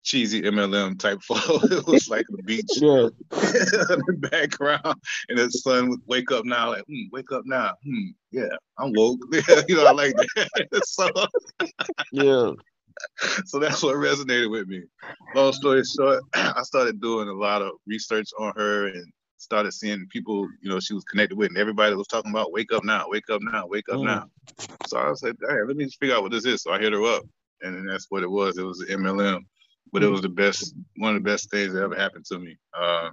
cheesy 0.05 0.43
MLM 0.43 0.97
type 0.97 1.21
photo. 1.21 1.55
it 1.75 1.85
was 1.85 2.07
like 2.07 2.25
the 2.29 2.41
beach 2.43 2.63
yeah. 2.75 3.07
in 3.93 4.01
the 4.07 4.29
background, 4.31 4.95
and 5.27 5.37
the 5.37 5.49
sun 5.49 5.89
would 5.89 5.99
wake 6.05 6.31
up 6.31 6.45
now, 6.45 6.69
like, 6.69 6.85
hmm, 6.87 7.09
wake 7.11 7.31
up 7.33 7.43
now. 7.45 7.73
Hmm, 7.83 8.11
yeah, 8.31 8.55
I'm 8.77 8.93
woke. 8.95 9.19
you 9.67 9.75
know, 9.75 9.85
I 9.85 9.91
like 9.91 10.15
that. 10.15 10.85
so, 10.85 11.09
yeah. 12.11 12.51
So 13.45 13.59
that's 13.59 13.83
what 13.83 13.95
resonated 13.95 14.49
with 14.49 14.67
me. 14.67 14.83
Long 15.33 15.51
story 15.51 15.83
short, 15.83 16.23
I 16.33 16.61
started 16.61 17.01
doing 17.01 17.27
a 17.27 17.33
lot 17.33 17.61
of 17.61 17.71
research 17.85 18.29
on 18.39 18.53
her 18.55 18.87
and 18.87 19.11
started 19.37 19.73
seeing 19.73 20.07
people, 20.09 20.47
you 20.61 20.69
know, 20.69 20.79
she 20.79 20.93
was 20.93 21.03
connected 21.03 21.37
with, 21.37 21.49
and 21.49 21.57
everybody 21.57 21.93
was 21.93 22.07
talking 22.07 22.31
about 22.31 22.53
wake 22.53 22.71
up 22.71 22.85
now, 22.85 23.05
wake 23.09 23.29
up 23.29 23.41
now, 23.41 23.67
wake 23.67 23.89
up 23.89 23.97
mm. 23.97 24.05
now. 24.05 24.29
So 24.87 24.97
I 24.97 25.09
was 25.09 25.21
like, 25.23 25.35
hey, 25.41 25.61
let 25.67 25.75
me 25.75 25.85
just 25.85 25.99
figure 25.99 26.15
out 26.15 26.23
what 26.23 26.31
this 26.31 26.45
is. 26.45 26.61
So 26.61 26.71
I 26.71 26.79
hit 26.79 26.93
her 26.93 27.03
up, 27.03 27.23
and 27.61 27.75
then 27.75 27.85
that's 27.85 28.07
what 28.09 28.23
it 28.23 28.31
was. 28.31 28.57
It 28.57 28.63
was 28.63 28.83
MLM 28.89 29.41
but 29.91 30.03
it 30.03 30.07
was 30.07 30.21
the 30.21 30.29
best, 30.29 30.75
one 30.97 31.15
of 31.15 31.23
the 31.23 31.29
best 31.29 31.49
things 31.49 31.73
that 31.73 31.83
ever 31.83 31.95
happened 31.95 32.25
to 32.25 32.39
me. 32.39 32.57
Uh, 32.77 33.09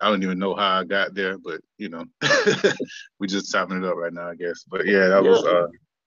I 0.00 0.10
don't 0.10 0.22
even 0.22 0.38
know 0.38 0.54
how 0.54 0.80
I 0.80 0.84
got 0.84 1.14
there, 1.14 1.38
but 1.38 1.60
you 1.78 1.88
know, 1.88 2.04
we 3.18 3.26
just 3.26 3.50
chopping 3.50 3.78
it 3.78 3.84
up 3.84 3.96
right 3.96 4.12
now, 4.12 4.28
I 4.28 4.34
guess. 4.34 4.64
But 4.68 4.86
yeah, 4.86 5.08
that 5.08 5.24
yeah. 5.24 5.30
was 5.30 5.44
uh, 5.44 5.66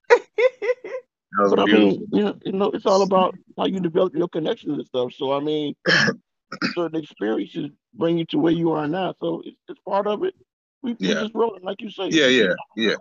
that 0.09 1.43
was 1.43 1.53
but 1.55 1.65
beautiful. 1.65 1.87
I 1.87 1.91
mean, 1.91 2.07
you 2.11 2.23
know, 2.23 2.35
you 2.45 2.51
know, 2.51 2.71
it's 2.71 2.85
all 2.85 3.01
about 3.01 3.35
how 3.57 3.65
you 3.65 3.79
develop 3.79 4.13
your 4.15 4.27
connections 4.27 4.77
and 4.77 4.85
stuff. 4.85 5.13
So 5.13 5.33
I 5.33 5.39
mean, 5.39 5.73
certain 6.75 6.99
experiences 6.99 7.71
bring 7.93 8.17
you 8.17 8.25
to 8.25 8.37
where 8.37 8.53
you 8.53 8.71
are 8.71 8.87
now. 8.87 9.15
So 9.19 9.41
it's, 9.45 9.57
it's 9.67 9.79
part 9.81 10.05
of 10.05 10.23
it. 10.23 10.35
We, 10.83 10.95
yeah. 10.99 11.15
just 11.15 11.33
rolling, 11.33 11.63
like 11.63 11.81
you 11.81 11.89
say. 11.89 12.09
Yeah, 12.09 12.27
yeah, 12.27 12.53
yeah. 12.75 12.95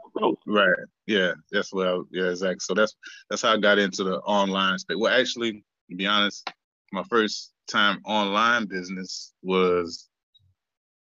Right. 0.47 0.79
Yeah, 1.07 1.33
that's 1.53 1.73
what. 1.75 1.87
I, 1.87 1.99
yeah, 2.11 2.31
exactly. 2.31 2.61
So 2.61 2.73
that's 2.73 2.97
that's 3.29 3.43
how 3.43 3.53
I 3.53 3.59
got 3.59 3.79
into 3.79 4.03
the 4.03 4.17
online 4.21 4.79
space. 4.79 4.97
Well, 4.99 5.13
actually, 5.13 5.63
to 5.91 5.97
be 5.97 6.07
honest, 6.07 6.51
my 6.93 7.03
first 7.05 7.53
time 7.71 8.01
online 8.05 8.67
business 8.67 9.33
was 9.43 10.09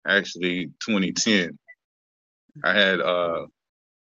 actually 0.07 0.67
2010. 0.85 1.57
I 2.63 2.73
had 2.73 2.99
uh 3.01 3.45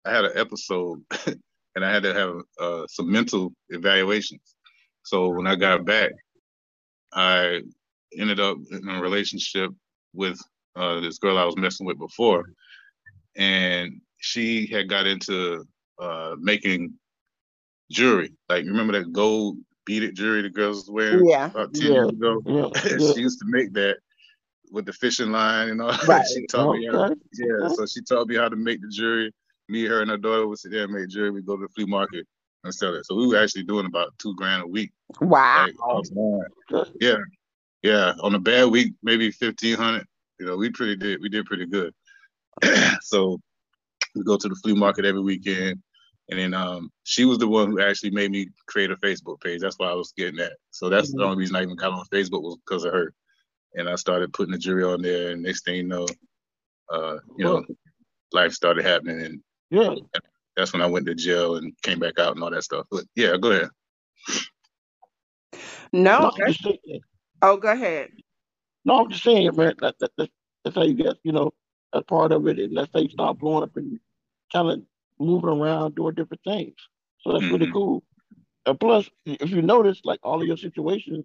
I 0.04 0.12
had 0.14 0.24
an 0.24 0.32
episode 0.36 1.02
and 1.74 1.84
I 1.84 1.92
had 1.92 2.02
to 2.04 2.14
have 2.14 2.34
uh, 2.60 2.86
some 2.88 3.10
mental 3.10 3.52
evaluations. 3.70 4.54
So 5.02 5.28
when 5.28 5.46
I 5.46 5.56
got 5.56 5.84
back, 5.84 6.12
I 7.12 7.62
ended 8.18 8.40
up 8.40 8.56
in 8.70 8.88
a 8.88 9.00
relationship 9.00 9.70
with 10.14 10.38
uh, 10.76 11.00
this 11.00 11.18
girl 11.18 11.38
I 11.38 11.44
was 11.44 11.56
messing 11.56 11.86
with 11.86 11.98
before, 11.98 12.44
and 13.36 14.00
she 14.18 14.66
had 14.66 14.88
got 14.88 15.06
into 15.06 15.64
uh, 16.00 16.36
making 16.38 16.94
jewelry. 17.90 18.32
Like 18.48 18.64
remember 18.64 18.92
that 18.98 19.12
gold 19.12 19.58
beaded 19.86 20.14
jewelry 20.14 20.42
the 20.42 20.50
girls 20.50 20.90
wearing 20.90 21.26
yeah. 21.26 21.46
about 21.46 21.72
10 21.72 21.82
yeah. 21.82 21.92
years 21.92 22.08
ago. 22.10 22.42
Yeah. 22.84 23.12
she 23.14 23.20
used 23.20 23.38
to 23.38 23.46
make 23.46 23.72
that 23.72 23.96
with 24.70 24.84
the 24.84 24.92
fishing 24.92 25.30
line 25.30 25.70
and 25.70 25.80
all. 25.82 25.96
Right. 26.06 26.26
she 26.26 26.46
taught 26.46 26.70
okay. 26.70 26.80
me 26.80 26.86
how, 26.86 27.14
yeah, 27.32 27.68
so 27.68 27.86
she 27.86 28.02
taught 28.02 28.28
me 28.28 28.36
how 28.36 28.48
to 28.48 28.56
make 28.56 28.82
the 28.82 28.88
jewelry. 28.88 29.32
Me, 29.68 29.84
her, 29.86 30.02
and 30.02 30.10
her 30.10 30.16
daughter 30.16 30.46
would 30.46 30.58
sit 30.58 30.70
there 30.72 30.84
and 30.84 30.92
make 30.92 31.08
jewelry. 31.08 31.30
We'd 31.30 31.46
go 31.46 31.56
to 31.56 31.62
the 31.62 31.68
flea 31.70 31.86
market 31.86 32.26
and 32.62 32.74
sell 32.74 32.94
it. 32.94 33.06
So 33.06 33.14
we 33.16 33.26
were 33.26 33.42
actually 33.42 33.64
doing 33.64 33.86
about 33.86 34.16
two 34.18 34.34
grand 34.36 34.62
a 34.62 34.66
week. 34.66 34.92
Wow. 35.20 35.66
Like, 36.70 36.86
yeah. 37.00 37.16
Yeah. 37.82 38.12
On 38.20 38.34
a 38.34 38.38
bad 38.38 38.70
week, 38.70 38.94
maybe 39.02 39.30
fifteen 39.30 39.76
hundred. 39.76 40.06
You 40.38 40.46
know, 40.46 40.56
we 40.56 40.70
pretty 40.70 40.96
did 40.96 41.20
we 41.20 41.28
did 41.28 41.46
pretty 41.46 41.66
good. 41.66 41.92
so 43.02 43.40
we 44.14 44.22
go 44.22 44.36
to 44.36 44.48
the 44.48 44.54
flea 44.56 44.74
market 44.74 45.04
every 45.04 45.20
weekend. 45.20 45.82
And 46.28 46.38
then 46.38 46.54
um, 46.54 46.90
she 47.04 47.24
was 47.24 47.38
the 47.38 47.46
one 47.46 47.70
who 47.70 47.80
actually 47.80 48.10
made 48.10 48.30
me 48.30 48.48
create 48.66 48.90
a 48.90 48.96
Facebook 48.96 49.40
page. 49.40 49.60
That's 49.60 49.78
why 49.78 49.88
I 49.88 49.94
was 49.94 50.12
getting 50.16 50.36
that. 50.36 50.54
So 50.70 50.88
that's 50.88 51.10
mm-hmm. 51.10 51.18
the 51.18 51.24
only 51.24 51.36
reason 51.38 51.56
I 51.56 51.62
even 51.62 51.76
got 51.76 51.92
on 51.92 52.04
Facebook 52.06 52.42
was 52.42 52.58
because 52.66 52.84
of 52.84 52.92
her. 52.92 53.14
And 53.74 53.88
I 53.88 53.94
started 53.94 54.32
putting 54.32 54.52
the 54.52 54.58
jewelry 54.58 54.84
on 54.84 55.02
there, 55.02 55.32
and 55.32 55.42
next 55.42 55.64
thing 55.64 55.76
you 55.76 55.82
know, 55.84 56.06
uh, 56.90 57.18
you 57.36 57.44
know, 57.44 57.64
life 58.32 58.52
started 58.52 58.86
happening, 58.86 59.20
and 59.20 59.40
yeah, 59.70 59.94
that's 60.56 60.72
when 60.72 60.80
I 60.80 60.86
went 60.86 61.04
to 61.06 61.14
jail 61.14 61.56
and 61.56 61.74
came 61.82 61.98
back 61.98 62.18
out 62.18 62.34
and 62.34 62.42
all 62.42 62.50
that 62.50 62.64
stuff. 62.64 62.86
But 62.90 63.04
yeah, 63.14 63.36
go 63.36 63.50
ahead. 63.50 63.68
No, 65.92 66.32
oh, 67.42 67.56
go 67.58 67.70
ahead. 67.70 68.10
No, 68.84 69.00
I'm 69.00 69.10
just 69.10 69.24
saying, 69.24 69.54
man. 69.56 69.74
That, 69.80 69.96
that, 70.00 70.10
that, 70.16 70.30
that's 70.64 70.76
how 70.76 70.82
you 70.82 70.94
get, 70.94 71.16
you 71.22 71.32
know, 71.32 71.52
a 71.92 72.02
part 72.02 72.32
of 72.32 72.46
it. 72.46 72.58
And 72.58 72.72
let's 72.72 72.92
say 72.92 73.02
you 73.02 73.10
start 73.10 73.38
blowing 73.38 73.64
up 73.64 73.76
and 73.76 74.00
kind 74.52 74.70
of 74.70 74.82
moving 75.18 75.50
around 75.50 75.94
doing 75.94 76.14
different 76.14 76.42
things. 76.44 76.74
So 77.20 77.32
that's 77.32 77.44
mm-hmm. 77.44 77.54
really 77.54 77.72
cool. 77.72 78.02
And 78.66 78.78
plus, 78.78 79.08
if 79.24 79.50
you 79.50 79.62
notice, 79.62 80.00
like 80.04 80.20
all 80.22 80.40
of 80.40 80.46
your 80.46 80.56
situations, 80.56 81.24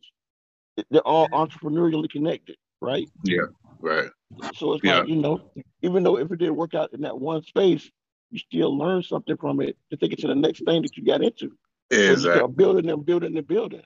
they're 0.89 1.01
all 1.01 1.27
entrepreneurially 1.29 2.09
connected, 2.09 2.55
right? 2.81 3.09
Yeah, 3.23 3.47
right. 3.79 4.09
So 4.55 4.73
it's 4.73 4.83
yeah. 4.83 4.99
like, 4.99 5.09
you 5.09 5.15
know, 5.15 5.51
even 5.81 6.03
though 6.03 6.17
if 6.17 6.31
it 6.31 6.39
didn't 6.39 6.55
work 6.55 6.75
out 6.75 6.93
in 6.93 7.01
that 7.01 7.19
one 7.19 7.43
space, 7.43 7.89
you 8.29 8.39
still 8.39 8.77
learn 8.77 9.03
something 9.03 9.37
from 9.37 9.59
it 9.61 9.77
to 9.89 9.97
take 9.97 10.13
it 10.13 10.19
to 10.19 10.27
the 10.27 10.35
next 10.35 10.63
thing 10.65 10.81
that 10.83 10.95
you 10.95 11.05
got 11.05 11.23
into. 11.23 11.51
Exactly. 11.89 12.39
So 12.39 12.47
building 12.47 12.89
and 12.89 13.05
building 13.05 13.37
and 13.37 13.47
building. 13.47 13.83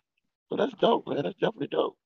So 0.50 0.58
that's 0.58 0.74
dope, 0.80 1.08
man. 1.08 1.24
That's 1.24 1.36
definitely 1.36 1.68
dope. 1.68 1.98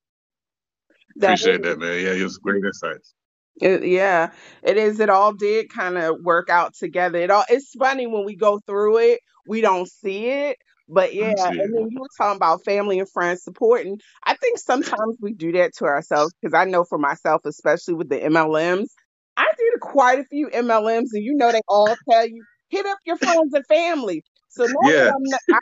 That 1.18 1.40
Appreciate 1.40 1.62
is, 1.62 1.62
that, 1.66 1.80
man. 1.80 1.94
Yeah, 2.02 2.14
it 2.14 2.24
was 2.24 2.38
great 2.38 2.64
insights. 2.64 3.14
It, 3.62 3.86
yeah, 3.86 4.32
it 4.64 4.78
is. 4.78 5.00
It 5.00 5.10
all 5.10 5.34
did 5.34 5.70
kind 5.70 5.98
of 5.98 6.22
work 6.22 6.50
out 6.50 6.76
together. 6.76 7.20
It 7.20 7.30
all. 7.32 7.44
It's 7.50 7.74
funny 7.78 8.08
when 8.08 8.26
we 8.26 8.36
go 8.36 8.60
through 8.60 8.98
it, 9.00 9.20
we 9.48 9.62
don't 9.62 9.90
see 9.90 10.28
it. 10.28 10.58
But 10.88 11.14
yeah, 11.14 11.34
and 11.48 11.60
then 11.76 11.88
you 11.92 12.00
were 12.00 12.08
talking 12.18 12.38
about 12.38 12.64
family 12.66 13.00
and 13.00 13.10
friends 13.10 13.44
supporting. 13.44 14.00
I 14.24 14.34
think 14.36 14.58
sometimes 14.58 15.18
we 15.22 15.34
do 15.34 15.52
that 15.54 15.74
to 15.78 15.86
ourselves 15.86 16.34
because 16.42 16.54
I 16.56 16.66
know 16.66 16.84
for 16.84 16.98
myself, 16.98 17.42
especially 17.46 17.94
with 17.94 18.10
the 18.10 18.24
MLMs, 18.24 18.88
I 19.38 19.46
did 19.58 19.80
quite 19.82 20.20
a 20.20 20.26
few 20.26 20.50
MLMs, 20.50 21.10
and 21.14 21.24
you 21.24 21.36
know 21.36 21.52
they 21.52 21.62
all 21.68 21.96
tell 22.10 22.28
you 22.28 22.44
hit 22.70 22.86
up 22.86 22.98
your 23.06 23.18
friends 23.18 23.54
and 23.54 23.66
family. 23.68 24.24
So 24.60 24.66
now. 24.66 25.08
I'm, 25.08 25.14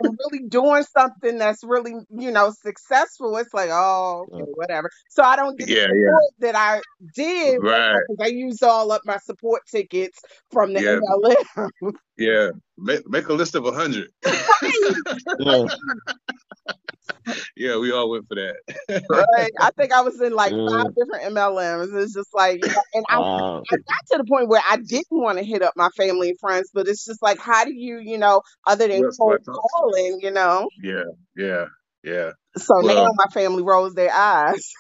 I'm, 0.04 0.18
really 0.26 0.42
doing 0.48 0.82
something 0.82 1.38
that's 1.38 1.64
really, 1.64 1.94
you 2.10 2.32
know, 2.32 2.52
successful. 2.52 3.38
It's 3.38 3.54
like, 3.54 3.70
oh, 3.72 4.26
uh, 4.32 4.36
okay, 4.36 4.46
whatever. 4.56 4.90
So 5.10 5.22
I 5.22 5.36
don't 5.36 5.56
get 5.60 5.70
yeah, 5.70 5.86
yeah. 5.94 6.18
that 6.40 6.56
I 6.56 6.82
did 7.14 7.60
right. 7.62 8.00
because 8.08 8.28
I 8.28 8.32
used 8.34 8.64
all 8.64 8.92
up 8.92 9.04
my 9.06 9.18
support 9.18 9.62
tickets 9.70 10.20
from 10.52 10.74
the 10.74 10.82
yeah. 10.82 10.98
MLM. 10.98 11.94
yeah, 12.18 12.50
make, 12.76 13.08
make 13.08 13.28
a 13.28 13.34
list 13.34 13.54
of 13.54 13.66
a 13.66 13.72
hundred. 13.72 14.10
yeah, 17.56 17.78
we 17.78 17.91
all 17.91 18.10
went 18.10 18.28
for 18.28 18.36
that. 18.36 18.56
right. 19.10 19.52
I 19.60 19.72
think 19.72 19.93
I 19.93 20.02
was 20.02 20.20
in 20.22 20.34
like 20.34 20.52
five 20.52 20.96
different 20.96 21.36
MLMs. 21.36 21.96
It's 22.02 22.13
just 22.13 22.34
like, 22.34 22.62
and 22.93 23.06
I, 23.10 23.17
I 23.17 23.20
got 23.20 24.08
to 24.12 24.17
the 24.17 24.26
point 24.28 24.50
where 24.50 24.62
I 24.70 24.78
didn't 24.78 25.06
want 25.12 25.38
to 25.38 25.43
hit 25.43 25.62
up 25.62 25.74
my 25.76 25.89
family 25.98 26.30
and 26.30 26.39
friends, 26.39 26.70
but 26.74 26.88
it's 26.88 27.06
just 27.06 27.22
like, 27.22 27.39
how 27.39 27.65
do 27.65 27.74
you, 27.74 28.00
you 28.00 28.17
know, 28.17 28.41
other 28.65 28.88
than 28.88 29.10
cold 29.17 29.39
calling, 29.46 30.20
you 30.22 30.32
know? 30.32 30.70
Yeah, 30.82 31.04
yeah, 31.36 31.65
yeah. 32.04 32.32
So 32.58 32.76
well, 32.84 33.06
now 33.06 33.12
my 33.15 33.32
family 33.34 33.63
rolls 33.63 33.93
their 33.93 34.12
eyes. 34.12 34.72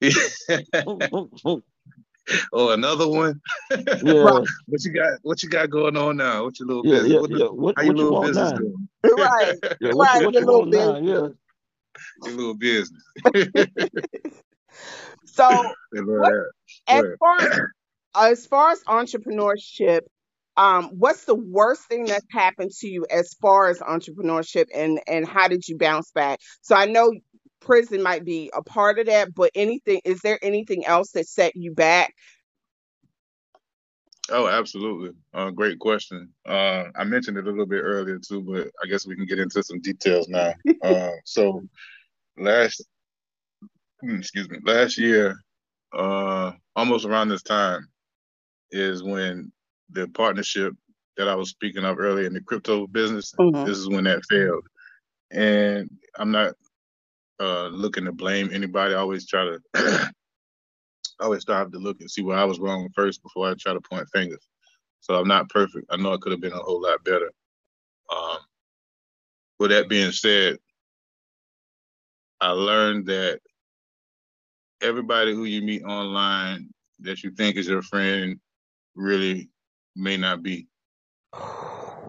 oh, 2.52 2.70
another 2.70 3.08
one. 3.08 3.40
Yeah. 3.70 4.40
what 4.66 4.84
you 4.84 4.92
got? 4.92 5.18
What 5.22 5.42
you 5.42 5.48
got 5.48 5.70
going 5.70 5.96
on 5.96 6.16
now? 6.16 6.44
What 6.44 6.58
your 6.58 6.68
little 6.68 6.86
yeah, 6.86 7.02
business? 7.02 7.12
Yeah, 7.12 7.20
what, 7.20 7.30
yeah. 7.30 7.46
What, 7.46 7.74
how 7.76 7.82
your 7.82 7.94
little 7.94 8.22
business 8.22 8.52
now? 8.52 8.58
doing? 8.58 8.88
Right, 9.02 9.54
yeah, 9.62 9.88
right. 9.88 9.94
What, 9.94 10.24
what 10.24 10.34
your 10.34 10.44
little 10.44 10.66
business? 10.66 11.00
Yeah. 11.04 11.28
Your 12.24 12.34
little 12.34 12.54
business. 12.54 13.02
so, 15.24 15.74
what, 15.92 16.32
as 16.88 17.04
far 17.18 17.40
as, 17.40 17.60
as 18.14 18.46
far 18.46 18.70
as 18.70 18.82
entrepreneurship, 18.84 20.00
um, 20.56 20.90
what's 20.98 21.24
the 21.24 21.34
worst 21.34 21.82
thing 21.88 22.04
that's 22.04 22.26
happened 22.30 22.70
to 22.80 22.88
you 22.88 23.06
as 23.10 23.34
far 23.40 23.68
as 23.68 23.78
entrepreneurship, 23.78 24.66
and 24.74 25.00
and 25.06 25.26
how 25.26 25.48
did 25.48 25.66
you 25.66 25.78
bounce 25.78 26.10
back? 26.10 26.38
So 26.60 26.74
I 26.74 26.86
know 26.86 27.12
prison 27.60 28.02
might 28.02 28.24
be 28.24 28.50
a 28.54 28.62
part 28.62 28.98
of 28.98 29.06
that, 29.06 29.34
but 29.34 29.50
anything 29.54 30.00
is 30.04 30.20
there 30.20 30.38
anything 30.42 30.84
else 30.84 31.12
that 31.12 31.26
set 31.26 31.52
you 31.54 31.72
back? 31.72 32.14
Oh, 34.30 34.48
absolutely. 34.48 35.10
Uh, 35.34 35.50
great 35.50 35.78
question. 35.78 36.30
Uh, 36.46 36.84
I 36.96 37.04
mentioned 37.04 37.36
it 37.36 37.46
a 37.46 37.50
little 37.50 37.66
bit 37.66 37.82
earlier 37.82 38.18
too, 38.18 38.42
but 38.42 38.68
I 38.82 38.86
guess 38.86 39.06
we 39.06 39.16
can 39.16 39.26
get 39.26 39.38
into 39.38 39.62
some 39.62 39.80
details 39.80 40.28
now. 40.28 40.54
uh, 40.82 41.10
so 41.24 41.62
last, 42.38 42.84
hmm, 44.00 44.16
excuse 44.16 44.48
me, 44.48 44.58
last 44.64 44.98
year, 44.98 45.36
uh, 45.92 46.52
almost 46.76 47.04
around 47.04 47.28
this 47.28 47.42
time, 47.42 47.86
is 48.70 49.02
when 49.02 49.50
the 49.90 50.06
partnership 50.08 50.74
that 51.16 51.28
I 51.28 51.34
was 51.34 51.50
speaking 51.50 51.84
of 51.84 51.98
earlier 51.98 52.26
in 52.26 52.32
the 52.32 52.40
crypto 52.40 52.86
business, 52.86 53.32
mm-hmm. 53.38 53.64
this 53.64 53.78
is 53.78 53.88
when 53.88 54.04
that 54.04 54.24
failed. 54.28 54.64
And 55.32 55.90
I'm 56.16 56.30
not 56.30 56.54
uh, 57.40 57.68
looking 57.68 58.04
to 58.04 58.12
blame 58.12 58.50
anybody. 58.52 58.94
I 58.94 58.98
always 58.98 59.26
try 59.26 59.44
to 59.74 60.10
I 61.20 61.24
always 61.24 61.42
strive 61.42 61.70
to 61.72 61.78
look 61.78 62.00
and 62.00 62.10
see 62.10 62.22
where 62.22 62.38
I 62.38 62.44
was 62.44 62.58
wrong 62.58 62.88
first 62.94 63.22
before 63.22 63.50
I 63.50 63.54
try 63.58 63.74
to 63.74 63.80
point 63.80 64.08
fingers. 64.12 64.46
So 65.00 65.14
I'm 65.14 65.28
not 65.28 65.48
perfect. 65.48 65.86
I 65.90 65.96
know 65.96 66.12
it 66.12 66.20
could 66.20 66.32
have 66.32 66.40
been 66.40 66.52
a 66.52 66.56
whole 66.56 66.82
lot 66.82 67.04
better. 67.04 67.30
Um, 68.14 68.38
with 69.58 69.70
that 69.70 69.88
being 69.88 70.12
said, 70.12 70.58
I 72.40 72.50
learned 72.50 73.06
that 73.06 73.40
everybody 74.82 75.34
who 75.34 75.44
you 75.44 75.62
meet 75.62 75.82
online 75.84 76.70
that 77.00 77.22
you 77.22 77.30
think 77.30 77.56
is 77.56 77.68
your 77.68 77.82
friend 77.82 78.38
really 78.94 79.50
may 79.96 80.16
not 80.16 80.42
be. 80.42 80.66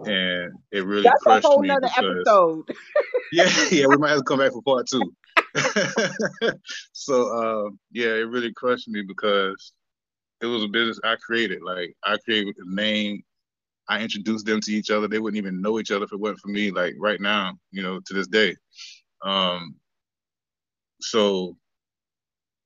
And 0.06 0.54
it 0.72 0.86
really 0.86 1.04
That's 1.04 1.22
crushed 1.22 1.46
a 1.46 1.48
whole 1.50 1.62
me. 1.62 1.70
because, 1.70 1.92
episode. 1.98 2.64
yeah, 3.32 3.50
yeah, 3.72 3.88
we 3.88 3.98
might 3.98 4.10
have 4.10 4.20
to 4.20 4.24
come 4.24 4.40
back 4.40 4.52
for 4.52 4.62
part 4.62 4.88
two. 4.88 5.14
so 6.94 7.68
uh, 7.68 7.70
yeah, 7.92 8.08
it 8.08 8.30
really 8.30 8.54
crushed 8.54 8.88
me 8.88 9.02
because 9.02 9.74
it 10.42 10.46
was 10.46 10.64
a 10.64 10.68
business 10.68 11.00
I 11.04 11.16
created. 11.16 11.62
Like 11.62 11.96
I 12.04 12.18
created 12.18 12.56
a 12.58 12.76
name. 12.76 13.24
I 13.88 14.02
introduced 14.02 14.46
them 14.46 14.62
to 14.62 14.72
each 14.72 14.90
other. 14.90 15.08
They 15.08 15.20
wouldn't 15.20 15.38
even 15.38 15.62
know 15.62 15.80
each 15.80 15.92
other 15.92 16.06
if 16.06 16.14
it 16.14 16.20
wasn't 16.20 16.40
for 16.40 16.48
me. 16.50 16.72
Like 16.72 16.96
right 16.98 17.20
now, 17.20 17.54
you 17.72 17.84
know, 17.84 18.00
to 18.00 18.14
this 18.14 18.28
day. 18.28 18.56
Um, 19.24 19.76
so, 21.00 21.58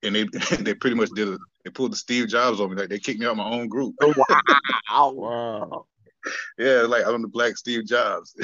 and 0.03 0.15
they 0.15 0.23
they 0.59 0.73
pretty 0.73 0.95
much 0.95 1.09
did 1.11 1.29
it. 1.29 1.39
They 1.63 1.71
pulled 1.71 1.93
the 1.93 1.97
Steve 1.97 2.27
Jobs 2.27 2.59
on 2.59 2.69
me. 2.69 2.75
Like 2.75 2.89
they 2.89 2.99
kicked 2.99 3.19
me 3.19 3.25
out 3.25 3.37
my 3.37 3.49
own 3.49 3.67
group. 3.67 3.95
wow, 4.01 4.15
wow. 5.11 5.85
Yeah, 6.57 6.81
like 6.81 7.05
I'm 7.05 7.21
the 7.21 7.27
Black 7.27 7.57
Steve 7.57 7.85
Jobs. 7.85 8.35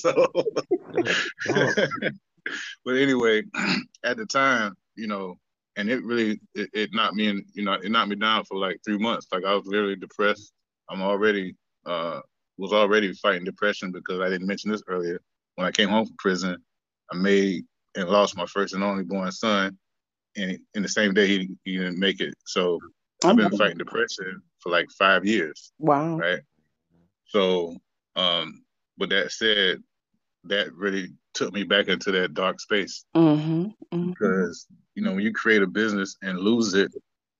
so, 0.00 0.26
but 2.84 2.96
anyway, 2.96 3.42
at 4.04 4.16
the 4.16 4.26
time, 4.26 4.74
you 4.94 5.06
know, 5.06 5.36
and 5.76 5.90
it 5.90 6.02
really 6.04 6.40
it, 6.54 6.70
it 6.72 6.90
knocked 6.92 7.14
me 7.14 7.28
in, 7.28 7.44
you 7.52 7.64
know, 7.64 7.74
it 7.74 7.90
knocked 7.90 8.08
me 8.08 8.16
down 8.16 8.44
for 8.44 8.58
like 8.58 8.78
three 8.84 8.98
months. 8.98 9.26
Like 9.32 9.44
I 9.44 9.54
was 9.54 9.66
literally 9.66 9.96
depressed. 9.96 10.52
I'm 10.88 11.02
already 11.02 11.54
uh 11.84 12.20
was 12.58 12.72
already 12.72 13.12
fighting 13.14 13.44
depression 13.44 13.92
because 13.92 14.20
I 14.20 14.30
didn't 14.30 14.46
mention 14.46 14.70
this 14.70 14.82
earlier. 14.88 15.20
When 15.56 15.66
I 15.66 15.70
came 15.70 15.88
home 15.88 16.06
from 16.06 16.16
prison, 16.18 16.56
I 17.12 17.16
made 17.16 17.64
and 17.94 18.08
lost 18.08 18.36
my 18.36 18.46
first 18.46 18.74
and 18.74 18.82
only 18.82 19.04
born 19.04 19.30
son. 19.32 19.76
And 20.36 20.58
in 20.74 20.82
the 20.82 20.88
same 20.88 21.14
day 21.14 21.26
he, 21.26 21.48
he 21.64 21.76
didn't 21.76 21.98
make 21.98 22.20
it. 22.20 22.34
So 22.44 22.78
I've 23.24 23.36
been 23.36 23.56
fighting 23.56 23.78
depression 23.78 24.42
for 24.60 24.70
like 24.70 24.86
five 24.98 25.24
years. 25.24 25.72
Wow. 25.78 26.16
Right. 26.16 26.40
So 27.26 27.76
um 28.16 28.62
with 28.98 29.10
that 29.10 29.32
said, 29.32 29.82
that 30.44 30.72
really 30.72 31.08
took 31.36 31.52
me 31.52 31.62
back 31.62 31.88
into 31.88 32.10
that 32.12 32.34
dark 32.34 32.60
space. 32.60 33.04
Mm-hmm, 33.14 33.66
mm-hmm. 33.92 34.10
Because, 34.10 34.66
you 34.94 35.02
know, 35.02 35.14
when 35.14 35.24
you 35.24 35.32
create 35.32 35.62
a 35.62 35.66
business 35.66 36.16
and 36.22 36.38
lose 36.38 36.74
it 36.74 36.90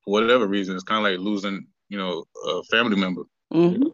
for 0.05 0.13
whatever 0.13 0.47
reason, 0.47 0.75
it's 0.75 0.85
kind 0.85 1.05
of 1.05 1.11
like 1.11 1.21
losing, 1.21 1.67
you 1.89 1.99
know, 1.99 2.25
a 2.47 2.63
family 2.65 2.97
member. 2.97 3.23
Mm-hmm. 3.53 3.89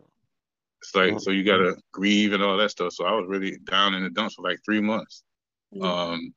It's 0.82 0.94
like, 0.94 1.20
so 1.20 1.30
you 1.30 1.44
got 1.44 1.58
to 1.58 1.76
grieve 1.92 2.32
and 2.32 2.42
all 2.42 2.56
that 2.56 2.72
stuff. 2.72 2.92
So 2.92 3.06
I 3.06 3.12
was 3.12 3.26
really 3.28 3.56
down 3.70 3.94
in 3.94 4.02
the 4.02 4.10
dumps 4.10 4.34
for 4.34 4.42
like 4.42 4.58
three 4.64 4.80
months. 4.80 5.22
Um, 5.80 6.34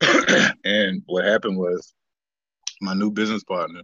and 0.64 1.02
what 1.06 1.24
happened 1.24 1.58
was 1.58 1.92
my 2.80 2.94
new 2.94 3.10
business 3.10 3.42
partner, 3.42 3.82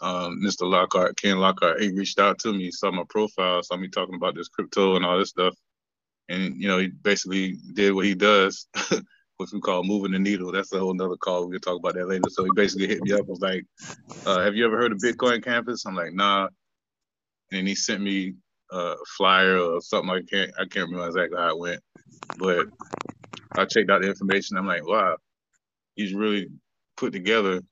um, 0.00 0.40
Mr. 0.44 0.62
Lockhart, 0.62 1.20
Ken 1.20 1.38
Lockhart, 1.38 1.82
he 1.82 1.90
reached 1.90 2.20
out 2.20 2.38
to 2.40 2.52
me, 2.52 2.70
saw 2.70 2.92
my 2.92 3.02
profile, 3.08 3.62
saw 3.62 3.76
me 3.76 3.88
talking 3.88 4.14
about 4.14 4.36
this 4.36 4.48
crypto 4.48 4.94
and 4.94 5.04
all 5.04 5.18
this 5.18 5.30
stuff 5.30 5.54
and 6.28 6.60
you 6.60 6.68
know 6.68 6.78
he 6.78 6.88
basically 6.88 7.58
did 7.74 7.94
what 7.94 8.04
he 8.04 8.14
does, 8.14 8.66
what 9.36 9.48
we 9.52 9.60
call 9.60 9.84
moving 9.84 10.12
the 10.12 10.18
needle. 10.18 10.52
That's 10.52 10.72
a 10.72 10.78
whole 10.78 10.94
nother 10.94 11.16
call. 11.16 11.48
We'll 11.48 11.58
talk 11.60 11.78
about 11.78 11.94
that 11.94 12.08
later. 12.08 12.28
So 12.30 12.44
he 12.44 12.50
basically 12.54 12.88
hit 12.88 13.02
me 13.02 13.12
up. 13.12 13.26
Was 13.26 13.40
like, 13.40 13.64
uh, 14.24 14.40
"Have 14.40 14.54
you 14.54 14.64
ever 14.64 14.76
heard 14.76 14.92
of 14.92 14.98
Bitcoin 14.98 15.42
Campus?" 15.42 15.84
I'm 15.86 15.96
like, 15.96 16.12
"Nah." 16.12 16.48
And 17.52 17.68
he 17.68 17.76
sent 17.76 18.02
me 18.02 18.34
a 18.72 18.94
flyer 19.16 19.58
or 19.58 19.80
something. 19.80 20.10
I 20.10 20.22
can't 20.22 20.50
I 20.58 20.64
can't 20.64 20.90
remember 20.90 21.06
exactly 21.06 21.38
how 21.38 21.50
it 21.50 21.58
went, 21.58 21.80
but 22.38 22.66
I 23.52 23.64
checked 23.64 23.90
out 23.90 24.02
the 24.02 24.08
information. 24.08 24.56
I'm 24.56 24.66
like, 24.66 24.86
"Wow, 24.86 25.16
he's 25.94 26.14
really 26.14 26.48
put 26.96 27.12
together 27.12 27.62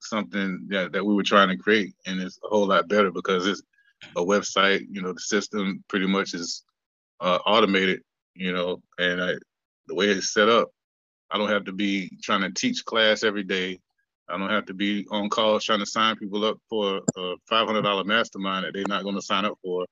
something 0.00 0.66
that, 0.68 0.92
that 0.92 1.04
we 1.04 1.14
were 1.14 1.22
trying 1.22 1.48
to 1.48 1.56
create, 1.56 1.94
and 2.06 2.20
it's 2.20 2.38
a 2.44 2.48
whole 2.48 2.66
lot 2.66 2.88
better 2.88 3.10
because 3.10 3.46
it's 3.46 3.62
a 4.16 4.20
website. 4.20 4.86
You 4.90 5.02
know, 5.02 5.12
the 5.12 5.20
system 5.20 5.82
pretty 5.88 6.06
much 6.06 6.34
is 6.34 6.64
uh, 7.22 7.38
automated, 7.46 8.02
you 8.34 8.52
know, 8.52 8.82
and 8.98 9.22
I, 9.22 9.34
the 9.86 9.94
way 9.94 10.06
it's 10.06 10.34
set 10.34 10.48
up, 10.48 10.70
I 11.30 11.38
don't 11.38 11.48
have 11.48 11.64
to 11.64 11.72
be 11.72 12.18
trying 12.22 12.42
to 12.42 12.50
teach 12.50 12.84
class 12.84 13.22
every 13.22 13.44
day. 13.44 13.78
I 14.28 14.36
don't 14.38 14.50
have 14.50 14.66
to 14.66 14.74
be 14.74 15.06
on 15.10 15.28
calls 15.28 15.64
trying 15.64 15.80
to 15.80 15.86
sign 15.86 16.16
people 16.16 16.44
up 16.44 16.58
for 16.68 17.00
a 17.16 17.34
$500 17.50 18.06
mastermind 18.06 18.64
that 18.64 18.74
they're 18.74 18.84
not 18.86 19.04
going 19.04 19.14
to 19.14 19.22
sign 19.22 19.44
up 19.44 19.58
for 19.62 19.86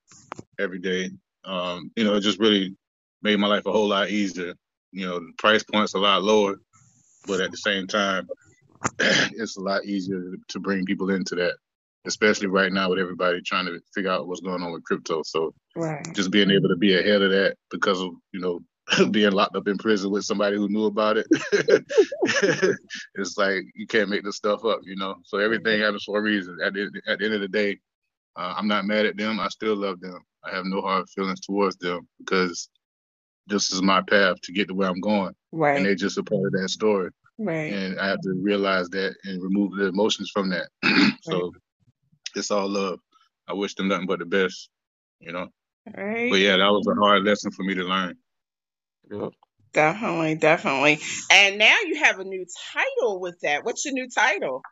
every 0.58 0.78
day. 0.78 1.10
Um, 1.44 1.90
you 1.96 2.04
know, 2.04 2.14
it 2.14 2.20
just 2.20 2.38
really 2.38 2.76
made 3.22 3.38
my 3.38 3.46
life 3.46 3.66
a 3.66 3.72
whole 3.72 3.88
lot 3.88 4.10
easier. 4.10 4.54
You 4.92 5.06
know, 5.06 5.20
the 5.20 5.32
price 5.38 5.62
point's 5.62 5.94
a 5.94 5.98
lot 5.98 6.22
lower, 6.22 6.56
but 7.26 7.40
at 7.40 7.50
the 7.50 7.56
same 7.56 7.86
time, 7.86 8.28
it's 8.98 9.56
a 9.56 9.60
lot 9.60 9.84
easier 9.84 10.34
to 10.48 10.58
bring 10.58 10.84
people 10.84 11.10
into 11.10 11.36
that 11.36 11.54
especially 12.06 12.46
right 12.46 12.72
now 12.72 12.88
with 12.90 12.98
everybody 12.98 13.40
trying 13.42 13.66
to 13.66 13.80
figure 13.94 14.10
out 14.10 14.26
what's 14.26 14.40
going 14.40 14.62
on 14.62 14.72
with 14.72 14.84
crypto. 14.84 15.22
So 15.22 15.54
right. 15.76 16.06
just 16.14 16.30
being 16.30 16.50
able 16.50 16.68
to 16.68 16.76
be 16.76 16.98
ahead 16.98 17.22
of 17.22 17.30
that 17.30 17.56
because 17.70 18.00
of, 18.00 18.12
you 18.32 18.40
know, 18.40 18.60
being 19.10 19.32
locked 19.32 19.56
up 19.56 19.68
in 19.68 19.78
prison 19.78 20.10
with 20.10 20.24
somebody 20.24 20.56
who 20.56 20.68
knew 20.68 20.86
about 20.86 21.18
it. 21.18 21.26
it's 23.14 23.36
like 23.36 23.64
you 23.74 23.86
can't 23.86 24.08
make 24.08 24.24
this 24.24 24.36
stuff 24.36 24.64
up, 24.64 24.80
you 24.82 24.96
know. 24.96 25.16
So 25.24 25.38
everything 25.38 25.80
happens 25.80 26.04
for 26.04 26.18
a 26.18 26.22
reason. 26.22 26.58
At 26.64 26.72
the, 26.72 26.90
at 27.06 27.18
the 27.18 27.24
end 27.24 27.34
of 27.34 27.40
the 27.40 27.48
day, 27.48 27.78
uh, 28.36 28.54
I'm 28.56 28.68
not 28.68 28.86
mad 28.86 29.06
at 29.06 29.16
them. 29.16 29.38
I 29.38 29.48
still 29.48 29.76
love 29.76 30.00
them. 30.00 30.18
I 30.44 30.54
have 30.54 30.64
no 30.64 30.80
hard 30.80 31.08
feelings 31.10 31.40
towards 31.40 31.76
them 31.76 32.08
because 32.18 32.68
this 33.46 33.72
is 33.72 33.82
my 33.82 34.00
path 34.00 34.40
to 34.42 34.52
get 34.52 34.68
to 34.68 34.74
where 34.74 34.88
I'm 34.88 35.00
going. 35.00 35.34
Right. 35.52 35.76
And 35.76 35.84
they're 35.84 35.94
just 35.94 36.18
a 36.18 36.22
part 36.22 36.46
of 36.46 36.52
that 36.52 36.70
story. 36.70 37.10
Right. 37.38 37.72
And 37.72 38.00
I 38.00 38.08
have 38.08 38.20
to 38.22 38.34
realize 38.42 38.88
that 38.90 39.14
and 39.24 39.42
remove 39.42 39.76
the 39.76 39.86
emotions 39.86 40.30
from 40.32 40.50
that. 40.50 40.68
so 41.22 41.32
right 41.34 41.50
it's 42.36 42.50
all 42.50 42.68
love. 42.68 43.00
I 43.48 43.54
wish 43.54 43.74
them 43.74 43.88
nothing 43.88 44.06
but 44.06 44.18
the 44.18 44.26
best, 44.26 44.68
you 45.20 45.32
know. 45.32 45.48
Right. 45.96 46.30
But 46.30 46.40
yeah, 46.40 46.56
that 46.56 46.70
was 46.70 46.86
a 46.86 46.94
hard 46.94 47.24
lesson 47.24 47.50
for 47.50 47.62
me 47.62 47.74
to 47.74 47.84
learn. 47.84 48.16
Yep. 49.10 49.32
Definitely, 49.72 50.34
definitely. 50.34 50.98
And 51.30 51.58
now 51.58 51.76
you 51.86 52.02
have 52.02 52.18
a 52.18 52.24
new 52.24 52.44
title 52.72 53.20
with 53.20 53.38
that. 53.42 53.64
What's 53.64 53.84
your 53.84 53.94
new 53.94 54.08
title? 54.08 54.62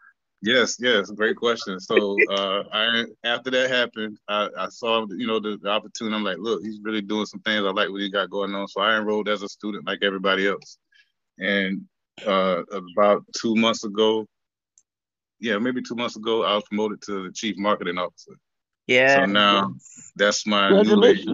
Yes, 0.40 0.76
yes, 0.80 1.10
great 1.10 1.36
question. 1.36 1.78
So 1.80 2.16
uh, 2.30 2.64
I 2.72 3.04
after 3.24 3.50
that 3.50 3.70
happened, 3.70 4.18
I, 4.28 4.48
I 4.56 4.68
saw 4.68 5.06
you 5.10 5.26
know 5.26 5.40
the, 5.40 5.58
the, 5.60 5.68
opportunity. 5.68 6.14
I'm 6.16 6.24
like, 6.24 6.38
look, 6.38 6.62
he's 6.62 6.80
really 6.82 7.00
doing 7.00 7.26
some 7.26 7.40
things. 7.40 7.64
I 7.64 7.70
like 7.70 7.90
what 7.90 8.00
he 8.00 8.10
got 8.10 8.30
going 8.30 8.54
on. 8.54 8.68
So 8.68 8.80
I 8.80 8.96
enrolled 8.96 9.28
as 9.28 9.42
a 9.42 9.48
student 9.48 9.86
like 9.86 10.00
everybody 10.02 10.46
else. 10.46 10.78
And 11.38 11.82
uh, 12.26 12.62
about 12.72 13.24
two 13.36 13.54
months 13.54 13.84
ago, 13.84 14.26
yeah, 15.40 15.58
maybe 15.58 15.82
two 15.82 15.94
months 15.94 16.16
ago, 16.16 16.44
I 16.44 16.54
was 16.54 16.64
promoted 16.64 17.02
to 17.02 17.24
the 17.24 17.32
chief 17.32 17.56
marketing 17.56 17.98
officer. 17.98 18.32
Yeah. 18.88 19.16
So 19.16 19.26
now 19.26 19.74
that's 20.16 20.46
my 20.46 20.70
new 20.82 21.00
baby. 21.00 21.22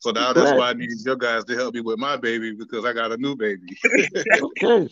so 0.00 0.12
now 0.12 0.32
that's 0.32 0.52
why 0.52 0.70
I 0.70 0.72
need 0.74 0.90
your 1.04 1.16
guys 1.16 1.44
to 1.44 1.56
help 1.56 1.74
me 1.74 1.80
with 1.80 1.98
my 1.98 2.16
baby 2.16 2.52
because 2.52 2.84
I 2.84 2.92
got 2.92 3.10
a 3.10 3.16
new 3.16 3.34
baby. 3.34 3.76
okay. 4.42 4.88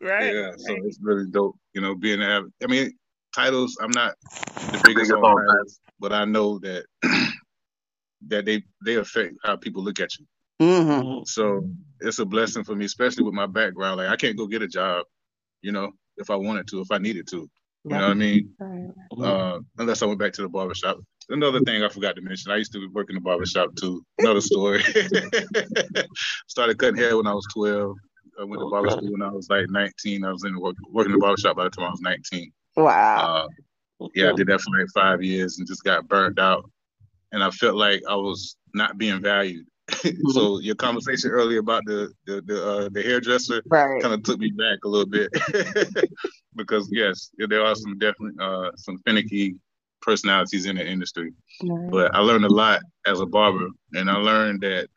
Right. 0.00 0.34
Yeah. 0.34 0.52
So 0.56 0.74
it's 0.84 0.98
really 1.02 1.26
dope, 1.30 1.56
you 1.74 1.82
know, 1.82 1.94
being 1.94 2.22
I 2.22 2.40
mean, 2.66 2.92
titles. 3.34 3.76
I'm 3.82 3.90
not 3.90 4.14
the 4.24 4.82
biggest 4.86 5.12
on 5.12 5.20
titles, 5.20 5.80
but 6.00 6.14
I 6.14 6.24
know 6.24 6.58
that 6.60 6.84
that 8.28 8.46
they 8.46 8.62
they 8.82 8.94
affect 8.96 9.34
how 9.44 9.56
people 9.56 9.82
look 9.84 10.00
at 10.00 10.10
you. 10.18 10.26
Mm-hmm. 10.62 11.24
So 11.24 11.68
it's 12.00 12.18
a 12.18 12.24
blessing 12.24 12.64
for 12.64 12.74
me, 12.74 12.86
especially 12.86 13.24
with 13.24 13.34
my 13.34 13.46
background. 13.46 13.98
Like 13.98 14.08
I 14.08 14.16
can't 14.16 14.38
go 14.38 14.46
get 14.46 14.62
a 14.62 14.68
job, 14.68 15.04
you 15.60 15.72
know, 15.72 15.92
if 16.16 16.30
I 16.30 16.36
wanted 16.36 16.68
to, 16.68 16.80
if 16.80 16.90
I 16.90 16.98
needed 16.98 17.26
to. 17.28 17.48
You 17.84 17.90
know 17.90 17.96
what 17.96 18.10
I 18.10 18.14
mean? 18.14 18.54
Uh, 19.20 19.58
unless 19.78 20.02
I 20.02 20.06
went 20.06 20.20
back 20.20 20.32
to 20.34 20.42
the 20.42 20.48
barbershop. 20.48 20.98
Another 21.28 21.60
thing 21.60 21.82
I 21.82 21.88
forgot 21.88 22.14
to 22.14 22.22
mention, 22.22 22.52
I 22.52 22.56
used 22.56 22.72
to 22.74 22.88
work 22.92 23.10
in 23.10 23.16
the 23.16 23.20
barbershop 23.20 23.74
too. 23.74 24.04
Another 24.18 24.40
story. 24.40 24.82
Started 26.48 26.78
cutting 26.78 26.96
hair 26.96 27.16
when 27.16 27.26
I 27.26 27.34
was 27.34 27.46
12. 27.54 27.96
I 28.40 28.44
went 28.44 28.60
to 28.60 28.70
barber 28.70 28.90
school 28.90 29.12
when 29.12 29.22
I 29.22 29.32
was 29.32 29.48
like 29.50 29.66
19. 29.68 30.24
I 30.24 30.30
was 30.30 30.44
in 30.44 30.58
work, 30.60 30.76
working 30.90 31.12
in 31.12 31.18
the 31.18 31.22
barbershop 31.22 31.56
by 31.56 31.64
the 31.64 31.70
time 31.70 31.86
I 31.86 31.90
was 31.90 32.00
19. 32.00 32.52
Wow. 32.76 33.48
Uh, 34.00 34.06
yeah, 34.14 34.30
I 34.30 34.32
did 34.32 34.46
that 34.46 34.60
for 34.60 34.78
like 34.78 34.88
five 34.94 35.22
years 35.22 35.58
and 35.58 35.66
just 35.66 35.84
got 35.84 36.08
burnt 36.08 36.38
out. 36.38 36.70
And 37.32 37.42
I 37.42 37.50
felt 37.50 37.76
like 37.76 38.02
I 38.08 38.14
was 38.14 38.56
not 38.74 38.98
being 38.98 39.20
valued. 39.20 39.66
so 40.30 40.58
your 40.60 40.74
conversation 40.74 41.30
earlier 41.30 41.60
about 41.60 41.82
the 41.86 42.12
the 42.26 42.42
the, 42.42 42.66
uh, 42.66 42.88
the 42.92 43.02
hairdresser 43.02 43.62
right. 43.66 44.00
kind 44.02 44.14
of 44.14 44.22
took 44.22 44.38
me 44.38 44.50
back 44.50 44.78
a 44.84 44.88
little 44.88 45.06
bit 45.06 45.30
because 46.56 46.88
yes, 46.92 47.30
there 47.38 47.64
are 47.64 47.74
some 47.74 47.98
definitely 47.98 48.34
uh, 48.40 48.70
some 48.76 48.98
finicky 49.06 49.56
personalities 50.00 50.66
in 50.66 50.76
the 50.76 50.86
industry. 50.86 51.32
Right. 51.62 51.90
But 51.90 52.14
I 52.14 52.20
learned 52.20 52.44
a 52.44 52.52
lot 52.52 52.80
as 53.06 53.20
a 53.20 53.26
barber, 53.26 53.68
and 53.94 54.10
I 54.10 54.16
learned 54.16 54.60
that 54.62 54.88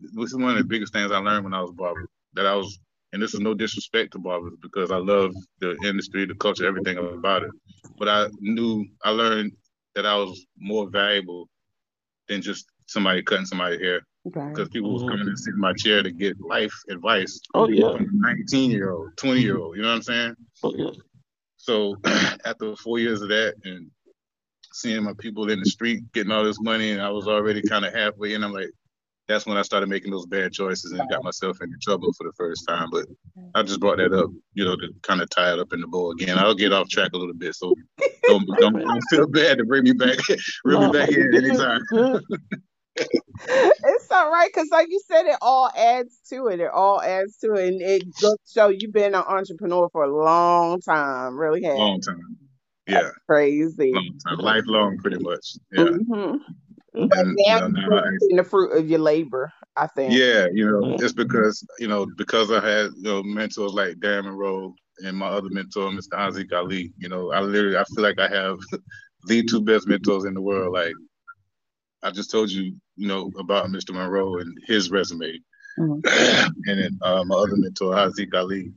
this 0.00 0.30
is 0.30 0.36
one 0.36 0.50
of 0.50 0.58
the 0.58 0.64
biggest 0.64 0.92
things 0.92 1.12
I 1.12 1.18
learned 1.18 1.44
when 1.44 1.54
I 1.54 1.60
was 1.60 1.70
a 1.70 1.74
barber. 1.74 2.08
That 2.34 2.46
I 2.46 2.54
was, 2.54 2.78
and 3.12 3.22
this 3.22 3.34
is 3.34 3.40
no 3.40 3.54
disrespect 3.54 4.12
to 4.12 4.18
barbers 4.18 4.54
because 4.60 4.90
I 4.90 4.96
love 4.96 5.34
the 5.60 5.76
industry, 5.84 6.26
the 6.26 6.34
culture, 6.34 6.66
everything 6.66 6.98
about 6.98 7.44
it. 7.44 7.50
But 7.98 8.08
I 8.08 8.28
knew, 8.40 8.86
I 9.04 9.10
learned 9.10 9.52
that 9.94 10.04
I 10.04 10.16
was 10.16 10.44
more 10.58 10.88
valuable 10.90 11.48
than 12.28 12.42
just 12.42 12.66
somebody 12.86 13.22
cutting 13.22 13.46
somebody's 13.46 13.80
hair. 13.80 14.00
Because 14.24 14.58
okay. 14.58 14.70
people 14.70 14.92
was 14.92 15.02
mm-hmm. 15.02 15.10
coming 15.10 15.28
and 15.28 15.38
sitting 15.38 15.54
in 15.54 15.60
my 15.60 15.72
chair 15.74 16.02
to 16.02 16.10
get 16.10 16.40
life 16.40 16.74
advice. 16.90 17.40
Oh 17.54 17.68
yeah. 17.68 17.96
19 18.00 18.70
year 18.70 18.90
old, 18.90 19.16
20 19.16 19.40
year 19.40 19.58
old. 19.58 19.76
You 19.76 19.82
know 19.82 19.88
what 19.88 19.96
I'm 19.96 20.02
saying? 20.02 20.34
Oh 20.64 20.74
yeah. 20.76 20.90
So 21.56 21.96
after 22.44 22.74
four 22.76 22.98
years 22.98 23.22
of 23.22 23.28
that 23.28 23.54
and 23.64 23.88
seeing 24.72 25.04
my 25.04 25.12
people 25.18 25.48
in 25.50 25.60
the 25.60 25.66
street 25.66 26.02
getting 26.12 26.32
all 26.32 26.44
this 26.44 26.60
money, 26.60 26.90
and 26.90 27.00
I 27.00 27.10
was 27.10 27.28
already 27.28 27.62
kind 27.62 27.84
of 27.84 27.94
halfway 27.94 28.34
in, 28.34 28.44
I'm 28.44 28.52
like, 28.52 28.70
that's 29.28 29.46
when 29.46 29.56
I 29.56 29.62
started 29.62 29.88
making 29.88 30.12
those 30.12 30.26
bad 30.26 30.52
choices 30.52 30.92
and 30.92 31.10
got 31.10 31.24
myself 31.24 31.58
into 31.60 31.76
trouble 31.82 32.12
for 32.12 32.24
the 32.24 32.32
first 32.36 32.64
time. 32.68 32.88
But 32.92 33.06
I 33.54 33.62
just 33.62 33.80
brought 33.80 33.98
that 33.98 34.12
up, 34.12 34.30
you 34.54 34.64
know, 34.64 34.76
to 34.76 34.88
kind 35.02 35.20
of 35.20 35.28
tie 35.30 35.52
it 35.52 35.58
up 35.58 35.72
in 35.72 35.80
the 35.80 35.88
bow 35.88 36.12
again. 36.12 36.38
I'll 36.38 36.54
get 36.54 36.72
off 36.72 36.88
track 36.88 37.10
a 37.12 37.16
little 37.16 37.34
bit, 37.34 37.54
so 37.54 37.74
don't, 38.28 38.46
don't, 38.58 38.78
don't 38.78 39.02
feel 39.10 39.26
bad 39.26 39.58
to 39.58 39.64
bring 39.64 39.84
me 39.84 39.92
back, 39.92 40.18
bring 40.64 40.80
me 40.80 40.92
back 40.92 41.10
in 41.10 41.34
anytime. 41.34 41.82
it's 42.96 44.10
all 44.10 44.30
right 44.30 44.50
because, 44.52 44.68
like 44.70 44.88
you 44.90 45.00
said, 45.06 45.26
it 45.26 45.36
all 45.42 45.70
adds 45.76 46.18
to 46.30 46.48
it. 46.48 46.60
It 46.60 46.70
all 46.72 47.00
adds 47.00 47.36
to 47.38 47.54
it, 47.54 47.68
and 47.68 47.82
it 47.82 48.02
goes 48.20 48.34
to 48.34 48.52
show 48.52 48.68
you've 48.68 48.92
been 48.92 49.14
an 49.14 49.24
entrepreneur 49.26 49.88
for 49.90 50.04
a 50.04 50.24
long 50.24 50.80
time. 50.80 51.38
Really 51.38 51.62
have. 51.64 51.76
Long 51.76 52.00
time. 52.00 52.38
Yeah. 52.86 53.02
That's 53.02 53.14
crazy. 53.28 53.92
Long 53.92 54.18
time. 54.26 54.38
Lifelong, 54.38 54.98
pretty 54.98 55.18
much. 55.18 55.56
Yeah. 55.72 55.84
Mm-hmm. 55.84 56.36
And, 56.94 57.36
now 57.46 57.66
you 57.66 57.72
know, 57.72 58.02
the 58.36 58.44
fruit 58.44 58.72
of 58.72 58.88
your 58.88 59.00
labor, 59.00 59.52
I 59.76 59.86
think. 59.86 60.14
Yeah, 60.14 60.46
you 60.52 60.66
know, 60.66 60.96
it's 60.98 61.12
because 61.12 61.62
you 61.78 61.88
know 61.88 62.06
because 62.16 62.50
I 62.50 62.66
had 62.66 62.90
you 62.96 63.02
know 63.02 63.22
mentors 63.22 63.74
like 63.74 63.96
Darren 63.96 64.24
Monroe 64.24 64.74
and 65.04 65.16
my 65.16 65.26
other 65.26 65.50
mentor, 65.50 65.90
Mr. 65.90 66.14
Haziq 66.14 66.52
Ali. 66.54 66.92
You 66.96 67.10
know, 67.10 67.32
I 67.32 67.40
literally 67.40 67.76
I 67.76 67.84
feel 67.94 68.02
like 68.02 68.18
I 68.18 68.28
have 68.28 68.56
the 69.26 69.44
two 69.44 69.60
best 69.60 69.86
mentors 69.86 70.24
in 70.24 70.32
the 70.32 70.40
world. 70.40 70.72
Like 70.72 70.94
I 72.06 72.12
just 72.12 72.30
told 72.30 72.50
you, 72.50 72.72
you 72.94 73.08
know, 73.08 73.32
about 73.36 73.66
Mr. 73.66 73.92
Monroe 73.92 74.38
and 74.38 74.56
his 74.64 74.92
resume. 74.92 75.40
Mm-hmm. 75.76 76.52
and 76.70 76.78
then 76.80 76.98
uh, 77.02 77.24
my 77.24 77.34
other 77.34 77.56
mentor, 77.56 77.94
Haziq 77.94 78.32
Ali, 78.32 78.70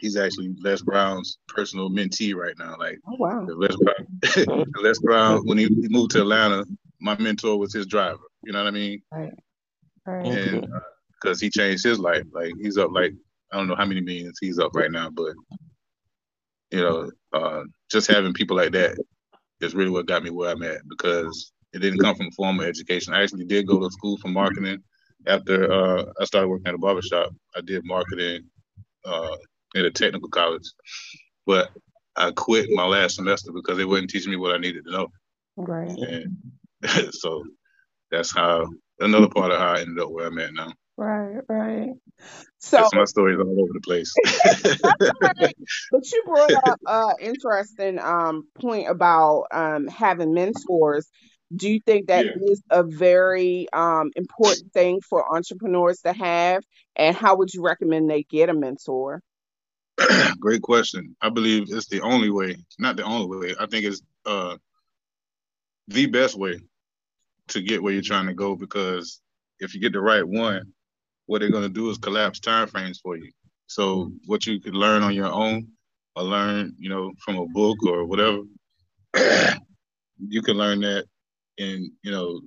he's 0.00 0.16
actually 0.16 0.54
Les 0.60 0.80
Brown's 0.80 1.36
personal 1.48 1.90
mentee 1.90 2.34
right 2.34 2.54
now. 2.58 2.76
Like, 2.78 2.98
oh, 3.06 3.16
wow. 3.18 3.46
Les 3.46 3.76
Brown, 3.76 4.64
Les 4.82 4.98
Brown, 5.00 5.46
when 5.46 5.58
he, 5.58 5.66
he, 5.66 5.88
moved 5.88 6.12
to 6.12 6.22
Atlanta, 6.22 6.64
my 6.98 7.14
mentor 7.18 7.58
was 7.58 7.74
his 7.74 7.86
driver. 7.86 8.24
You 8.42 8.54
know 8.54 8.64
what 8.64 8.68
I 8.68 8.72
mean? 8.72 9.02
Right. 9.12 9.34
Right. 10.06 10.26
And 10.26 10.66
because 11.20 11.42
uh, 11.42 11.44
he 11.44 11.50
changed 11.50 11.84
his 11.84 11.98
life, 11.98 12.24
like 12.32 12.52
he's 12.58 12.78
up 12.78 12.90
like 12.92 13.12
I 13.52 13.56
don't 13.56 13.68
know 13.68 13.76
how 13.76 13.84
many 13.84 14.00
millions 14.00 14.38
he's 14.40 14.58
up 14.58 14.74
right 14.74 14.90
now, 14.90 15.10
but 15.10 15.34
you 16.70 16.80
know, 16.80 17.10
uh, 17.32 17.64
just 17.90 18.06
having 18.06 18.32
people 18.32 18.56
like 18.56 18.72
that 18.72 18.96
is 19.60 19.74
really 19.74 19.90
what 19.90 20.06
got 20.06 20.22
me 20.22 20.30
where 20.30 20.50
I'm 20.50 20.62
at 20.62 20.88
because 20.88 21.52
it 21.76 21.80
didn't 21.80 22.00
come 22.00 22.16
from 22.16 22.30
formal 22.30 22.64
education. 22.64 23.12
I 23.12 23.22
actually 23.22 23.44
did 23.44 23.66
go 23.66 23.78
to 23.78 23.90
school 23.90 24.16
for 24.16 24.28
marketing. 24.28 24.82
After 25.26 25.70
uh, 25.70 26.04
I 26.18 26.24
started 26.24 26.48
working 26.48 26.68
at 26.68 26.74
a 26.74 26.78
barbershop, 26.78 27.34
I 27.54 27.60
did 27.60 27.84
marketing 27.84 28.44
uh, 29.04 29.36
at 29.76 29.84
a 29.84 29.90
technical 29.90 30.30
college, 30.30 30.64
but 31.44 31.68
I 32.16 32.30
quit 32.30 32.70
my 32.70 32.86
last 32.86 33.16
semester 33.16 33.52
because 33.52 33.76
they 33.76 33.84
wouldn't 33.84 34.08
teach 34.08 34.26
me 34.26 34.36
what 34.36 34.54
I 34.54 34.58
needed 34.58 34.84
to 34.86 34.90
know. 34.90 35.08
Right. 35.56 35.90
And 35.90 36.38
so 37.12 37.44
that's 38.10 38.34
how 38.34 38.66
another 39.00 39.28
part 39.28 39.52
of 39.52 39.58
how 39.58 39.74
I 39.74 39.80
ended 39.80 40.02
up 40.02 40.10
where 40.10 40.28
I'm 40.28 40.38
at 40.38 40.54
now. 40.54 40.72
Right, 40.96 41.42
right. 41.46 41.90
So 42.58 42.78
that's 42.78 42.94
my 42.94 43.04
stories 43.04 43.38
all 43.38 43.60
over 43.60 43.72
the 43.74 43.80
place. 43.80 44.14
right. 45.22 45.54
But 45.92 46.10
you 46.10 46.22
brought 46.24 46.68
up 46.68 46.80
an 46.86 47.14
interesting 47.20 47.98
um, 47.98 48.48
point 48.58 48.88
about 48.88 49.44
um, 49.52 49.88
having 49.88 50.32
mentors. 50.32 51.06
Do 51.54 51.70
you 51.70 51.80
think 51.80 52.08
that 52.08 52.26
yeah. 52.26 52.32
is 52.50 52.62
a 52.70 52.82
very 52.82 53.68
um, 53.72 54.10
important 54.16 54.72
thing 54.72 55.00
for 55.00 55.34
entrepreneurs 55.34 56.00
to 56.00 56.12
have? 56.12 56.64
And 56.96 57.14
how 57.14 57.36
would 57.36 57.54
you 57.54 57.62
recommend 57.62 58.10
they 58.10 58.24
get 58.24 58.48
a 58.48 58.54
mentor? 58.54 59.22
Great 60.40 60.62
question. 60.62 61.16
I 61.20 61.30
believe 61.30 61.66
it's 61.68 61.88
the 61.88 62.00
only 62.00 62.30
way, 62.30 62.56
not 62.78 62.96
the 62.96 63.04
only 63.04 63.38
way. 63.38 63.54
I 63.58 63.66
think 63.66 63.84
it's 63.84 64.02
uh, 64.24 64.56
the 65.88 66.06
best 66.06 66.36
way 66.36 66.58
to 67.48 67.62
get 67.62 67.82
where 67.82 67.92
you're 67.92 68.02
trying 68.02 68.26
to 68.26 68.34
go 68.34 68.56
because 68.56 69.20
if 69.60 69.74
you 69.74 69.80
get 69.80 69.92
the 69.92 70.00
right 70.00 70.26
one, 70.26 70.72
what 71.26 71.40
they're 71.40 71.50
going 71.50 71.62
to 71.62 71.68
do 71.68 71.90
is 71.90 71.98
collapse 71.98 72.40
time 72.40 72.66
frames 72.66 73.00
for 73.00 73.16
you. 73.16 73.30
So 73.68 74.12
what 74.26 74.46
you 74.46 74.60
could 74.60 74.74
learn 74.74 75.02
on 75.02 75.14
your 75.14 75.32
own 75.32 75.68
or 76.14 76.22
learn, 76.22 76.74
you 76.78 76.88
know, 76.88 77.12
from 77.24 77.36
a 77.36 77.46
book 77.46 77.78
or 77.86 78.04
whatever, 78.04 78.42
you 80.28 80.42
can 80.42 80.56
learn 80.56 80.80
that 80.80 81.06
in, 81.58 81.92
you 82.02 82.10
know, 82.10 82.40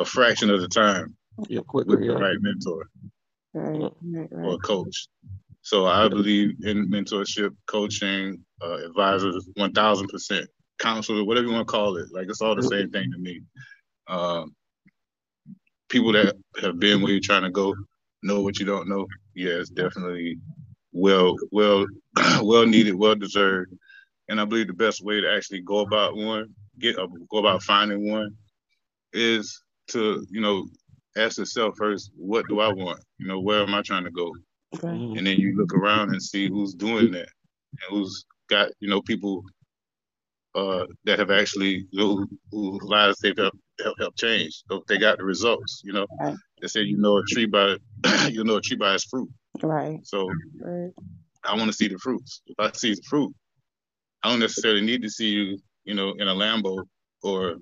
a 0.00 0.04
fraction 0.04 0.50
of 0.50 0.60
the 0.60 0.68
time 0.68 1.16
yeah, 1.48 1.60
quickly, 1.66 1.96
with 1.96 2.06
the 2.06 2.14
right 2.14 2.36
mentor 2.40 2.88
right, 3.54 3.92
right, 4.02 4.28
right. 4.30 4.46
or 4.46 4.58
coach. 4.58 5.08
So 5.62 5.86
I 5.86 6.08
believe 6.08 6.56
in 6.62 6.90
mentorship, 6.90 7.54
coaching, 7.66 8.44
uh, 8.62 8.84
advisors, 8.84 9.48
one 9.54 9.72
thousand 9.72 10.08
percent, 10.08 10.48
counselor, 10.78 11.24
whatever 11.24 11.46
you 11.46 11.52
want 11.54 11.66
to 11.66 11.72
call 11.72 11.96
it. 11.96 12.08
Like 12.12 12.28
it's 12.28 12.42
all 12.42 12.54
the 12.54 12.62
same 12.62 12.90
thing 12.90 13.10
to 13.12 13.18
me. 13.18 13.40
Um, 14.06 14.54
people 15.88 16.12
that 16.12 16.36
have 16.60 16.78
been 16.78 17.00
where 17.00 17.12
you're 17.12 17.20
trying 17.20 17.44
to 17.44 17.50
go 17.50 17.74
know 18.22 18.42
what 18.42 18.58
you 18.58 18.66
don't 18.66 18.88
know. 18.88 19.06
Yeah, 19.34 19.54
it's 19.54 19.70
definitely 19.70 20.38
well, 20.92 21.36
well, 21.50 21.86
well 22.42 22.66
needed, 22.66 22.94
well 22.94 23.14
deserved. 23.14 23.72
And 24.28 24.40
I 24.40 24.44
believe 24.44 24.68
the 24.68 24.74
best 24.74 25.02
way 25.02 25.20
to 25.20 25.34
actually 25.34 25.60
go 25.60 25.78
about 25.78 26.16
one, 26.16 26.54
get 26.78 26.98
uh, 26.98 27.06
go 27.30 27.38
about 27.38 27.62
finding 27.62 28.10
one, 28.10 28.36
is 29.12 29.62
to 29.88 30.24
you 30.30 30.40
know 30.40 30.66
ask 31.16 31.38
yourself 31.38 31.74
first, 31.78 32.10
what 32.16 32.44
do 32.48 32.60
I 32.60 32.72
want? 32.72 33.00
You 33.18 33.28
know, 33.28 33.40
where 33.40 33.62
am 33.62 33.74
I 33.74 33.82
trying 33.82 34.04
to 34.04 34.10
go? 34.10 34.32
Okay. 34.74 34.88
And 34.88 35.26
then 35.26 35.36
you 35.38 35.56
look 35.56 35.72
around 35.72 36.10
and 36.10 36.22
see 36.22 36.48
who's 36.48 36.74
doing 36.74 37.12
that 37.12 37.28
and 37.70 37.80
who's 37.90 38.24
got 38.48 38.70
you 38.80 38.88
know 38.88 39.00
people 39.02 39.42
uh, 40.54 40.86
that 41.04 41.18
have 41.18 41.30
actually 41.30 41.86
who, 41.92 42.26
whose 42.50 42.82
lives 42.82 43.18
they've 43.18 43.36
helped, 43.36 43.58
helped, 43.82 44.00
helped 44.00 44.18
change. 44.18 44.62
So 44.68 44.84
they 44.88 44.98
got 44.98 45.18
the 45.18 45.24
results. 45.24 45.82
You 45.84 45.92
know, 45.92 46.06
right. 46.20 46.36
they 46.60 46.68
say 46.68 46.82
you 46.82 46.96
know 46.96 47.18
a 47.18 47.22
tree 47.24 47.46
by 47.46 47.76
you 48.28 48.44
know 48.44 48.56
a 48.56 48.60
tree 48.60 48.76
by 48.76 48.94
its 48.94 49.04
fruit. 49.04 49.28
Right. 49.62 50.00
So 50.04 50.28
right. 50.60 50.92
I 51.44 51.56
want 51.56 51.66
to 51.66 51.72
see 51.72 51.88
the 51.88 51.98
fruits. 51.98 52.42
If 52.46 52.56
I 52.58 52.70
see 52.72 52.94
the 52.94 53.02
fruit, 53.08 53.34
I 54.22 54.30
don't 54.30 54.40
necessarily 54.40 54.80
need 54.80 55.02
to 55.02 55.10
see 55.10 55.28
you, 55.28 55.58
you 55.84 55.94
know, 55.94 56.12
in 56.18 56.28
a 56.28 56.34
Lambo 56.34 56.84
or 57.22 57.56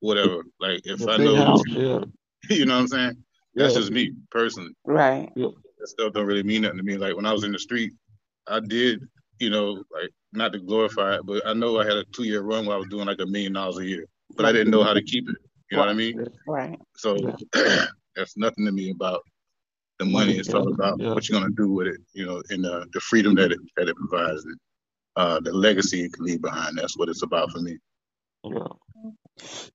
whatever. 0.00 0.42
Like 0.60 0.80
if 0.84 0.98
the 0.98 1.10
I 1.10 1.16
know, 1.16 1.36
house, 1.36 1.62
yeah. 1.68 2.00
you 2.50 2.66
know 2.66 2.74
what 2.74 2.80
I'm 2.80 2.88
saying. 2.88 3.24
That's 3.54 3.74
yeah. 3.74 3.80
just 3.80 3.92
me 3.92 4.12
personally. 4.30 4.72
Right. 4.84 5.30
That 5.34 5.54
stuff 5.84 6.12
don't 6.12 6.26
really 6.26 6.42
mean 6.42 6.62
nothing 6.62 6.78
to 6.78 6.84
me. 6.84 6.96
Like 6.96 7.16
when 7.16 7.26
I 7.26 7.32
was 7.32 7.44
in 7.44 7.52
the 7.52 7.58
street, 7.58 7.92
I 8.46 8.60
did, 8.60 9.00
you 9.38 9.50
know, 9.50 9.82
like 9.92 10.10
not 10.32 10.52
to 10.52 10.58
glorify 10.58 11.16
it, 11.16 11.26
but 11.26 11.46
I 11.46 11.52
know 11.52 11.78
I 11.78 11.84
had 11.84 11.96
a 11.96 12.04
two 12.14 12.24
year 12.24 12.42
run 12.42 12.66
where 12.66 12.76
I 12.76 12.78
was 12.78 12.88
doing 12.88 13.06
like 13.06 13.20
a 13.20 13.26
million 13.26 13.52
dollars 13.52 13.78
a 13.78 13.86
year, 13.86 14.06
but 14.36 14.46
I 14.46 14.52
didn't 14.52 14.70
know 14.70 14.82
how 14.82 14.94
to 14.94 15.02
keep 15.02 15.28
it. 15.28 15.36
You 15.70 15.76
know 15.76 15.84
what 15.84 15.90
I 15.90 15.94
mean? 15.94 16.26
Right. 16.46 16.78
So 16.96 17.16
that's 18.14 18.36
nothing 18.36 18.66
to 18.66 18.72
me 18.72 18.90
about 18.90 19.22
the 19.98 20.04
money. 20.04 20.34
It's 20.34 20.52
all 20.52 20.72
about 20.72 21.00
yeah. 21.00 21.14
what 21.14 21.28
you're 21.28 21.40
gonna 21.40 21.54
do 21.54 21.70
with 21.70 21.86
it. 21.86 22.00
You 22.12 22.26
know, 22.26 22.42
and 22.50 22.64
the, 22.64 22.86
the 22.92 23.00
freedom 23.00 23.34
that 23.36 23.52
it 23.52 23.58
that 23.76 23.88
it 23.88 23.96
provides, 23.96 24.44
and 24.44 24.56
uh, 25.16 25.40
the 25.40 25.52
legacy 25.52 26.04
it 26.04 26.12
can 26.12 26.24
leave 26.24 26.42
behind. 26.42 26.78
That's 26.78 26.96
what 26.96 27.08
it's 27.08 27.22
about 27.22 27.50
for 27.50 27.60
me. 27.60 27.78
Yeah. 28.44 28.68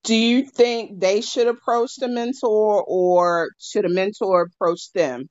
Do 0.04 0.16
you 0.16 0.46
think 0.46 1.00
they 1.00 1.22
should 1.22 1.48
approach 1.48 1.96
the 1.98 2.08
mentor, 2.08 2.84
or 2.88 3.50
should 3.60 3.86
a 3.86 3.90
mentor 3.90 4.44
approach 4.44 4.92
them? 4.94 5.30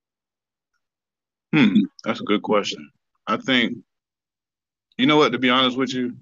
Hmm, 1.54 1.80
that's 2.04 2.20
a 2.20 2.24
good 2.24 2.42
question. 2.42 2.90
I 3.26 3.38
think 3.38 3.78
you 4.98 5.06
know 5.06 5.16
what? 5.16 5.32
To 5.32 5.38
be 5.38 5.50
honest 5.50 5.76
with 5.76 5.92
you, 5.92 6.16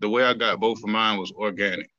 the 0.00 0.08
way 0.08 0.24
I 0.24 0.34
got 0.34 0.60
both 0.60 0.78
of 0.82 0.88
mine 0.88 1.18
was 1.18 1.32
organic. 1.32 1.90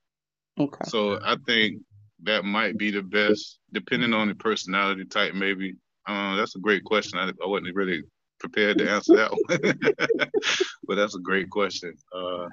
Okay. 0.59 0.89
So 0.89 1.19
I 1.23 1.37
think 1.45 1.81
that 2.23 2.43
might 2.43 2.77
be 2.77 2.91
the 2.91 3.01
best, 3.01 3.59
depending 3.71 4.13
on 4.13 4.27
the 4.27 4.35
personality 4.35 5.05
type. 5.05 5.33
Maybe 5.33 5.75
uh, 6.05 6.35
that's 6.35 6.55
a 6.55 6.59
great 6.59 6.83
question. 6.83 7.19
I, 7.19 7.29
I 7.29 7.47
wasn't 7.47 7.75
really 7.75 8.03
prepared 8.39 8.77
to 8.77 8.89
answer 8.89 9.15
that 9.15 9.31
one, 9.31 10.29
but 10.87 10.95
that's 10.95 11.15
a 11.15 11.19
great 11.19 11.49
question. 11.49 11.93
Uh, 12.13 12.47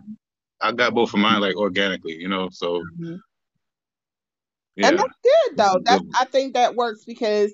I 0.60 0.72
got 0.72 0.94
both 0.94 1.14
of 1.14 1.20
mine 1.20 1.40
like 1.40 1.56
organically, 1.56 2.14
you 2.14 2.28
know. 2.28 2.48
So, 2.50 2.80
mm-hmm. 2.80 3.16
yeah. 4.76 4.88
and 4.88 4.98
that's 4.98 5.12
good 5.22 5.56
though. 5.56 5.80
That's 5.84 6.04
I 6.18 6.24
think 6.24 6.54
that 6.54 6.74
works 6.74 7.04
because 7.04 7.52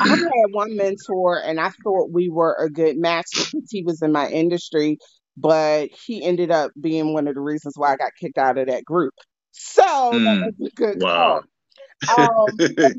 I 0.00 0.08
had 0.08 0.52
one 0.52 0.76
mentor 0.76 1.42
and 1.42 1.60
I 1.60 1.70
thought 1.82 2.10
we 2.10 2.28
were 2.28 2.54
a 2.58 2.68
good 2.68 2.96
match 2.96 3.26
because 3.32 3.70
he 3.70 3.82
was 3.82 4.02
in 4.02 4.12
my 4.12 4.28
industry. 4.28 4.98
but 5.36 5.90
he 5.90 6.24
ended 6.24 6.50
up 6.50 6.70
being 6.80 7.12
one 7.12 7.28
of 7.28 7.34
the 7.34 7.40
reasons 7.40 7.74
why 7.76 7.92
I 7.92 7.96
got 7.96 8.12
kicked 8.18 8.38
out 8.38 8.58
of 8.58 8.68
that 8.68 8.84
group. 8.84 9.14
So 9.52 9.82
mm, 9.82 10.24
that 10.24 10.54
was 10.58 10.70
a 10.70 10.74
good 10.74 11.02
wow. 11.02 11.40
call. 11.40 11.42
Um, 12.18 12.46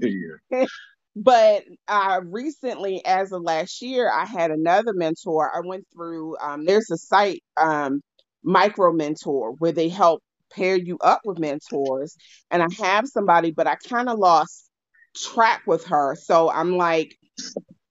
yeah. 0.01 0.65
But 1.19 1.63
uh, 1.87 2.21
recently, 2.25 3.03
as 3.03 3.31
of 3.31 3.41
last 3.41 3.81
year, 3.81 4.11
I 4.11 4.25
had 4.25 4.51
another 4.51 4.93
mentor. 4.93 5.51
I 5.53 5.61
went 5.65 5.87
through, 5.91 6.37
um, 6.37 6.63
there's 6.63 6.91
a 6.91 6.97
site, 6.97 7.43
um, 7.59 8.01
Micro 8.43 8.93
Mentor, 8.93 9.53
where 9.53 9.71
they 9.71 9.89
help 9.89 10.21
pair 10.53 10.75
you 10.75 10.99
up 10.99 11.21
with 11.25 11.39
mentors. 11.39 12.15
And 12.51 12.61
I 12.61 12.67
have 12.83 13.07
somebody, 13.07 13.49
but 13.49 13.65
I 13.65 13.75
kind 13.75 14.09
of 14.09 14.19
lost 14.19 14.69
track 15.15 15.63
with 15.65 15.85
her. 15.85 16.15
So 16.15 16.51
I'm 16.51 16.77
like, 16.77 17.17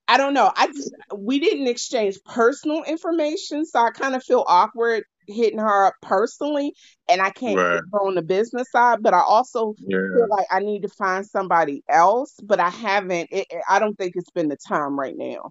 I 0.07 0.19
don't 0.19 0.35
know. 0.35 0.53
I 0.55 0.69
just, 0.69 0.95
we 1.17 1.41
didn't 1.41 1.67
exchange 1.67 2.19
personal 2.25 2.85
information, 2.85 3.67
so 3.67 3.81
I 3.81 3.91
kind 3.91 4.15
of 4.15 4.23
feel 4.23 4.45
awkward 4.47 5.03
hitting 5.29 5.59
her 5.59 5.87
up 5.87 5.95
personally, 6.03 6.73
and 7.09 7.21
I 7.21 7.31
can't 7.31 7.59
right. 7.59 7.81
her 7.93 8.07
on 8.07 8.15
the 8.15 8.23
business 8.23 8.71
side. 8.71 9.03
But 9.03 9.15
I 9.15 9.21
also 9.21 9.75
yeah. 9.79 9.99
feel 9.99 10.29
like 10.29 10.47
I 10.51 10.61
need 10.61 10.83
to 10.83 10.89
find 10.89 11.27
somebody 11.27 11.83
else, 11.89 12.35
but 12.43 12.61
I 12.61 12.71
haven't. 12.71 13.29
It, 13.31 13.47
I 13.69 13.79
don't 13.79 13.97
think 13.97 14.15
it's 14.17 14.31
been 14.31 14.49
the 14.49 14.57
time 14.57 14.99
right 14.99 15.17
now. 15.17 15.51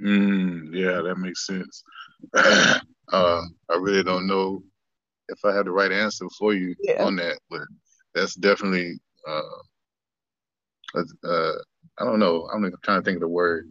Mm, 0.00 0.70
yeah, 0.72 1.02
that 1.02 1.18
makes 1.18 1.46
sense. 1.46 1.82
uh, 2.34 2.80
I 3.12 3.76
really 3.78 4.02
don't 4.02 4.26
know 4.26 4.62
if 5.28 5.44
I 5.44 5.54
have 5.54 5.66
the 5.66 5.72
right 5.72 5.92
answer 5.92 6.26
for 6.38 6.54
you 6.54 6.74
yeah. 6.82 7.04
on 7.04 7.16
that, 7.16 7.38
but 7.50 7.62
that's 8.14 8.34
definitely. 8.34 8.98
Uh, 9.28 9.42
uh, 11.24 11.52
I 11.98 12.04
don't 12.04 12.18
know. 12.18 12.48
I'm 12.52 12.72
trying 12.82 13.00
to 13.00 13.04
think 13.04 13.16
of 13.16 13.20
the 13.20 13.28
word 13.28 13.70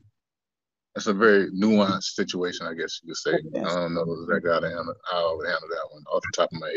it's 1.00 1.08
a 1.08 1.14
very 1.14 1.50
nuanced 1.52 2.16
situation, 2.16 2.68
I 2.68 2.74
guess 2.74 3.00
you 3.02 3.08
could 3.08 3.16
say. 3.16 3.36
I 3.58 3.74
don't 3.74 3.94
know 3.94 4.06
exactly 4.24 4.52
how 4.52 4.60
to 4.60 4.68
handle 4.68 4.94
how 5.10 5.32
I 5.32 5.36
would 5.36 5.48
handle 5.48 5.70
that 5.70 5.88
one 5.92 6.04
off 6.12 6.22
the 6.22 6.32
top 6.36 6.50
of 6.52 6.60
my 6.60 6.70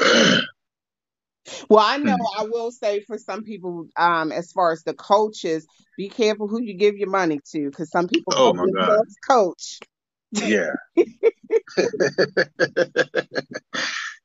head. 0.00 0.42
well, 1.68 1.84
I 1.84 1.98
know 1.98 2.16
I 2.38 2.44
will 2.44 2.70
say 2.70 3.00
for 3.00 3.18
some 3.18 3.44
people, 3.44 3.88
um, 3.98 4.32
as 4.32 4.52
far 4.52 4.72
as 4.72 4.84
the 4.84 4.94
coaches, 4.94 5.66
be 5.98 6.08
careful 6.08 6.48
who 6.48 6.62
you 6.62 6.72
give 6.72 6.96
your 6.96 7.10
money 7.10 7.40
to, 7.52 7.68
because 7.68 7.90
some 7.90 8.08
people 8.08 8.32
oh 8.34 8.54
my 8.54 8.64
God. 8.74 9.00
coach. 9.28 9.80
Yeah. 10.32 10.72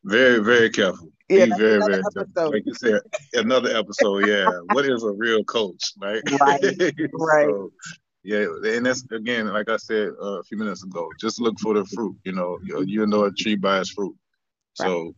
very, 0.05 0.39
very 0.39 0.69
careful. 0.69 1.09
Yeah, 1.27 1.45
Be 1.45 1.51
very, 1.57 1.79
very 1.79 2.03
careful. 2.13 2.51
Like 2.51 2.63
you 2.65 2.75
said, 2.75 3.01
another 3.33 3.75
episode. 3.75 4.25
Yeah. 4.25 4.49
what 4.67 4.85
is 4.85 5.03
a 5.03 5.11
real 5.11 5.43
coach, 5.43 5.93
right? 5.99 6.21
Right. 6.39 6.61
right. 7.13 7.49
So, 7.49 7.71
yeah, 8.25 8.47
and 8.63 8.85
that's 8.85 9.05
again, 9.11 9.47
like 9.53 9.69
I 9.69 9.77
said 9.77 10.09
uh, 10.19 10.39
a 10.39 10.43
few 10.43 10.57
minutes 10.57 10.83
ago, 10.83 11.07
just 11.19 11.39
look 11.39 11.59
for 11.59 11.75
the 11.75 11.85
fruit. 11.85 12.15
You 12.23 12.31
know, 12.31 12.57
you, 12.63 12.83
you 12.83 13.05
know 13.05 13.25
a 13.25 13.31
tree 13.31 13.55
by 13.55 13.79
its 13.79 13.91
fruit. 13.91 14.15
So 14.73 15.03
right. 15.03 15.13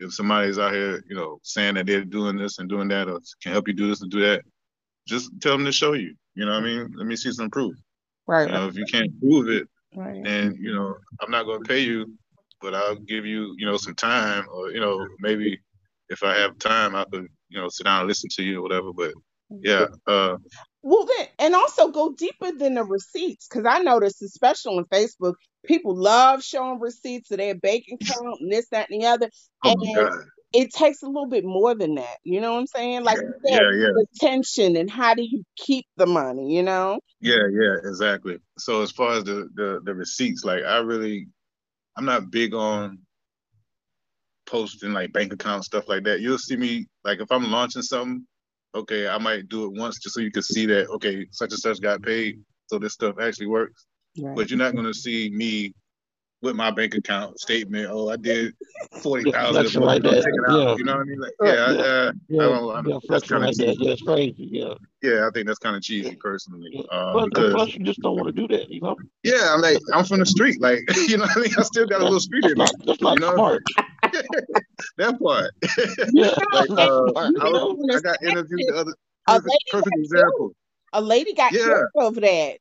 if 0.00 0.12
somebody's 0.12 0.58
out 0.58 0.72
here, 0.72 1.02
you 1.08 1.14
know, 1.14 1.38
saying 1.44 1.76
that 1.76 1.86
they're 1.86 2.04
doing 2.04 2.36
this 2.36 2.58
and 2.58 2.68
doing 2.68 2.88
that, 2.88 3.08
or 3.08 3.20
can 3.40 3.52
help 3.52 3.68
you 3.68 3.74
do 3.74 3.86
this 3.88 4.02
and 4.02 4.10
do 4.10 4.20
that, 4.22 4.42
just 5.06 5.30
tell 5.40 5.52
them 5.52 5.64
to 5.66 5.72
show 5.72 5.92
you. 5.92 6.16
You 6.34 6.46
know 6.46 6.52
what 6.52 6.64
I 6.64 6.66
mean? 6.66 6.92
Let 6.96 7.06
me 7.06 7.14
see 7.14 7.30
some 7.30 7.48
proof. 7.48 7.76
Right. 8.26 8.48
You 8.48 8.54
know, 8.54 8.66
if 8.66 8.76
you 8.76 8.84
can't 8.90 9.18
prove 9.20 9.48
it, 9.48 9.68
right. 9.94 10.22
then 10.24 10.58
you 10.60 10.74
know 10.74 10.96
I'm 11.20 11.30
not 11.30 11.44
going 11.44 11.62
to 11.62 11.68
pay 11.68 11.80
you, 11.80 12.12
but 12.60 12.74
I'll 12.74 12.96
give 12.96 13.24
you, 13.24 13.54
you 13.56 13.66
know, 13.66 13.76
some 13.76 13.94
time, 13.94 14.46
or 14.52 14.72
you 14.72 14.80
know, 14.80 15.06
maybe 15.20 15.60
if 16.08 16.24
I 16.24 16.34
have 16.38 16.58
time, 16.58 16.96
I 16.96 17.04
could, 17.04 17.28
you 17.50 17.60
know, 17.60 17.68
sit 17.68 17.84
down 17.84 18.00
and 18.00 18.08
listen 18.08 18.28
to 18.30 18.42
you 18.42 18.58
or 18.58 18.62
whatever. 18.62 18.92
But 18.92 19.12
yeah, 19.60 19.86
uh, 20.06 20.36
well, 20.88 21.06
then, 21.06 21.26
and 21.38 21.54
also 21.54 21.88
go 21.88 22.14
deeper 22.14 22.50
than 22.50 22.74
the 22.74 22.82
receipts 22.82 23.46
because 23.46 23.66
I 23.66 23.80
noticed, 23.80 24.22
especially 24.22 24.78
on 24.78 24.84
Facebook, 24.86 25.34
people 25.66 25.94
love 25.94 26.42
showing 26.42 26.80
receipts 26.80 27.30
of 27.30 27.36
their 27.36 27.54
bank 27.54 27.84
account 27.92 28.40
and 28.40 28.50
this, 28.50 28.68
that, 28.70 28.90
and 28.90 29.02
the 29.02 29.06
other. 29.06 29.30
Oh 29.64 29.74
and 29.74 30.24
it 30.54 30.72
takes 30.72 31.02
a 31.02 31.06
little 31.06 31.28
bit 31.28 31.44
more 31.44 31.74
than 31.74 31.96
that. 31.96 32.16
You 32.24 32.40
know 32.40 32.54
what 32.54 32.60
I'm 32.60 32.66
saying? 32.68 33.04
Like 33.04 33.18
yeah, 33.44 33.56
said, 33.56 33.62
yeah, 33.74 33.88
yeah. 33.88 34.04
tension 34.18 34.76
and 34.76 34.90
how 34.90 35.12
do 35.12 35.22
you 35.22 35.44
keep 35.56 35.84
the 35.98 36.06
money? 36.06 36.56
You 36.56 36.62
know? 36.62 37.00
Yeah, 37.20 37.46
yeah, 37.52 37.76
exactly. 37.84 38.38
So 38.56 38.80
as 38.80 38.90
far 38.90 39.12
as 39.12 39.24
the 39.24 39.50
the, 39.54 39.80
the 39.84 39.94
receipts, 39.94 40.42
like 40.42 40.64
I 40.64 40.78
really, 40.78 41.26
I'm 41.98 42.06
not 42.06 42.30
big 42.30 42.54
on 42.54 43.00
posting 44.46 44.94
like 44.94 45.12
bank 45.12 45.34
account 45.34 45.64
stuff 45.64 45.86
like 45.86 46.04
that. 46.04 46.20
You'll 46.20 46.38
see 46.38 46.56
me 46.56 46.86
like 47.04 47.20
if 47.20 47.30
I'm 47.30 47.50
launching 47.50 47.82
something 47.82 48.26
okay, 48.78 49.08
I 49.08 49.18
might 49.18 49.48
do 49.48 49.64
it 49.64 49.72
once 49.72 49.98
just 49.98 50.14
so 50.14 50.20
you 50.20 50.30
can 50.30 50.42
see 50.42 50.66
that 50.66 50.88
okay, 50.88 51.26
such 51.30 51.52
and 51.52 51.60
such 51.60 51.80
got 51.80 52.02
paid, 52.02 52.40
so 52.66 52.78
this 52.78 52.94
stuff 52.94 53.16
actually 53.20 53.46
works. 53.46 53.86
Right. 54.18 54.34
But 54.34 54.50
you're 54.50 54.58
not 54.58 54.74
going 54.74 54.86
to 54.86 54.94
see 54.94 55.30
me 55.30 55.74
with 56.40 56.54
my 56.54 56.70
bank 56.70 56.94
account 56.94 57.38
statement. 57.40 57.88
Oh, 57.90 58.08
I 58.08 58.16
did 58.16 58.54
forty 59.02 59.30
thousand. 59.30 59.82
like 59.82 60.02
that. 60.02 60.24
Yeah. 60.48 60.74
You 60.76 60.84
know 60.84 60.96
what 60.96 61.00
I 61.00 61.04
mean? 61.04 61.20
Like, 61.20 61.32
yeah, 61.42 61.52
yeah, 61.52 61.80
uh, 61.80 62.12
yeah, 62.28 62.42
I 62.42 62.48
don't, 62.48 62.88
yeah 62.88 62.98
that's 63.08 63.28
kind 63.28 63.42
of 63.42 63.48
like 63.48 63.56
that. 63.56 63.76
Yeah, 63.80 63.92
it's 63.92 64.02
crazy. 64.02 64.48
Yeah. 64.50 64.74
Yeah, 65.02 65.26
I 65.26 65.30
think 65.32 65.46
that's 65.46 65.58
kind 65.58 65.76
of 65.76 65.82
cheesy 65.82 66.16
personally. 66.16 66.84
Uh, 66.90 67.12
but 67.12 67.26
because, 67.26 67.54
plus, 67.54 67.74
you 67.74 67.84
just 67.84 68.00
don't 68.00 68.16
want 68.16 68.26
to 68.26 68.32
do 68.32 68.48
that, 68.48 68.68
you 68.68 68.80
know. 68.80 68.96
Yeah, 69.22 69.54
I'm 69.54 69.60
like, 69.60 69.78
I'm 69.92 70.04
from 70.04 70.18
the 70.18 70.26
street, 70.26 70.60
like, 70.60 70.80
you 71.08 71.18
know 71.18 71.24
what 71.24 71.36
I 71.36 71.40
mean. 71.40 71.54
I 71.56 71.62
still 71.62 71.86
got 71.86 72.00
a 72.00 72.04
little 72.04 72.18
street 72.18 72.44
in 72.44 72.58
me. 72.58 72.66
That's 72.84 73.00
not 73.00 73.20
you 73.20 73.26
know? 73.26 73.34
smart. 73.34 73.62
That 74.96 75.18
part. 75.20 75.50
Yeah, 76.12 76.34
like, 76.52 76.70
uh, 76.70 77.12
I, 77.16 77.28
was, 77.50 77.96
I, 77.96 78.00
got 78.00 78.22
interviewed 78.22 78.60
the 78.68 78.74
other 78.76 78.94
perfect, 79.26 79.64
perfect 79.70 79.96
example. 79.98 80.52
A 80.92 81.00
lady 81.00 81.34
got 81.34 81.52
yeah. 81.52 81.64
killed 81.64 81.86
over 81.96 82.20
that. 82.20 82.58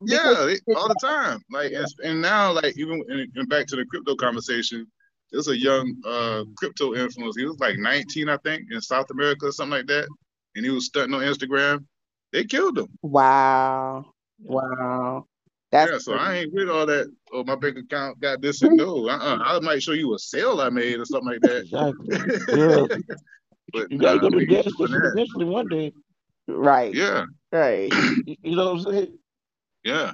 Yeah, 0.00 0.54
all 0.76 0.88
the 0.88 0.96
time. 1.00 1.40
Like 1.50 1.72
and, 1.72 1.86
and 2.02 2.22
now, 2.22 2.52
like 2.52 2.76
even 2.78 3.02
and 3.08 3.48
back 3.48 3.66
to 3.68 3.76
the 3.76 3.84
crypto 3.84 4.16
conversation, 4.16 4.86
there's 5.30 5.48
a 5.48 5.58
young 5.58 5.94
uh, 6.06 6.44
crypto 6.56 6.94
influencer. 6.94 7.38
He 7.38 7.44
was 7.44 7.60
like 7.60 7.76
19, 7.78 8.28
I 8.28 8.36
think, 8.38 8.64
in 8.70 8.80
South 8.80 9.10
America 9.10 9.46
or 9.46 9.52
something 9.52 9.78
like 9.78 9.86
that, 9.86 10.08
and 10.56 10.64
he 10.64 10.70
was 10.70 10.86
stunting 10.86 11.14
on 11.14 11.22
Instagram. 11.22 11.84
They 12.32 12.44
killed 12.44 12.78
him. 12.78 12.88
Wow, 13.02 14.06
wow. 14.42 15.26
That's 15.70 15.92
yeah, 15.92 15.98
so 15.98 16.14
I 16.14 16.36
ain't 16.36 16.54
with 16.54 16.70
all 16.70 16.86
that. 16.86 17.12
Oh, 17.32 17.44
my 17.44 17.54
bank 17.54 17.76
account 17.76 18.20
got 18.20 18.40
this 18.40 18.62
and 18.62 18.76
no. 18.76 19.06
Uh-uh. 19.08 19.38
I 19.40 19.60
might 19.60 19.82
show 19.82 19.92
you 19.92 20.14
a 20.14 20.18
sale 20.18 20.60
I 20.60 20.70
made 20.70 20.98
or 20.98 21.04
something 21.04 21.28
like 21.28 21.40
that. 21.42 21.62
Exactly. 21.62 22.16
Yeah. 22.58 22.86
but 23.72 23.92
you 23.92 23.98
gotta 23.98 24.16
nah, 24.16 24.22
go 24.22 24.30
to 24.30 24.38
the 24.38 24.46
gas 24.46 24.72
station 24.72 25.02
eventually 25.04 25.44
one 25.44 25.68
day. 25.68 25.92
Right. 26.46 26.94
Yeah. 26.94 27.24
Right. 27.52 27.92
you 28.42 28.56
know 28.56 28.72
what 28.72 28.86
I'm 28.86 28.92
saying? 28.92 29.18
Yeah. 29.84 30.12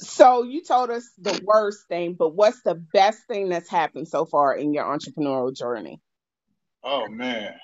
So 0.00 0.42
you 0.42 0.64
told 0.64 0.90
us 0.90 1.08
the 1.18 1.40
worst 1.44 1.86
thing, 1.88 2.14
but 2.14 2.34
what's 2.34 2.62
the 2.62 2.74
best 2.74 3.20
thing 3.28 3.48
that's 3.48 3.68
happened 3.68 4.08
so 4.08 4.24
far 4.24 4.54
in 4.54 4.74
your 4.74 4.84
entrepreneurial 4.84 5.54
journey? 5.54 6.00
Oh 6.82 7.06
man. 7.08 7.54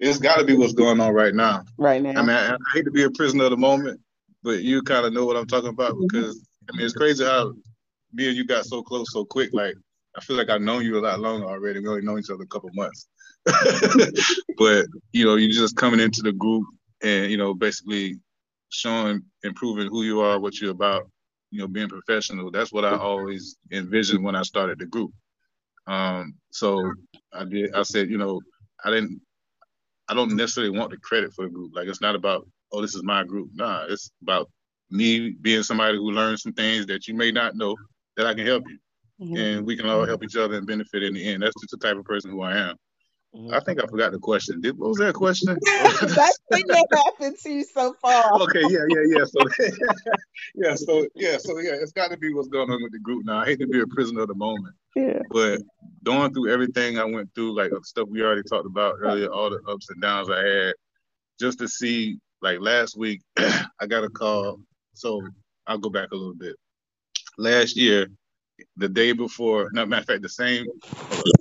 It's 0.00 0.18
got 0.18 0.38
to 0.38 0.44
be 0.44 0.56
what's 0.56 0.72
going 0.72 1.00
on 1.00 1.12
right 1.12 1.34
now. 1.34 1.62
Right 1.78 2.02
now. 2.02 2.10
I 2.10 2.22
mean, 2.22 2.30
I, 2.30 2.54
I 2.54 2.58
hate 2.74 2.84
to 2.84 2.90
be 2.90 3.04
a 3.04 3.10
prisoner 3.10 3.44
of 3.44 3.50
the 3.50 3.56
moment, 3.56 4.00
but 4.44 4.62
you 4.62 4.82
kind 4.82 5.06
of 5.06 5.12
know 5.12 5.24
what 5.24 5.36
I'm 5.36 5.46
talking 5.46 5.70
about 5.70 5.92
mm-hmm. 5.92 6.06
because 6.06 6.46
I 6.70 6.76
mean, 6.76 6.86
it's 6.86 6.94
crazy 6.94 7.24
how 7.24 7.54
me 8.12 8.28
and 8.28 8.36
you 8.36 8.44
got 8.44 8.66
so 8.66 8.82
close 8.82 9.12
so 9.12 9.24
quick. 9.24 9.50
Like, 9.52 9.74
I 10.16 10.20
feel 10.20 10.36
like 10.36 10.50
I've 10.50 10.60
known 10.60 10.84
you 10.84 10.98
a 10.98 11.00
lot 11.00 11.18
longer 11.18 11.46
already. 11.46 11.80
We 11.80 11.88
only 11.88 12.02
know 12.02 12.18
each 12.18 12.30
other 12.30 12.44
a 12.44 12.46
couple 12.46 12.70
months, 12.74 13.08
but 14.58 14.86
you 15.12 15.24
know, 15.24 15.34
you're 15.34 15.50
just 15.50 15.76
coming 15.76 16.00
into 16.00 16.22
the 16.22 16.32
group 16.32 16.64
and 17.02 17.30
you 17.30 17.36
know, 17.36 17.54
basically 17.54 18.18
showing, 18.70 19.22
improving 19.42 19.88
who 19.88 20.02
you 20.02 20.20
are, 20.20 20.38
what 20.38 20.60
you're 20.60 20.70
about, 20.70 21.10
you 21.50 21.60
know, 21.60 21.68
being 21.68 21.88
professional. 21.88 22.50
That's 22.50 22.72
what 22.72 22.84
I 22.84 22.96
always 22.96 23.56
envisioned 23.72 24.24
when 24.24 24.36
I 24.36 24.42
started 24.42 24.78
the 24.78 24.86
group. 24.86 25.10
Um, 25.86 26.34
so 26.50 26.92
I 27.32 27.44
did. 27.44 27.74
I 27.74 27.82
said, 27.82 28.10
you 28.10 28.18
know, 28.18 28.40
I 28.84 28.90
didn't. 28.90 29.20
I 30.08 30.14
don't 30.14 30.36
necessarily 30.36 30.76
want 30.76 30.90
the 30.90 30.98
credit 30.98 31.32
for 31.34 31.46
the 31.46 31.50
group. 31.50 31.72
Like 31.74 31.88
it's 31.88 32.02
not 32.02 32.14
about, 32.14 32.46
oh, 32.74 32.82
this 32.82 32.94
is 32.94 33.02
my 33.02 33.24
group. 33.24 33.50
Nah, 33.54 33.86
it's 33.88 34.10
about 34.22 34.50
me 34.90 35.30
being 35.40 35.62
somebody 35.62 35.96
who 35.96 36.10
learns 36.10 36.42
some 36.42 36.52
things 36.52 36.86
that 36.86 37.08
you 37.08 37.14
may 37.14 37.30
not 37.30 37.56
know 37.56 37.76
that 38.16 38.26
I 38.26 38.34
can 38.34 38.46
help 38.46 38.64
you, 38.68 38.78
mm-hmm. 39.20 39.36
and 39.36 39.66
we 39.66 39.76
can 39.76 39.88
all 39.88 40.06
help 40.06 40.22
each 40.22 40.36
other 40.36 40.56
and 40.56 40.66
benefit 40.66 41.02
in 41.02 41.14
the 41.14 41.26
end. 41.26 41.42
That's 41.42 41.54
just 41.60 41.70
the 41.70 41.78
type 41.78 41.96
of 41.96 42.04
person 42.04 42.30
who 42.30 42.42
I 42.42 42.56
am. 42.56 42.76
I 43.52 43.58
think 43.60 43.82
I 43.82 43.86
forgot 43.86 44.12
the 44.12 44.18
question. 44.20 44.60
Did, 44.60 44.78
what 44.78 44.90
was 44.90 44.98
that 44.98 45.14
question? 45.14 45.48
That's 45.64 46.38
thing 46.52 46.64
that 46.68 46.86
happened 46.92 47.36
to 47.42 47.50
you 47.50 47.64
so 47.64 47.94
far. 48.00 48.30
Okay, 48.42 48.62
yeah, 48.68 48.84
yeah, 48.88 49.18
yeah. 49.18 49.24
So, 49.24 49.40
yeah, 50.54 50.74
so 50.76 51.06
yeah, 51.16 51.38
so 51.38 51.58
yeah, 51.58 51.72
it's 51.72 51.90
got 51.90 52.12
to 52.12 52.16
be 52.16 52.32
what's 52.32 52.48
going 52.48 52.70
on 52.70 52.80
with 52.80 52.92
the 52.92 53.00
group 53.00 53.24
now. 53.24 53.40
I 53.40 53.46
hate 53.46 53.58
to 53.58 53.66
be 53.66 53.80
a 53.80 53.86
prisoner 53.88 54.22
of 54.22 54.28
the 54.28 54.36
moment. 54.36 54.76
Yeah. 54.94 55.18
But 55.30 55.62
going 56.04 56.32
through 56.32 56.52
everything 56.52 56.98
I 56.98 57.04
went 57.04 57.34
through, 57.34 57.56
like 57.56 57.72
stuff 57.82 58.08
we 58.08 58.22
already 58.22 58.44
talked 58.44 58.66
about 58.66 58.96
earlier, 59.00 59.26
all 59.26 59.50
the 59.50 59.60
ups 59.68 59.90
and 59.90 60.00
downs 60.00 60.30
I 60.30 60.38
had, 60.38 60.74
just 61.40 61.58
to 61.58 61.68
see, 61.68 62.20
like 62.44 62.60
last 62.60 62.96
week, 62.96 63.22
I 63.38 63.86
got 63.88 64.04
a 64.04 64.10
call. 64.10 64.60
So 64.92 65.20
I'll 65.66 65.78
go 65.78 65.88
back 65.88 66.12
a 66.12 66.14
little 66.14 66.34
bit. 66.34 66.54
Last 67.38 67.76
year, 67.76 68.06
the 68.76 68.88
day 68.88 69.12
before, 69.12 69.70
not 69.72 69.88
matter 69.88 70.02
of 70.02 70.06
fact, 70.06 70.22
the 70.22 70.28
same, 70.28 70.66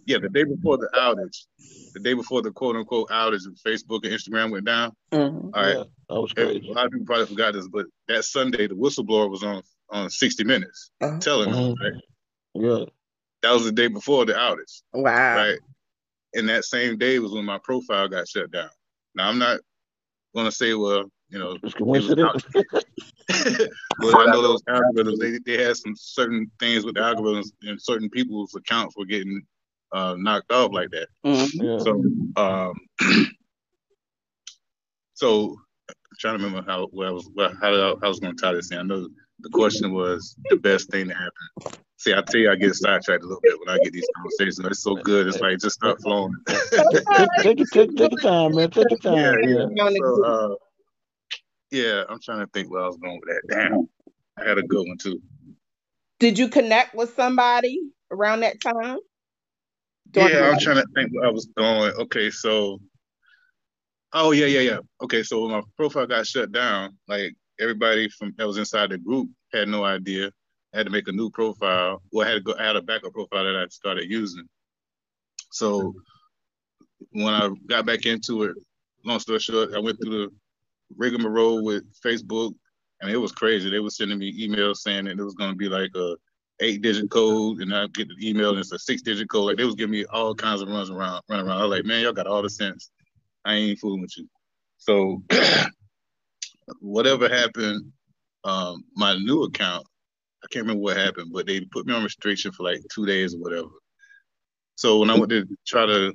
yeah, 0.06 0.18
the 0.18 0.30
day 0.30 0.46
before 0.46 0.78
the 0.78 0.90
outage, 0.96 1.46
the 1.94 2.00
day 2.00 2.14
before 2.14 2.42
the 2.42 2.52
quote 2.52 2.78
unquote 2.78 3.10
outage 3.10 3.46
of 3.46 3.54
Facebook 3.64 4.06
and 4.06 4.14
Instagram 4.14 4.52
went 4.52 4.66
down. 4.66 4.94
Mm-hmm. 5.12 5.50
All 5.54 5.62
right, 5.62 5.76
yeah, 5.76 5.84
that 6.10 6.22
was 6.22 6.34
crazy. 6.34 6.68
A 6.70 6.72
lot 6.72 6.86
of 6.86 6.92
people 6.92 7.06
probably 7.06 7.28
forgot 7.28 7.54
this, 7.54 7.68
but 7.68 7.86
that 8.08 8.24
Sunday 8.24 8.68
the 8.68 8.74
whistleblower 8.74 9.30
was 9.30 9.44
on 9.44 9.62
on 9.90 10.10
60 10.10 10.44
Minutes 10.46 10.90
uh-huh. 11.02 11.20
telling 11.20 11.52
them, 11.52 11.76
mm-hmm. 11.76 11.84
right? 11.84 12.80
Yeah. 12.80 12.86
That 13.44 13.52
was 13.52 13.66
the 13.66 13.72
day 13.72 13.88
before 13.88 14.26
the 14.26 14.34
outage. 14.34 14.82
Wow. 14.94 15.36
Right. 15.36 15.60
And 16.34 16.50
that 16.50 16.64
same 16.64 16.98
day 16.98 17.20
was 17.20 17.34
when 17.34 17.46
my 17.46 17.60
profile 17.62 18.08
got 18.08 18.28
shut 18.28 18.50
down. 18.52 18.70
Now 19.14 19.30
I'm 19.30 19.38
not 19.38 19.60
gonna 20.36 20.52
say, 20.52 20.74
well, 20.74 21.04
you 21.30 21.40
know, 21.40 21.58
It's 21.64 21.74
coincidence. 21.74 22.44
but 22.54 23.30
I 24.20 24.26
know 24.32 24.42
those 24.42 24.62
algorithms, 24.64 25.20
they, 25.20 25.40
they 25.46 25.64
had 25.64 25.78
some 25.78 25.94
certain 25.96 26.50
things 26.60 26.86
with 26.86 26.96
the 26.96 27.02
algorithms 27.02 27.48
and 27.64 27.82
certain 27.82 28.10
people's 28.10 28.54
accounts 28.56 28.96
were 28.98 29.06
getting 29.06 29.42
uh, 29.92 30.16
knocked 30.18 30.52
off 30.52 30.72
like 30.74 30.90
that. 30.92 31.08
Mhm. 31.26 31.50
yeah. 31.54 31.78
So, 31.80 32.04
um, 32.42 32.74
so 35.14 35.56
I'm 35.90 35.96
trying 36.20 36.38
to 36.40 36.44
remember 36.46 36.70
how 36.70 36.88
well 36.92 37.10
I 37.10 37.12
was 37.12 37.30
well, 37.36 37.54
how, 37.62 37.74
I- 37.74 37.78
how 37.78 37.98
I 38.04 38.08
was 38.08 38.20
going 38.20 38.36
to 38.36 38.42
tie 38.42 38.54
this 38.54 38.72
in. 38.72 38.80
I 38.80 38.84
know 38.84 39.08
the 39.40 39.50
question 39.50 39.94
was 39.94 40.36
the 40.50 40.58
best 40.58 40.90
thing 40.90 41.08
to 41.10 41.14
happen. 41.14 41.32
See, 41.98 42.14
I 42.14 42.22
tell 42.22 42.42
you, 42.42 42.52
I 42.52 42.56
get 42.56 42.76
sidetracked 42.76 43.24
a 43.24 43.26
little 43.28 43.42
bit 43.42 43.58
when 43.60 43.70
I 43.70 43.78
get 43.82 43.94
these 43.94 44.08
conversations. 44.16 44.60
It's 44.60 44.84
so 44.84 44.96
good. 44.96 45.28
It's 45.28 45.40
like 45.40 45.58
just 45.60 45.76
start 45.76 46.02
flowing. 46.02 46.34
take, 46.48 46.60
take, 47.42 47.60
it- 47.62 47.72
take, 47.72 47.96
take 47.96 48.12
your 48.12 48.20
time, 48.20 48.56
man. 48.56 48.70
Take 48.72 48.90
your 48.90 49.00
time. 49.00 49.16
yeah. 49.16 49.66
Yeah. 49.74 49.90
So, 49.98 50.26
uh, 50.26 50.56
yeah, 51.72 52.04
I'm 52.10 52.20
trying 52.22 52.40
to 52.40 52.48
think 52.54 52.70
where 52.72 52.84
I 52.84 52.88
was 52.88 52.98
going 52.98 53.20
with 53.26 53.36
that. 53.36 53.56
Damn, 53.56 53.88
I 54.38 54.48
had 54.48 54.58
a 54.58 54.64
good 54.64 54.86
one 54.88 54.98
too. 54.98 55.22
Did 56.20 56.38
you 56.38 56.48
connect 56.48 56.94
with 56.94 57.16
somebody 57.16 57.80
around 58.12 58.42
that 58.42 58.62
time? 58.62 59.00
During 60.12 60.30
Yeah, 60.30 60.52
I'm 60.52 60.60
trying 60.60 60.78
to 60.78 60.86
think 60.94 61.12
where 61.14 61.26
I 61.26 61.32
was 61.32 61.48
going. 61.58 61.94
Okay, 61.94 62.30
so 62.30 62.80
oh 64.14 64.32
yeah, 64.32 64.46
yeah, 64.46 64.60
yeah. 64.60 64.78
Okay, 65.02 65.24
so 65.24 65.42
when 65.42 65.52
my 65.52 65.62
profile 65.78 66.06
got 66.06 66.28
shut 66.28 66.52
down, 66.52 66.98
like 67.08 67.34
everybody 67.60 68.10
from 68.10 68.34
that 68.38 68.48
was 68.48 68.58
inside 68.58 68.90
the 68.90 68.98
group 68.98 69.30
had 69.54 69.68
no 69.68 69.84
idea. 69.84 70.32
I 70.74 70.78
had 70.78 70.86
to 70.86 70.92
make 70.92 71.08
a 71.08 71.12
new 71.12 71.30
profile. 71.30 72.02
Well, 72.12 72.28
I 72.28 72.32
had 72.32 72.36
to 72.36 72.42
go 72.42 72.58
had 72.58 72.76
a 72.76 72.82
backup 72.82 73.14
profile 73.14 73.44
that 73.44 73.56
I 73.56 73.68
started 73.68 74.10
using. 74.10 74.48
So 75.52 75.94
when 77.12 77.34
I 77.34 77.50
got 77.68 77.86
back 77.86 78.06
into 78.06 78.44
it, 78.44 78.56
long 79.06 79.20
story 79.20 79.40
short, 79.40 79.74
I 79.76 79.80
went 79.80 80.00
through 80.02 80.12
the 80.12 80.30
rigmarole 80.98 81.64
with 81.64 81.84
Facebook 82.02 82.54
and 83.02 83.12
it 83.12 83.18
was 83.18 83.32
crazy. 83.32 83.70
They 83.70 83.80
were 83.80 83.90
sending 83.90 84.18
me 84.18 84.48
emails 84.48 84.78
saying 84.78 85.06
that 85.06 85.20
it 85.20 85.24
was 85.24 85.36
gonna 85.36 85.56
be 85.56 85.70
like 85.70 85.92
a 85.96 86.16
eight 86.60 86.82
digit 86.82 87.10
code 87.10 87.60
and 87.60 87.76
I 87.76 87.88
get 87.88 88.08
the 88.08 88.30
email 88.30 88.52
and 88.52 88.60
it's 88.60 88.72
a 88.72 88.80
six 88.80 89.02
digit 89.02 89.30
code. 89.30 89.46
Like 89.46 89.58
they 89.58 89.66
was 89.66 89.76
giving 89.76 89.92
me 89.92 90.06
all 90.06 90.34
kinds 90.34 90.62
of 90.62 90.70
runs 90.70 90.90
around, 90.90 91.22
run 91.30 91.42
around. 91.42 91.60
I 91.60 91.64
was 91.66 91.72
like, 91.72 91.86
man, 91.86 92.02
y'all 92.02 92.14
got 92.14 92.28
all 92.28 92.42
the 92.42 92.50
sense. 92.50 92.90
I 93.46 93.56
ain't 93.56 93.80
fooling 93.80 94.02
with 94.02 94.18
you. 94.18 94.28
So 94.78 95.24
whatever 96.80 97.30
happened, 97.30 97.92
um, 98.44 98.84
my 98.96 99.16
new 99.18 99.44
account, 99.44 99.86
I 100.44 100.48
can't 100.52 100.64
remember 100.64 100.84
what 100.84 100.98
happened, 100.98 101.32
but 101.34 101.48
they 101.48 101.62
put 101.62 101.86
me 101.86 101.94
on 101.94 102.04
restriction 102.04 102.52
for 102.52 102.64
like 102.64 102.82
two 102.94 103.06
days 103.06 103.34
or 103.34 103.40
whatever. 103.40 103.70
So 104.76 105.00
when 105.00 105.10
I 105.10 105.18
went 105.18 105.30
to 105.30 105.46
try 105.66 105.86
to, 105.86 106.14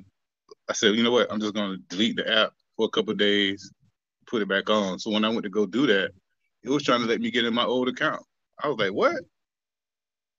I 0.69 0.73
said, 0.73 0.95
you 0.95 1.03
know 1.03 1.11
what, 1.11 1.31
I'm 1.31 1.39
just 1.39 1.55
gonna 1.55 1.77
delete 1.89 2.17
the 2.17 2.31
app 2.31 2.53
for 2.75 2.85
a 2.85 2.89
couple 2.89 3.11
of 3.11 3.17
days, 3.17 3.71
put 4.27 4.41
it 4.41 4.47
back 4.47 4.69
on. 4.69 4.99
So 4.99 5.09
when 5.11 5.25
I 5.25 5.29
went 5.29 5.43
to 5.43 5.49
go 5.49 5.65
do 5.65 5.87
that, 5.87 6.11
it 6.63 6.69
was 6.69 6.83
trying 6.83 7.01
to 7.01 7.07
let 7.07 7.21
me 7.21 7.31
get 7.31 7.45
in 7.45 7.53
my 7.53 7.65
old 7.65 7.87
account. 7.87 8.21
I 8.61 8.67
was 8.67 8.77
like, 8.77 8.93
what? 8.93 9.15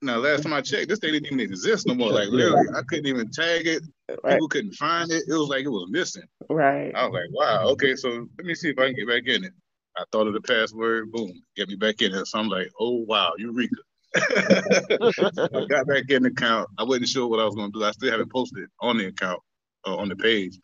Now, 0.02 0.16
last 0.16 0.44
time 0.44 0.54
I 0.54 0.62
checked, 0.62 0.88
this 0.88 0.98
thing 0.98 1.12
didn't 1.12 1.26
even 1.26 1.40
exist 1.40 1.86
no 1.86 1.94
more. 1.94 2.11
Like, 2.11 2.28
literally, 2.28 2.66
I 2.74 2.80
couldn't 2.88 3.06
even 3.06 3.30
tag 3.30 3.66
it. 3.66 3.82
Right. 4.22 4.32
People 4.32 4.48
couldn't 4.48 4.72
find 4.74 5.11
it. 5.11 5.24
It 5.28 5.32
was 5.32 5.48
like 5.48 5.64
it 5.64 5.68
was 5.68 5.88
missing. 5.90 6.24
Right. 6.48 6.90
I 6.94 7.06
was 7.06 7.12
like, 7.12 7.30
wow, 7.32 7.68
okay, 7.72 7.94
so 7.96 8.26
let 8.38 8.46
me 8.46 8.54
see 8.54 8.70
if 8.70 8.78
I 8.78 8.86
can 8.86 8.96
get 8.96 9.08
back 9.08 9.26
in 9.26 9.44
it. 9.44 9.52
I 10.01 10.05
thought 10.11 10.26
of 10.26 10.32
the 10.32 10.40
password, 10.40 11.12
boom, 11.12 11.32
get 11.57 11.68
me 11.68 11.76
back 11.76 12.01
in 12.01 12.14
it. 12.14 12.26
So 12.26 12.38
I'm 12.38 12.48
like, 12.48 12.70
oh, 12.80 13.05
wow, 13.07 13.32
Eureka. 13.36 13.76
I 14.16 15.66
got 15.68 15.86
back 15.86 16.09
in 16.09 16.22
the 16.22 16.30
account. 16.30 16.70
I 16.78 16.84
wasn't 16.84 17.09
sure 17.09 17.28
what 17.28 17.38
I 17.38 17.44
was 17.44 17.55
going 17.55 17.70
to 17.70 17.78
do. 17.78 17.84
I 17.84 17.90
still 17.92 18.11
haven't 18.11 18.32
posted 18.32 18.68
on 18.80 18.96
the 18.96 19.09
account, 19.09 19.40
uh, 19.86 19.96
on 19.96 20.09
the 20.09 20.16
page. 20.16 20.59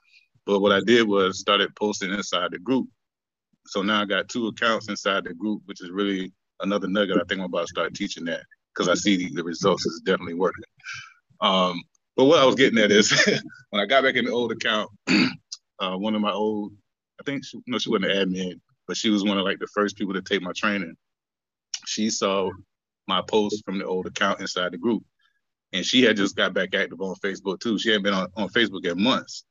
But 0.46 0.60
what 0.60 0.72
I 0.72 0.80
did 0.80 1.06
was 1.06 1.38
started 1.38 1.76
posting 1.76 2.12
inside 2.12 2.52
the 2.52 2.58
group. 2.58 2.88
So 3.66 3.82
now 3.82 4.02
I 4.02 4.04
got 4.06 4.28
two 4.28 4.46
accounts 4.46 4.88
inside 4.88 5.24
the 5.24 5.34
group, 5.34 5.62
which 5.66 5.82
is 5.82 5.90
really 5.90 6.32
another 6.60 6.88
nugget. 6.88 7.18
I 7.18 7.24
think 7.28 7.40
I'm 7.40 7.46
about 7.46 7.62
to 7.62 7.66
start 7.68 7.94
teaching 7.94 8.24
that 8.26 8.42
because 8.74 8.88
I 8.88 8.94
see 8.94 9.16
the, 9.16 9.34
the 9.34 9.44
results 9.44 9.84
is 9.84 10.00
definitely 10.04 10.34
working. 10.34 10.64
Um, 11.40 11.82
but 12.16 12.24
what 12.24 12.38
I 12.38 12.46
was 12.46 12.54
getting 12.54 12.78
at 12.78 12.90
is 12.90 13.12
when 13.70 13.82
I 13.82 13.86
got 13.86 14.04
back 14.04 14.14
in 14.14 14.24
the 14.24 14.32
old 14.32 14.52
account, 14.52 14.90
uh, 15.78 15.96
one 15.96 16.14
of 16.14 16.20
my 16.20 16.32
old, 16.32 16.72
I 17.20 17.24
think 17.24 17.44
she, 17.44 17.60
no, 17.66 17.78
she 17.78 17.90
wasn't 17.90 18.12
an 18.12 18.30
admin, 18.30 18.60
but 18.86 18.96
she 18.96 19.10
was 19.10 19.24
one 19.24 19.38
of 19.38 19.44
like 19.44 19.58
the 19.58 19.66
first 19.68 19.96
people 19.96 20.14
to 20.14 20.22
take 20.22 20.42
my 20.42 20.52
training. 20.52 20.96
She 21.86 22.10
saw 22.10 22.50
my 23.06 23.22
post 23.22 23.64
from 23.64 23.78
the 23.78 23.84
old 23.84 24.06
account 24.06 24.40
inside 24.40 24.72
the 24.72 24.78
group, 24.78 25.04
and 25.72 25.84
she 25.84 26.02
had 26.02 26.16
just 26.16 26.36
got 26.36 26.54
back 26.54 26.74
active 26.74 27.00
on 27.00 27.14
Facebook 27.16 27.60
too. 27.60 27.78
She 27.78 27.90
hadn't 27.90 28.04
been 28.04 28.14
on, 28.14 28.28
on 28.36 28.48
Facebook 28.48 28.86
in 28.86 29.02
months, 29.02 29.44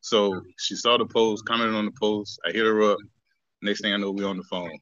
so 0.00 0.40
she 0.58 0.74
saw 0.74 0.96
the 0.98 1.06
post, 1.06 1.44
commented 1.46 1.74
on 1.76 1.86
the 1.86 1.92
post. 1.92 2.40
I 2.46 2.52
hit 2.52 2.64
her 2.64 2.92
up. 2.92 2.98
Next 3.62 3.80
thing 3.80 3.92
I 3.92 3.96
know, 3.96 4.10
we're 4.10 4.28
on 4.28 4.36
the 4.36 4.44
phone, 4.44 4.76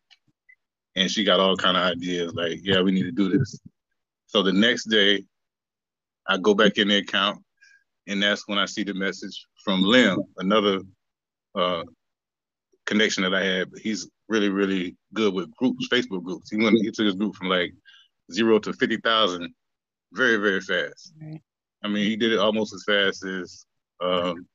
and 0.97 1.11
she 1.11 1.25
got 1.25 1.41
all 1.41 1.57
kind 1.57 1.77
of 1.77 1.85
ideas 1.85 2.33
like, 2.35 2.61
"Yeah, 2.63 2.81
we 2.83 2.93
need 2.93 3.05
to 3.05 3.13
do 3.13 3.37
this." 3.37 3.59
So 4.27 4.43
the 4.43 4.53
next 4.53 4.85
day, 4.85 5.25
I 6.27 6.39
go 6.39 6.55
back 6.55 6.79
in 6.79 6.89
the 6.89 6.97
account, 6.97 7.43
and 8.07 8.23
that's 8.23 8.49
when 8.49 8.59
I 8.59 8.67
see 8.67 8.83
the 8.83 8.95
message 8.95 9.47
from 9.65 9.83
Lim, 9.83 10.21
another 10.39 10.81
uh, 11.55 11.85
connection 12.87 13.23
that 13.23 13.35
I 13.35 13.45
had. 13.45 13.71
He's 13.81 14.09
really, 14.29 14.49
really 14.49 14.97
good 15.13 15.35
with 15.35 15.55
groups, 15.57 15.89
Facebook 15.89 16.23
groups. 16.25 16.51
He 16.51 16.57
went, 16.57 16.79
he 16.79 16.91
took 16.91 17.07
his 17.07 17.15
group 17.15 17.37
from 17.37 17.49
like 17.49 17.73
zero 18.33 18.59
to 18.61 18.73
fifty 18.73 18.97
thousand, 18.99 19.53
very, 20.13 20.37
very 20.37 20.61
fast. 20.61 21.13
Right. 21.21 21.41
I 21.83 21.89
mean, 21.89 22.07
he 22.07 22.17
did 22.17 22.33
it 22.33 22.39
almost 22.39 22.75
as 22.75 22.85
fast 22.85 23.25
as 23.25 23.67
um, 24.01 24.47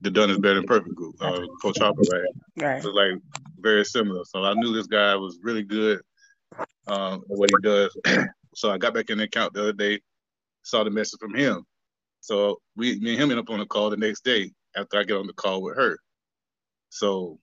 the 0.00 0.10
Done 0.10 0.30
is 0.30 0.38
Better 0.38 0.54
Than 0.54 0.64
Perfect 0.64 0.94
group, 0.94 1.16
uh, 1.20 1.46
Coach 1.60 1.78
Harper, 1.78 2.00
right? 2.12 2.22
Right. 2.56 2.78
It 2.78 2.84
was 2.84 2.94
like 2.94 3.20
very 3.58 3.84
similar. 3.84 4.24
So 4.24 4.42
I 4.44 4.54
knew 4.54 4.72
this 4.72 4.86
guy 4.86 5.14
was 5.16 5.38
really 5.42 5.62
good 5.62 6.00
um, 6.86 7.22
at 7.30 7.36
what 7.36 7.50
he 7.50 7.56
does. 7.62 7.96
so 8.54 8.70
I 8.70 8.78
got 8.78 8.94
back 8.94 9.10
in 9.10 9.18
the 9.18 9.24
account 9.24 9.52
the 9.52 9.62
other 9.62 9.72
day, 9.72 10.00
saw 10.62 10.84
the 10.84 10.90
message 10.90 11.20
from 11.20 11.34
him. 11.34 11.64
So 12.20 12.60
we, 12.76 12.98
me 13.00 13.12
and 13.12 13.22
him, 13.22 13.30
ended 13.30 13.38
up 13.38 13.50
on 13.50 13.60
a 13.60 13.66
call 13.66 13.90
the 13.90 13.96
next 13.96 14.24
day 14.24 14.52
after 14.76 14.98
I 14.98 15.04
get 15.04 15.16
on 15.16 15.26
the 15.26 15.32
call 15.32 15.62
with 15.62 15.76
her. 15.76 15.98
So 16.90 17.38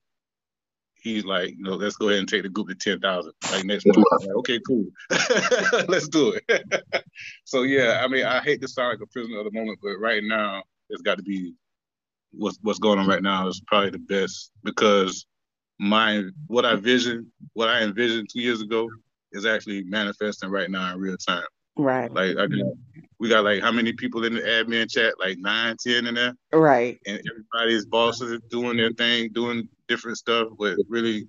he's 1.02 1.24
like, 1.24 1.50
you 1.50 1.62
know, 1.62 1.74
let's 1.74 1.96
go 1.96 2.08
ahead 2.08 2.20
and 2.20 2.28
take 2.28 2.42
the 2.42 2.48
group 2.48 2.68
to 2.68 2.74
ten 2.74 3.00
thousand. 3.00 3.32
Like 3.50 3.64
next 3.64 3.86
month. 3.86 4.04
Like, 4.20 4.36
okay, 4.36 4.60
cool. 4.66 4.86
let's 5.88 6.08
do 6.08 6.38
it. 6.48 6.84
so 7.44 7.62
yeah, 7.62 8.00
I 8.02 8.08
mean, 8.08 8.24
I 8.24 8.40
hate 8.40 8.60
to 8.62 8.68
sound 8.68 8.90
like 8.90 9.08
a 9.08 9.12
prisoner 9.12 9.38
of 9.38 9.44
the 9.44 9.58
moment, 9.58 9.78
but 9.82 9.96
right 9.98 10.22
now 10.22 10.62
it's 10.90 11.02
got 11.02 11.18
to 11.18 11.22
be 11.22 11.54
what's 12.32 12.58
what's 12.62 12.78
going 12.78 12.98
on 12.98 13.06
right 13.06 13.22
now 13.22 13.48
is 13.48 13.62
probably 13.66 13.90
the 13.90 13.98
best 13.98 14.52
because 14.62 15.26
my 15.78 16.22
what 16.46 16.64
I 16.64 16.76
vision, 16.76 17.30
what 17.54 17.68
I 17.68 17.82
envisioned 17.82 18.28
two 18.32 18.40
years 18.40 18.60
ago 18.60 18.88
is 19.32 19.46
actually 19.46 19.82
manifesting 19.84 20.50
right 20.50 20.70
now 20.70 20.94
in 20.94 21.00
real 21.00 21.16
time. 21.16 21.44
Right. 21.76 22.10
Like 22.10 22.36
I 22.38 22.46
got, 22.46 22.72
we 23.18 23.28
got 23.28 23.44
like 23.44 23.62
how 23.62 23.72
many 23.72 23.92
people 23.92 24.24
in 24.24 24.34
the 24.34 24.40
admin 24.40 24.90
chat? 24.90 25.14
Like 25.18 25.38
nine, 25.38 25.76
ten 25.78 26.06
in 26.06 26.14
there, 26.14 26.34
Right. 26.52 26.98
and 27.06 27.20
everybody's 27.30 27.86
bosses 27.86 28.32
are 28.32 28.40
doing 28.50 28.76
their 28.76 28.92
thing, 28.92 29.30
doing 29.32 29.68
different 29.88 30.18
stuff, 30.18 30.48
but 30.58 30.76
really 30.88 31.28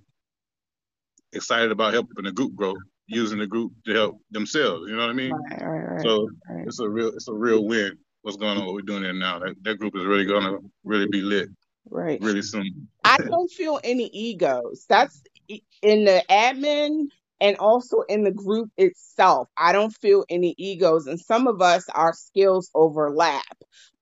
excited 1.34 1.72
about 1.72 1.94
helping 1.94 2.24
the 2.24 2.32
group 2.32 2.56
grow, 2.56 2.76
using 3.08 3.40
the 3.40 3.48
group 3.48 3.74
to 3.86 3.94
help 3.94 4.22
themselves. 4.32 4.90
You 4.90 4.96
know 4.96 5.02
what 5.02 5.10
I 5.10 5.14
mean? 5.14 5.32
Right. 5.32 5.62
Right. 5.62 5.92
Right. 5.92 6.02
So 6.02 6.30
right. 6.50 6.68
it's 6.68 6.80
a 6.80 6.90
real, 6.90 7.10
it's 7.10 7.28
a 7.28 7.34
real 7.34 7.66
win. 7.66 7.98
What's 8.22 8.38
going 8.38 8.58
on? 8.58 8.66
What 8.66 8.74
we're 8.76 8.82
doing 8.82 9.04
there 9.04 9.14
now? 9.14 9.40
That, 9.40 9.56
that 9.64 9.80
group 9.80 9.96
is 9.96 10.06
really 10.06 10.26
gonna 10.26 10.58
really 10.84 11.08
be 11.08 11.22
lit 11.22 11.50
right. 11.90 12.20
really 12.22 12.42
soon. 12.42 12.88
I 13.04 13.18
don't 13.18 13.50
feel 13.52 13.80
any 13.84 14.08
egos. 14.08 14.86
That's 14.90 15.22
in 15.48 16.06
the 16.06 16.24
admin 16.30 17.08
and 17.40 17.58
also 17.58 18.02
in 18.10 18.24
the 18.24 18.32
group 18.32 18.70
itself. 18.78 19.48
I 19.58 19.72
don't 19.72 19.96
feel 20.02 20.26
any 20.30 20.56
egos. 20.58 21.08
And 21.08 21.20
some 21.20 21.48
of 21.48 21.62
us, 21.62 21.86
our 21.94 22.14
skills 22.14 22.70
overlap, 22.74 23.44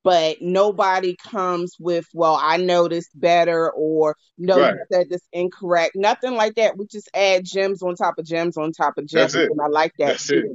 but 0.03 0.37
nobody 0.41 1.15
comes 1.15 1.75
with, 1.79 2.05
well, 2.13 2.39
I 2.41 2.57
know 2.57 2.87
this 2.87 3.09
better 3.15 3.71
or 3.71 4.15
no, 4.37 4.59
Right. 4.59 4.73
you 4.73 4.85
said 4.91 5.09
this 5.09 5.27
incorrect. 5.33 5.95
Nothing 5.95 6.35
like 6.35 6.55
that. 6.55 6.77
We 6.77 6.85
just 6.87 7.09
add 7.13 7.45
gems 7.45 7.81
on 7.81 7.95
top 7.95 8.17
of 8.19 8.25
gems 8.25 8.57
on 8.57 8.71
top 8.71 8.97
of 8.97 9.07
gems. 9.07 9.33
And 9.35 9.61
I 9.61 9.67
like 9.67 9.93
that. 9.99 10.07
That's 10.07 10.29
it. 10.29 10.45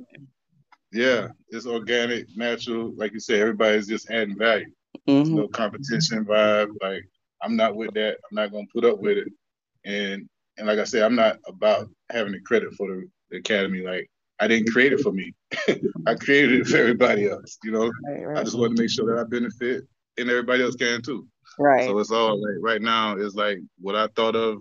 Yeah, 0.93 1.29
it's 1.51 1.67
organic, 1.67 2.27
natural. 2.37 2.93
Like 2.97 3.13
you 3.13 3.21
said, 3.21 3.41
everybody's 3.41 3.87
just 3.87 4.11
adding 4.11 4.37
value. 4.37 4.67
Mhm. 5.09 5.31
no 5.35 5.49
competition 5.49 6.25
vibe. 6.25 6.71
Like 6.83 7.03
I'm 7.43 7.57
not 7.57 7.75
with 7.77 7.95
that. 7.95 8.19
I'm 8.31 8.35
not 8.35 8.53
gonna 8.53 8.67
put 8.73 8.85
up 8.85 8.99
with 9.01 9.19
it. 9.19 9.29
And 9.85 10.29
and 10.61 10.69
like 10.69 10.79
I 10.79 10.85
said, 10.85 11.03
I'm 11.03 11.17
not 11.17 11.39
about 11.49 11.89
having 12.11 12.33
the 12.33 12.41
credit 12.41 12.73
for 12.75 12.87
the, 12.87 13.09
the 13.31 13.39
academy. 13.39 13.81
Like 13.81 14.09
I 14.39 14.47
didn't 14.47 14.71
create 14.71 14.93
it 14.93 15.01
for 15.01 15.11
me. 15.11 15.33
I 16.07 16.15
created 16.15 16.61
it 16.61 16.67
for 16.69 16.77
everybody 16.77 17.29
else. 17.29 17.59
You 17.65 17.73
know, 17.73 17.91
Right. 18.05 18.39
I 18.39 18.45
just 18.45 18.59
want 18.59 18.77
to 18.77 18.83
make 18.83 18.91
sure 18.91 19.07
that 19.13 19.21
I 19.21 19.25
benefit 19.25 19.85
and 20.19 20.31
everybody 20.31 20.63
else 20.63 20.77
can 20.77 21.03
too. 21.03 21.27
Right. 21.59 21.87
So 21.89 21.99
it's 21.99 22.13
all 22.13 22.41
like 22.41 22.57
right 22.61 22.83
now 22.83 23.17
is 23.17 23.35
like 23.35 23.59
what 23.81 23.97
I 23.97 24.07
thought 24.15 24.37
of 24.37 24.59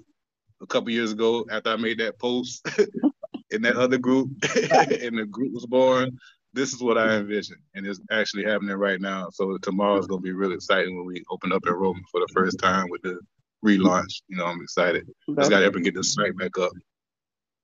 a 0.62 0.68
couple 0.68 0.89
years 0.89 1.12
ago 1.12 1.45
after 1.52 1.70
I 1.72 1.76
made 1.76 2.00
that 2.00 2.18
post 2.18 2.68
in 3.52 3.62
that 3.64 3.76
other 3.76 3.97
group 3.97 4.30
and 4.56 5.18
the 5.20 5.26
group 5.30 5.54
was 5.54 5.66
born. 5.66 6.18
this 6.54 6.74
is 6.74 6.82
what 6.82 6.97
I 6.97 7.16
envision, 7.18 7.58
and 7.76 7.86
it's 7.86 8.00
actually 8.12 8.45
happening 8.45 8.76
right 8.76 9.00
now. 9.02 9.30
So 9.32 9.58
tomorrow 9.60 9.97
is 10.00 10.08
going 10.08 10.22
to 10.22 10.24
be 10.24 10.32
really 10.34 10.56
exciting 10.56 10.95
when 10.97 11.06
we 11.06 11.24
open 11.30 11.52
up 11.52 11.64
enrollment 11.68 12.06
for 12.12 12.20
the 12.22 12.28
first 12.34 12.58
time 12.60 12.88
with 12.89 13.02
the 13.04 13.20
relaunch. 13.66 14.22
You 14.28 14.38
know, 14.38 14.45
I'm 14.45 14.62
excited. 14.62 15.07
Just 15.38 15.49
got 15.49 15.60
to 15.60 15.66
ever 15.66 15.80
get 15.80 15.95
the 15.95 16.03
site 16.03 16.38
back 16.38 16.57
up. 16.57 16.72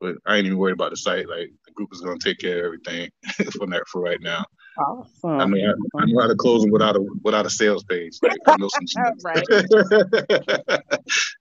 But 0.02 0.16
I 0.26 0.38
ain't 0.38 0.46
even 0.46 0.58
worried 0.58 0.74
about 0.74 0.92
the 0.92 0.98
site. 0.98 1.30
Like 1.30 1.52
the 1.66 1.72
group 1.74 1.90
is 1.94 2.02
to 2.02 2.18
take 2.20 2.40
care 2.40 2.60
of 2.60 2.66
everything 2.66 3.10
for 3.58 3.68
that 3.68 3.88
for 3.88 4.02
right 4.02 4.22
now. 4.22 4.46
Awesome. 4.78 5.40
I 5.40 5.46
mean, 5.46 5.66
I, 5.66 6.02
I 6.02 6.06
know 6.06 6.22
how 6.22 6.28
to 6.28 6.36
close 6.36 6.62
them 6.64 6.72
without 6.72 6.98
a 6.98 7.06
without 7.24 7.46
a 7.46 7.50
sales 7.50 7.86
page. 7.86 8.20
Like, 8.22 8.38
I 8.46 8.58
know 8.58 8.68
some 8.68 9.14
right. 9.24 9.42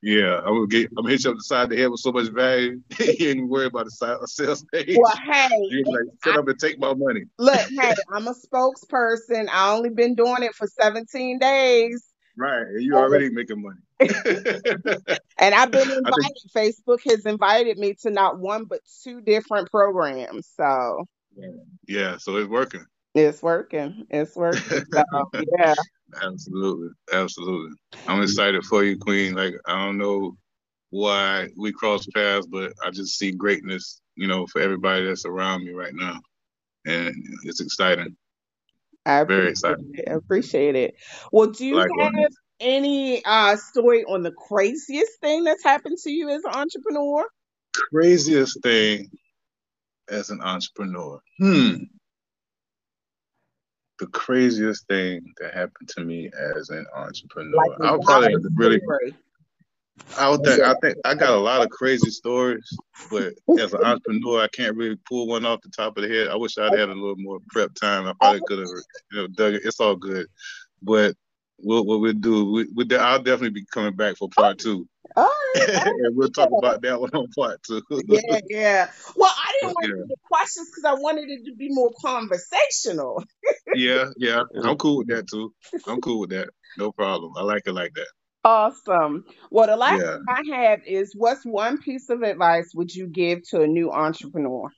yeah, 0.02 0.38
I'm 0.38 0.54
gonna 0.54 0.66
get. 0.68 0.88
I'm 0.90 1.02
gonna 1.02 1.10
hit 1.10 1.24
you 1.24 1.30
up 1.30 1.36
the 1.36 1.42
side 1.42 1.64
of 1.64 1.70
the 1.70 1.76
head 1.76 1.90
with 1.90 1.98
so 1.98 2.12
much 2.12 2.28
value. 2.28 2.80
you 3.00 3.06
ain't 3.08 3.20
even 3.20 3.48
worried 3.48 3.66
about 3.66 3.86
the 3.86 3.90
side, 3.90 4.16
a 4.22 4.26
sales 4.28 4.64
page. 4.72 4.96
Well, 4.96 5.12
hey, 5.26 5.48
you 5.68 5.82
like 5.84 6.04
sit 6.22 6.36
up 6.36 6.46
and 6.46 6.58
take 6.58 6.78
my 6.78 6.94
money. 6.94 7.24
look, 7.40 7.68
hey, 7.80 7.94
I'm 8.12 8.28
a 8.28 8.34
spokesperson. 8.34 9.48
I 9.50 9.74
only 9.74 9.90
been 9.90 10.14
doing 10.14 10.44
it 10.44 10.54
for 10.54 10.68
17 10.68 11.40
days. 11.40 12.04
Right, 12.36 12.62
and 12.62 12.82
you 12.82 12.96
already 12.96 13.30
making 13.30 13.62
money. 13.62 13.80
And 15.38 15.54
I've 15.54 15.70
been 15.70 15.82
I 15.82 15.94
think 15.94 16.06
invited. 16.06 16.76
Facebook 16.76 17.00
has 17.08 17.26
invited 17.26 17.76
me 17.76 17.94
to 18.02 18.10
not 18.10 18.38
one 18.38 18.64
but 18.64 18.80
two 19.02 19.20
different 19.20 19.70
programs. 19.70 20.48
So 20.56 21.06
yeah, 21.86 22.16
so 22.18 22.36
it's 22.36 22.48
working. 22.48 22.84
it's 23.14 23.42
working. 23.42 24.06
It's 24.10 24.36
working. 24.36 24.84
So 24.92 25.30
yeah. 25.58 25.74
Absolutely, 26.22 26.90
absolutely. 27.12 27.76
I'm 28.06 28.22
excited 28.22 28.62
for 28.64 28.84
you, 28.84 28.96
Queen. 28.96 29.34
Like 29.34 29.54
I 29.66 29.84
don't 29.84 29.98
know 29.98 30.36
why 30.90 31.48
we 31.56 31.72
cross 31.72 32.06
paths, 32.14 32.46
but 32.46 32.72
I 32.84 32.90
just 32.90 33.18
see 33.18 33.32
greatness, 33.32 34.00
you 34.14 34.28
know, 34.28 34.46
for 34.46 34.60
everybody 34.60 35.04
that's 35.04 35.24
around 35.24 35.64
me 35.64 35.72
right 35.72 35.94
now, 35.94 36.20
and 36.86 37.12
it's 37.42 37.60
exciting. 37.60 38.16
I 39.06 39.24
Very 39.24 39.52
appreciate 39.52 39.76
it. 39.94 40.08
I 40.08 40.12
appreciate 40.14 40.76
it. 40.76 40.94
Well, 41.32 41.48
do 41.48 41.66
you 41.66 41.76
Likewise. 41.76 42.12
have 42.16 42.32
any 42.60 43.24
uh 43.24 43.56
story 43.56 44.04
on 44.04 44.22
the 44.22 44.30
craziest 44.30 45.20
thing 45.20 45.44
that's 45.44 45.64
happened 45.64 45.98
to 45.98 46.10
you 46.10 46.30
as 46.30 46.44
an 46.44 46.52
entrepreneur? 46.52 47.26
Craziest 47.90 48.62
thing 48.62 49.10
as 50.08 50.30
an 50.30 50.40
entrepreneur. 50.40 51.20
Hmm. 51.38 51.74
The 53.98 54.06
craziest 54.08 54.86
thing 54.88 55.32
that 55.40 55.54
happened 55.54 55.88
to 55.90 56.04
me 56.04 56.30
as 56.56 56.70
an 56.70 56.86
entrepreneur. 56.94 57.56
Like 57.56 57.80
I 57.80 57.90
a 57.90 57.92
would 57.92 58.02
probably 58.02 58.34
really 58.56 58.80
story. 58.80 59.14
I 60.18 60.28
would 60.28 60.42
think 60.44 60.60
I 60.62 60.74
think 60.80 60.96
I 61.04 61.14
got 61.14 61.34
a 61.34 61.38
lot 61.38 61.62
of 61.62 61.70
crazy 61.70 62.10
stories, 62.10 62.68
but 63.10 63.32
as 63.58 63.72
an 63.72 63.82
entrepreneur, 63.82 64.42
I 64.42 64.48
can't 64.48 64.76
really 64.76 64.98
pull 65.08 65.26
one 65.26 65.44
off 65.44 65.60
the 65.62 65.70
top 65.70 65.96
of 65.96 66.02
the 66.02 66.08
head. 66.08 66.28
I 66.28 66.36
wish 66.36 66.58
I'd 66.58 66.76
had 66.76 66.88
a 66.88 66.94
little 66.94 67.16
more 67.16 67.38
prep 67.48 67.74
time. 67.74 68.06
I 68.06 68.12
probably 68.20 68.40
could 68.46 68.58
have, 68.60 68.68
you 69.12 69.18
know, 69.18 69.26
dug 69.28 69.54
it. 69.54 69.62
It's 69.64 69.80
all 69.80 69.96
good, 69.96 70.26
but 70.82 71.14
what 71.58 71.86
what 71.86 72.00
we 72.00 72.12
do, 72.12 72.52
we, 72.52 72.66
we 72.74 72.96
I'll 72.96 73.18
definitely 73.22 73.50
be 73.50 73.64
coming 73.72 73.94
back 73.94 74.16
for 74.16 74.28
part 74.28 74.58
two, 74.58 74.86
All 75.16 75.24
right. 75.24 75.68
all 75.68 75.74
right. 75.74 75.86
and 76.04 76.16
we'll 76.16 76.30
talk 76.30 76.50
about 76.56 76.82
that 76.82 77.00
one 77.00 77.10
on 77.10 77.28
part 77.36 77.60
two. 77.62 77.82
Yeah, 78.06 78.40
yeah. 78.48 78.90
Well, 79.16 79.32
I 79.32 79.52
didn't 79.60 79.74
want 79.74 79.86
to 79.86 79.92
do 79.92 80.06
the 80.08 80.16
questions 80.24 80.70
because 80.70 80.84
I 80.84 81.00
wanted 81.00 81.30
it 81.30 81.44
to 81.46 81.54
be 81.54 81.68
more 81.70 81.92
conversational. 82.00 83.24
yeah, 83.74 84.10
yeah, 84.16 84.42
I'm 84.62 84.76
cool 84.76 84.98
with 84.98 85.08
that 85.08 85.28
too. 85.28 85.52
I'm 85.86 86.00
cool 86.00 86.20
with 86.20 86.30
that. 86.30 86.50
No 86.76 86.92
problem. 86.92 87.32
I 87.36 87.42
like 87.42 87.62
it 87.66 87.72
like 87.72 87.94
that. 87.94 88.08
Awesome. 88.44 89.24
Well, 89.50 89.68
the 89.68 89.76
last 89.76 90.02
Yeah. 90.02 90.18
thing 90.26 90.46
I 90.52 90.56
have 90.56 90.80
is 90.86 91.14
what's 91.16 91.44
one 91.46 91.78
piece 91.78 92.10
of 92.10 92.22
advice 92.22 92.72
would 92.74 92.94
you 92.94 93.08
give 93.08 93.48
to 93.50 93.62
a 93.62 93.68
new 93.68 93.92
entrepreneur? 93.92 94.70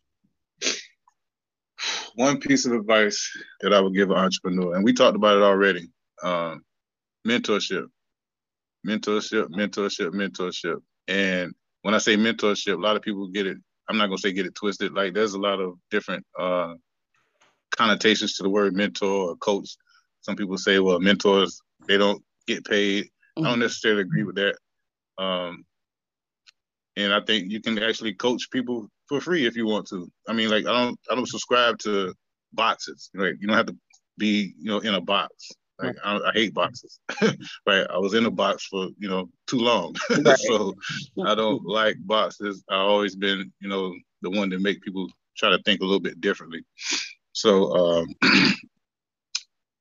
One 2.16 2.40
piece 2.40 2.66
of 2.66 2.72
advice 2.72 3.30
that 3.62 3.74
I 3.74 3.80
would 3.80 3.94
give 3.94 4.10
an 4.10 4.16
entrepreneur, 4.18 4.74
and 4.74 4.84
we 4.84 4.92
talked 4.94 5.16
about 5.16 5.38
it 5.38 5.42
already. 5.44 5.90
Um, 6.22 6.62
mentorship, 7.26 7.86
mentorship, 8.86 9.48
mentorship, 9.50 10.12
mentorship. 10.12 10.82
And 11.08 11.54
when 11.82 11.94
I 11.94 11.98
say 11.98 12.16
mentorship, 12.16 12.74
a 12.76 12.80
lot 12.80 12.96
of 12.96 13.02
people 13.02 13.28
get 13.28 13.46
it. 13.46 13.58
I'm 13.88 13.98
not 13.98 14.06
gonna 14.06 14.18
say 14.18 14.32
get 14.32 14.46
it 14.46 14.54
twisted. 14.54 14.92
Like 14.94 15.14
there's 15.14 15.34
a 15.34 15.40
lot 15.40 15.60
of 15.60 15.74
different 15.90 16.26
uh, 16.38 16.74
connotations 17.76 18.34
to 18.36 18.42
the 18.44 18.50
word 18.50 18.74
mentor 18.74 19.30
or 19.30 19.36
coach. 19.36 19.76
Some 20.22 20.36
people 20.36 20.58
say, 20.58 20.78
well, 20.80 21.00
mentors 21.00 21.62
they 21.88 21.98
don't 21.98 22.22
get 22.46 22.64
paid. 22.64 23.08
I 23.38 23.42
don't 23.42 23.58
necessarily 23.58 24.02
agree 24.02 24.24
with 24.24 24.36
that. 24.36 24.56
Um, 25.18 25.64
and 26.96 27.12
I 27.12 27.20
think 27.20 27.50
you 27.50 27.60
can 27.60 27.78
actually 27.82 28.14
coach 28.14 28.50
people 28.50 28.88
for 29.08 29.20
free 29.20 29.46
if 29.46 29.56
you 29.56 29.66
want 29.66 29.86
to. 29.88 30.10
I 30.28 30.32
mean, 30.32 30.50
like 30.50 30.66
I 30.66 30.72
don't 30.72 30.98
I 31.10 31.14
don't 31.14 31.28
subscribe 31.28 31.78
to 31.80 32.14
boxes. 32.52 33.10
Right? 33.14 33.34
You 33.38 33.46
don't 33.46 33.56
have 33.56 33.66
to 33.66 33.76
be 34.18 34.54
you 34.58 34.70
know 34.70 34.78
in 34.80 34.94
a 34.94 35.00
box. 35.00 35.50
Like 35.78 35.96
I, 36.02 36.16
I 36.16 36.32
hate 36.32 36.54
boxes. 36.54 36.98
right? 37.66 37.86
I 37.90 37.98
was 37.98 38.14
in 38.14 38.24
a 38.24 38.30
box 38.30 38.66
for 38.66 38.88
you 38.98 39.08
know 39.08 39.28
too 39.46 39.58
long, 39.58 39.94
Right. 40.10 40.38
so 40.38 40.74
I 41.24 41.34
don't 41.34 41.64
like 41.66 41.96
boxes. 42.00 42.64
I've 42.70 42.78
always 42.78 43.14
been 43.14 43.52
you 43.60 43.68
know 43.68 43.94
the 44.22 44.30
one 44.30 44.48
to 44.50 44.58
make 44.58 44.80
people 44.82 45.06
try 45.36 45.50
to 45.50 45.62
think 45.64 45.80
a 45.80 45.84
little 45.84 46.00
bit 46.00 46.20
differently. 46.22 46.64
So 47.32 47.76
um, 47.76 48.06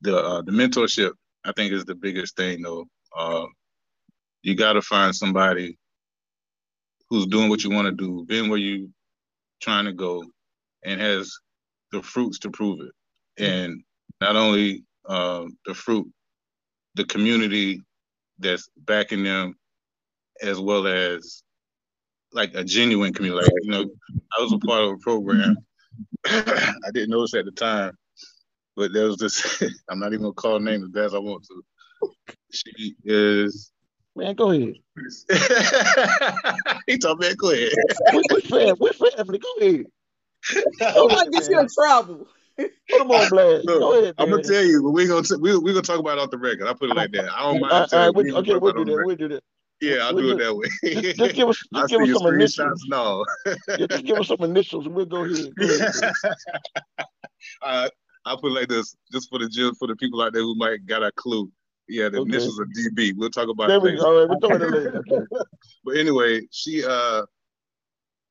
the 0.01 0.17
uh, 0.17 0.41
the 0.41 0.51
mentorship 0.51 1.13
I 1.45 1.53
think 1.53 1.71
is 1.71 1.85
the 1.85 1.95
biggest 1.95 2.35
thing 2.35 2.61
though. 2.61 2.85
Uh, 3.15 3.45
you 4.43 4.55
got 4.55 4.73
to 4.73 4.81
find 4.81 5.15
somebody 5.15 5.77
who's 7.09 7.27
doing 7.27 7.49
what 7.49 7.63
you 7.63 7.69
want 7.69 7.87
to 7.87 7.91
do, 7.91 8.25
been 8.27 8.49
where 8.49 8.59
you 8.59 8.89
trying 9.61 9.85
to 9.85 9.93
go, 9.93 10.23
and 10.83 10.99
has 10.99 11.33
the 11.91 12.01
fruits 12.01 12.39
to 12.39 12.51
prove 12.51 12.79
it. 12.81 13.43
And 13.43 13.83
not 14.21 14.35
only 14.35 14.83
uh, 15.07 15.45
the 15.65 15.73
fruit, 15.73 16.07
the 16.95 17.05
community 17.05 17.81
that's 18.39 18.69
backing 18.77 19.23
them, 19.23 19.55
as 20.41 20.59
well 20.59 20.87
as 20.87 21.43
like 22.33 22.53
a 22.53 22.63
genuine 22.63 23.13
community. 23.13 23.43
Like, 23.43 23.51
you 23.63 23.71
know, 23.71 23.85
I 24.37 24.41
was 24.41 24.53
a 24.53 24.57
part 24.59 24.83
of 24.83 24.91
a 24.91 24.97
program. 24.97 25.55
I 26.25 26.91
didn't 26.93 27.09
notice 27.11 27.33
at 27.33 27.45
the 27.45 27.51
time, 27.51 27.93
but 28.75 28.93
there 28.93 29.05
was 29.05 29.17
this. 29.17 29.63
I'm 29.89 29.99
not 29.99 30.13
even 30.13 30.23
gonna 30.23 30.33
call 30.33 30.59
names 30.59 30.81
name 30.81 30.83
as 30.83 30.89
bad 30.89 31.05
as 31.05 31.13
I 31.13 31.19
want 31.19 31.43
to. 31.45 31.63
She 32.51 32.95
is. 33.03 33.71
Man, 34.15 34.35
go 34.35 34.51
ahead. 34.51 34.75
he 36.87 36.97
told 36.97 37.19
me, 37.19 37.35
go 37.35 37.51
ahead. 37.51 37.71
We, 38.13 38.23
we 38.33 38.41
fam, 38.41 38.75
we 38.79 38.89
family. 38.91 39.39
Go 39.39 39.53
ahead. 39.59 39.85
Who 40.95 41.07
might 41.09 41.31
get 41.31 41.49
you 41.49 41.59
in 41.59 41.67
trouble? 41.73 42.27
Put 42.57 42.71
them 42.89 43.11
on 43.11 43.29
blast. 43.29 43.65
Look, 43.65 43.79
Go 43.79 43.99
ahead, 44.01 44.13
I'm 44.17 44.29
gonna 44.29 44.43
tell 44.43 44.63
you, 44.63 44.81
but 44.83 44.91
we're 44.91 45.07
gonna 45.07 45.23
t- 45.23 45.35
we 45.37 45.57
we 45.57 45.71
gonna 45.73 45.81
talk 45.81 45.99
about 45.99 46.17
it 46.17 46.21
off 46.21 46.29
the 46.29 46.37
record. 46.37 46.67
I 46.67 46.73
put 46.73 46.89
it 46.89 46.95
like 46.95 47.11
that. 47.11 47.29
I 47.35 47.41
don't 47.43 47.59
mind. 47.59 47.73
All 47.73 47.79
right, 47.79 47.81
all 47.81 47.87
telling 47.87 48.05
you, 48.05 48.11
we, 48.15 48.23
we 48.23 48.37
okay, 48.37 48.47
gonna 48.47 48.59
we'll 48.59 48.73
do 48.73 48.85
that. 48.85 49.03
We'll 49.05 49.15
do 49.17 49.27
that. 49.27 49.29
the 49.29 49.35
record. 49.35 49.43
Yeah, 49.81 50.05
I'll 50.05 50.15
We'll 50.15 50.23
do 50.23 50.31
it 50.31 50.37
do- 50.37 50.43
that 50.45 50.55
way. 50.55 50.67
Just, 51.01 51.17
just 51.17 51.35
give 51.35 51.49
us, 51.49 51.63
just 51.75 51.89
give 51.89 52.01
us 52.01 52.09
some 52.13 52.33
initials. 52.33 52.55
screenshots 52.55 52.83
and 52.85 52.93
all. 52.93 53.25
Yeah, 53.45 53.87
just 53.87 54.05
give 54.05 54.17
us 54.17 54.27
some 54.29 54.41
initials, 54.41 54.85
and 54.85 54.95
we'll 54.95 55.05
go 55.05 55.25
ahead. 55.25 55.53
Go 55.55 55.65
ahead. 55.65 55.93
uh, 57.61 57.89
I'll 58.25 58.37
put 58.37 58.51
it 58.51 58.55
like 58.55 58.69
this, 58.69 58.95
just 59.11 59.29
for 59.29 59.37
the 59.39 59.49
just 59.49 59.77
for 59.77 59.87
the 59.87 59.95
people 59.97 60.21
out 60.21 60.31
there 60.31 60.41
who 60.41 60.55
might 60.55 60.85
got 60.85 61.03
a 61.03 61.11
clue. 61.11 61.51
Yeah, 61.87 62.09
the 62.09 62.19
Okay. 62.19 62.29
initials 62.31 62.59
are 62.59 62.65
DB. 62.65 63.13
We'll 63.15 63.29
talk 63.29 63.49
about 63.49 63.67
There 63.67 63.77
it 63.77 63.83
later. 63.83 63.97
go. 63.97 64.05
All 64.05 64.19
right, 64.19 64.29
we're 64.29 64.57
doing 64.57 64.61
it 64.61 64.71
later. 64.71 65.03
Okay. 65.11 65.25
But 65.83 65.97
anyway, 65.97 66.41
she 66.51 66.83
uh 66.83 67.23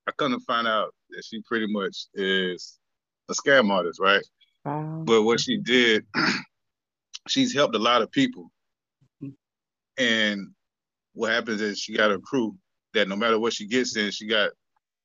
I 0.07 0.13
come 0.19 0.33
to 0.33 0.41
find 0.41 0.67
out 0.67 0.93
that 1.11 1.25
she 1.25 1.41
pretty 1.43 1.67
much 1.73 2.07
is 2.15 2.79
a 3.29 3.33
scam 3.33 3.71
artist, 3.71 4.01
right? 4.01 4.23
Wow. 4.65 5.03
But 5.07 5.23
what 5.23 5.41
she 5.41 5.57
did, 5.59 6.05
she's 7.29 7.55
helped 7.55 7.75
a 7.75 7.79
lot 7.79 8.03
of 8.03 8.11
people. 8.11 8.51
And 9.97 10.49
what 11.13 11.31
happens 11.31 11.61
is 11.61 11.79
she 11.79 11.97
got 11.97 12.11
a 12.11 12.19
crew 12.19 12.57
that 12.95 13.07
no 13.09 13.15
matter 13.17 13.39
what 13.39 13.53
she 13.53 13.67
gets 13.67 13.97
in, 13.97 14.11
she 14.11 14.27
got 14.27 14.51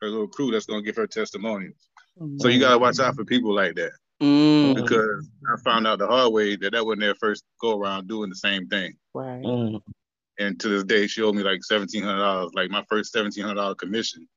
her 0.02 0.10
little 0.10 0.28
crew 0.28 0.50
that's 0.52 0.66
gonna 0.66 0.82
give 0.82 0.96
her 0.96 1.06
testimonials. 1.08 1.90
So 2.38 2.48
you 2.48 2.60
gotta 2.60 2.80
watch 2.80 3.00
out 3.00 3.16
for 3.16 3.24
people 3.24 3.54
like 3.54 3.76
that 3.76 3.92
Mm, 4.22 4.76
because 4.76 5.30
I 5.48 5.56
found 5.62 5.88
out 5.88 6.00
the 6.00 6.08
hard 6.08 6.34
way 6.34 6.56
that 6.58 6.72
that 6.74 6.86
wasn't 6.86 7.02
their 7.02 7.16
first 7.16 7.44
go 7.62 7.80
around 7.80 8.08
doing 8.08 8.30
the 8.30 8.36
same 8.36 8.68
thing. 8.68 8.94
right. 9.14 9.44
Mm. 9.44 9.82
And 10.40 10.60
to 10.62 10.70
this 10.70 10.84
day, 10.86 11.08
she 11.08 11.22
owed 11.22 11.36
me 11.36 11.44
like 11.44 11.64
seventeen 11.64 12.04
hundred 12.04 12.20
dollars, 12.20 12.52
like 12.54 12.70
my 12.70 12.84
first 12.90 13.12
seventeen 13.12 13.44
hundred 13.44 13.56
dollar 13.62 13.76
commission. 13.76 14.28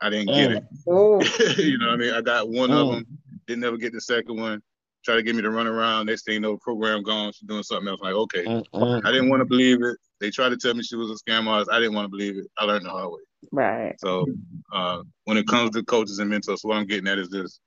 I 0.00 0.10
didn't 0.10 0.34
get 0.34 0.50
it. 0.52 0.64
Oh, 0.88 1.20
you 1.58 1.78
know 1.78 1.86
what 1.86 1.94
I 1.94 1.96
mean? 1.96 2.14
I 2.14 2.20
got 2.20 2.48
one 2.48 2.72
of 2.72 2.86
Mm. 2.88 2.94
them, 2.96 3.18
didn't 3.46 3.64
ever 3.64 3.76
get 3.76 3.92
the 3.92 4.00
second 4.00 4.36
one. 4.40 4.60
Try 5.04 5.16
to 5.16 5.22
get 5.22 5.34
me 5.34 5.42
to 5.42 5.50
run 5.50 5.66
around. 5.66 6.06
Next 6.06 6.24
thing 6.24 6.34
you 6.34 6.40
know, 6.40 6.56
program 6.58 7.02
gone. 7.02 7.32
She's 7.32 7.46
doing 7.48 7.62
something 7.64 7.88
else. 7.88 8.00
Like, 8.00 8.14
okay, 8.14 8.44
Mm, 8.44 8.64
mm. 8.72 9.00
I 9.04 9.10
didn't 9.10 9.28
want 9.30 9.40
to 9.40 9.44
believe 9.44 9.82
it. 9.82 9.96
They 10.20 10.30
tried 10.30 10.50
to 10.50 10.56
tell 10.56 10.74
me 10.74 10.82
she 10.84 10.94
was 10.96 11.10
a 11.10 11.30
scam 11.30 11.46
artist. 11.48 11.70
I 11.72 11.78
didn't 11.80 11.94
want 11.94 12.04
to 12.04 12.08
believe 12.10 12.36
it. 12.38 12.46
I 12.58 12.64
learned 12.64 12.86
the 12.86 12.90
hard 12.90 13.10
way. 13.10 13.20
right. 13.50 13.94
So 14.00 14.26
uh, 14.72 15.02
when 15.24 15.36
it 15.36 15.48
comes 15.48 15.70
to 15.72 15.82
coaches 15.84 16.20
and 16.20 16.30
mentors, 16.30 16.60
what 16.62 16.76
I'm 16.76 16.86
getting 16.86 17.08
at 17.08 17.18
is 17.18 17.30
this: 17.30 17.58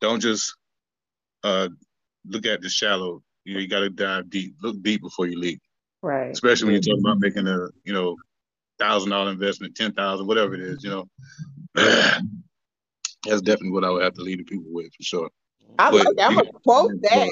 don't 0.00 0.20
just 0.20 0.54
uh, 1.44 1.68
look 2.26 2.46
at 2.46 2.60
the 2.62 2.68
shallow. 2.68 3.22
You 3.44 3.54
know, 3.54 3.60
you 3.60 3.68
got 3.68 3.80
to 3.80 3.90
dive 3.90 4.30
deep. 4.30 4.56
Look 4.62 4.82
deep 4.82 5.02
before 5.02 5.26
you 5.26 5.38
leap. 5.38 5.60
Right. 6.02 6.30
Especially 6.30 6.66
when 6.66 6.74
you're 6.74 6.82
talking 6.82 7.02
about 7.04 7.20
making 7.20 7.46
a 7.46 7.68
you 7.84 7.92
know 7.92 8.16
thousand 8.78 9.10
dollar 9.10 9.30
investment, 9.30 9.76
ten 9.76 9.92
thousand, 9.92 10.26
whatever 10.26 10.54
it 10.54 10.60
is. 10.60 10.82
You 10.82 10.90
know, 10.90 11.08
that's 11.74 13.42
definitely 13.42 13.70
what 13.70 13.84
I 13.84 13.90
would 13.90 14.02
have 14.02 14.14
to 14.14 14.22
lead 14.22 14.40
the 14.40 14.44
people 14.44 14.72
with 14.72 14.86
for 14.86 15.02
sure. 15.02 15.30
I 15.78 15.90
like 15.90 16.06
that. 16.16 16.26
I'm 16.26 16.34
gonna 16.34 16.50
quote 16.64 16.92
that. 17.02 17.30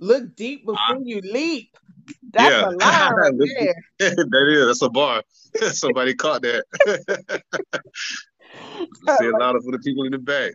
Look 0.00 0.34
deep 0.34 0.66
before 0.66 0.96
I, 0.96 0.98
you 1.02 1.20
leap. 1.20 1.76
That's 2.32 2.52
yeah. 2.52 2.68
a 2.68 2.70
line 2.70 3.14
right 3.14 3.32
there. 3.38 3.74
that 3.98 4.46
is. 4.48 4.66
That's 4.66 4.82
a 4.82 4.90
bar. 4.90 5.22
Somebody 5.72 6.14
caught 6.14 6.42
that. 6.42 6.64
Say 9.18 9.26
it 9.26 9.34
louder 9.38 9.60
for 9.60 9.72
the 9.72 9.78
people 9.78 10.04
in 10.04 10.12
the 10.12 10.18
back. 10.18 10.54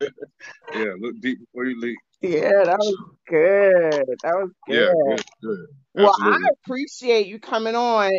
Yeah, 0.00 0.92
look 0.98 1.20
deep 1.20 1.40
before 1.40 1.66
you 1.66 1.80
leap. 1.80 1.98
Yeah, 2.20 2.64
that 2.64 2.78
was 2.78 2.96
good. 3.28 4.16
That 4.22 4.34
was 4.34 4.50
good. 4.66 4.74
Yeah, 4.74 5.16
good, 5.16 5.24
good. 5.42 5.66
Well, 5.94 6.14
I 6.20 6.38
appreciate 6.64 7.26
you 7.26 7.38
coming 7.38 7.74
on. 7.74 8.10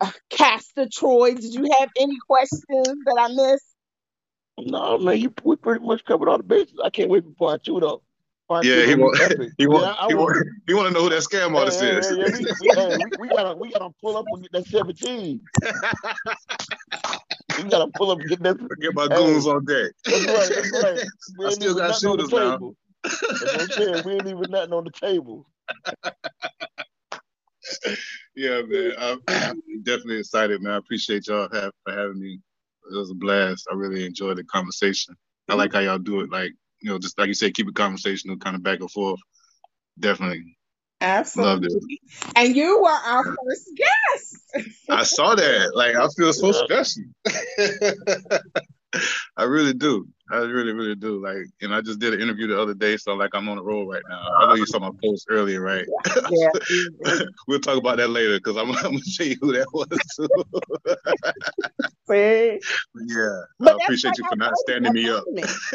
Uh, 0.00 0.10
Castor 0.30 0.86
Troy, 0.92 1.34
did 1.34 1.54
you 1.54 1.68
have 1.78 1.88
any 1.98 2.16
questions 2.26 2.88
that 3.04 3.16
I 3.18 3.28
missed? 3.28 3.66
No, 4.58 4.98
man, 4.98 5.18
you 5.18 5.32
we 5.44 5.56
pretty 5.56 5.84
much 5.84 6.04
covered 6.04 6.28
all 6.28 6.38
the 6.38 6.44
bases. 6.44 6.74
I 6.82 6.90
can't 6.90 7.08
wait 7.08 7.24
for 7.24 7.30
part 7.30 7.64
two 7.64 7.80
though. 7.80 8.02
Part 8.48 8.64
yeah, 8.64 8.84
he 8.84 8.94
want, 8.94 9.16
he 9.58 9.66
want, 9.66 9.84
yeah, 9.84 10.08
he 10.08 10.14
want, 10.14 10.48
he 10.66 10.74
want 10.74 10.88
to 10.88 10.94
know 10.94 11.04
who 11.04 11.10
that 11.10 11.22
scam 11.22 11.56
artist 11.56 11.80
hey, 11.80 11.90
is. 11.90 12.08
Hey, 12.08 12.16
yeah, 12.16 12.88
we, 12.88 12.96
we, 12.96 12.96
we, 12.96 13.04
we, 13.20 13.28
gotta, 13.28 13.56
we 13.56 13.70
gotta 13.70 13.90
pull 14.02 14.16
up 14.16 14.26
and 14.28 14.42
get 14.42 14.52
that 14.52 14.66
seventeen. 14.66 15.40
we 17.58 17.64
gotta 17.64 17.90
pull 17.94 18.10
up 18.10 18.20
and 18.20 18.28
get 18.28 18.42
that. 18.42 18.58
Get 18.80 18.94
my 18.94 19.08
goons 19.08 19.46
on 19.46 19.64
deck. 19.64 19.92
That's 20.04 20.26
right. 20.26 20.48
That's 20.54 20.72
right. 20.82 21.06
We 21.38 21.46
I 21.46 21.50
still 21.50 21.74
got 21.74 21.98
shooters 21.98 22.30
now. 22.30 22.74
That's 23.02 23.78
what 23.78 24.06
We 24.06 24.12
ain't 24.12 24.26
even 24.26 24.50
nothing 24.50 24.72
on 24.72 24.84
the 24.84 24.90
table. 24.90 25.46
yeah, 28.36 28.62
man. 28.62 28.92
I'm, 28.98 29.20
I'm, 29.28 29.62
definitely 29.82 30.18
excited, 30.18 30.60
man. 30.62 30.74
I 30.74 30.76
appreciate 30.76 31.26
y'all 31.26 31.48
have, 31.52 31.72
for 31.84 31.92
having 31.92 32.20
me. 32.20 32.40
It 32.90 32.96
was 32.96 33.10
a 33.10 33.14
blast. 33.14 33.68
I 33.70 33.74
really 33.74 34.04
enjoyed 34.04 34.38
the 34.38 34.44
conversation. 34.44 35.14
I 35.48 35.54
like 35.54 35.72
how 35.72 35.80
y'all 35.80 35.98
do 35.98 36.20
it. 36.20 36.30
Like, 36.30 36.52
you 36.80 36.90
know, 36.90 36.98
just 36.98 37.16
like 37.16 37.28
you 37.28 37.34
said, 37.34 37.54
keep 37.54 37.68
it 37.68 37.74
conversational, 37.74 38.36
kind 38.38 38.56
of 38.56 38.62
back 38.62 38.80
and 38.80 38.90
forth. 38.90 39.20
Definitely. 40.00 40.56
Absolutely. 41.02 42.00
And 42.36 42.54
you 42.54 42.80
were 42.80 42.88
our 42.88 43.24
first 43.24 43.70
guest. 43.76 44.70
I 44.88 45.02
saw 45.02 45.34
that. 45.34 45.74
Like, 45.74 45.96
I 45.96 46.06
feel 46.16 46.32
so 46.32 46.52
special. 46.52 47.02
I 49.36 49.44
really 49.44 49.72
do. 49.72 50.06
I 50.30 50.36
really, 50.36 50.72
really 50.72 50.94
do. 50.94 51.20
Like, 51.22 51.46
and 51.60 51.74
I 51.74 51.80
just 51.80 51.98
did 51.98 52.14
an 52.14 52.20
interview 52.20 52.46
the 52.46 52.60
other 52.60 52.74
day, 52.74 52.96
so 52.96 53.14
like 53.14 53.30
I'm 53.34 53.48
on 53.48 53.56
the 53.56 53.62
road 53.62 53.88
right 53.88 54.02
now. 54.08 54.20
I 54.38 54.46
know 54.46 54.54
you 54.54 54.66
saw 54.66 54.78
my 54.78 54.90
post 55.02 55.26
earlier, 55.28 55.60
right? 55.60 55.86
Yeah. 56.30 57.20
we'll 57.48 57.60
talk 57.60 57.78
about 57.78 57.96
that 57.96 58.10
later 58.10 58.38
because 58.38 58.56
I'm, 58.56 58.70
I'm, 58.84 58.92
gonna 58.92 59.00
show 59.00 59.24
you 59.24 59.36
who 59.40 59.52
that 59.52 59.66
was. 59.72 59.88
Yeah. 62.12 63.40
But 63.58 63.80
I 63.80 63.84
appreciate 63.84 64.18
you 64.18 64.24
for 64.28 64.36
not 64.36 64.56
standing 64.56 64.92
me 64.92 65.08
up. 65.08 65.24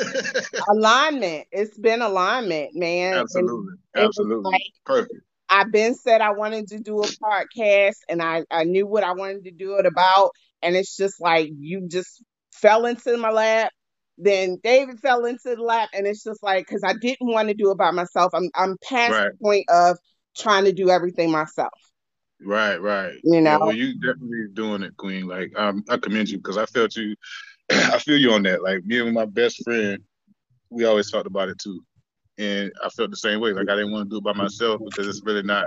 alignment. 0.69 1.47
It's 1.51 1.77
been 1.77 2.01
alignment, 2.01 2.71
man. 2.75 3.15
Absolutely. 3.15 3.73
Absolutely. 3.95 4.51
Like, 4.51 4.61
Perfect. 4.85 5.21
I've 5.49 5.71
been 5.71 5.95
said 5.95 6.21
I 6.21 6.31
wanted 6.31 6.67
to 6.69 6.79
do 6.79 6.99
a 6.99 7.05
podcast 7.05 7.97
and 8.09 8.21
I, 8.21 8.43
I 8.51 8.65
knew 8.65 8.85
what 8.85 9.03
I 9.03 9.13
wanted 9.13 9.45
to 9.45 9.51
do 9.51 9.77
it 9.77 9.85
about. 9.85 10.31
And 10.61 10.75
it's 10.75 10.97
just 10.97 11.21
like 11.21 11.49
you 11.57 11.87
just 11.87 12.21
fell 12.53 12.85
into 12.85 13.17
my 13.17 13.31
lap. 13.31 13.71
Then 14.17 14.57
David 14.63 14.99
fell 14.99 15.25
into 15.25 15.55
the 15.55 15.61
lap, 15.61 15.89
and 15.93 16.07
it's 16.07 16.23
just 16.23 16.41
like 16.41 16.65
because 16.65 16.83
I 16.83 16.93
didn't 16.93 17.31
want 17.31 17.49
to 17.49 17.53
do 17.53 17.69
it 17.69 17.77
by 17.77 17.91
myself. 17.91 18.33
I'm 18.33 18.49
I'm 18.55 18.75
past 18.83 19.13
right. 19.13 19.29
the 19.31 19.37
point 19.37 19.65
of 19.69 19.99
trying 20.35 20.65
to 20.65 20.73
do 20.73 20.89
everything 20.89 21.29
myself. 21.29 21.69
Right, 22.41 22.77
right. 22.77 23.13
You 23.23 23.41
know, 23.41 23.51
yeah, 23.51 23.57
well, 23.57 23.73
you 23.73 23.99
definitely 23.99 24.47
doing 24.53 24.83
it, 24.83 24.95
Queen. 24.97 25.27
Like, 25.27 25.51
um, 25.57 25.83
I 25.89 25.97
commend 25.97 26.29
you 26.29 26.37
because 26.37 26.57
I 26.57 26.65
felt 26.65 26.95
you. 26.95 27.15
I 27.71 27.99
feel 27.99 28.17
you 28.17 28.31
on 28.31 28.43
that. 28.43 28.61
Like 28.61 28.85
me 28.85 28.99
and 28.99 29.13
my 29.13 29.25
best 29.25 29.63
friend, 29.63 30.01
we 30.69 30.85
always 30.85 31.09
talked 31.09 31.27
about 31.27 31.49
it 31.49 31.59
too, 31.59 31.81
and 32.37 32.71
I 32.83 32.89
felt 32.89 33.09
the 33.09 33.17
same 33.17 33.39
way. 33.39 33.53
Like 33.53 33.69
I 33.69 33.75
didn't 33.75 33.91
want 33.91 34.09
to 34.09 34.13
do 34.13 34.17
it 34.17 34.23
by 34.23 34.33
myself 34.33 34.81
because 34.85 35.07
it's 35.07 35.25
really 35.25 35.43
not 35.43 35.65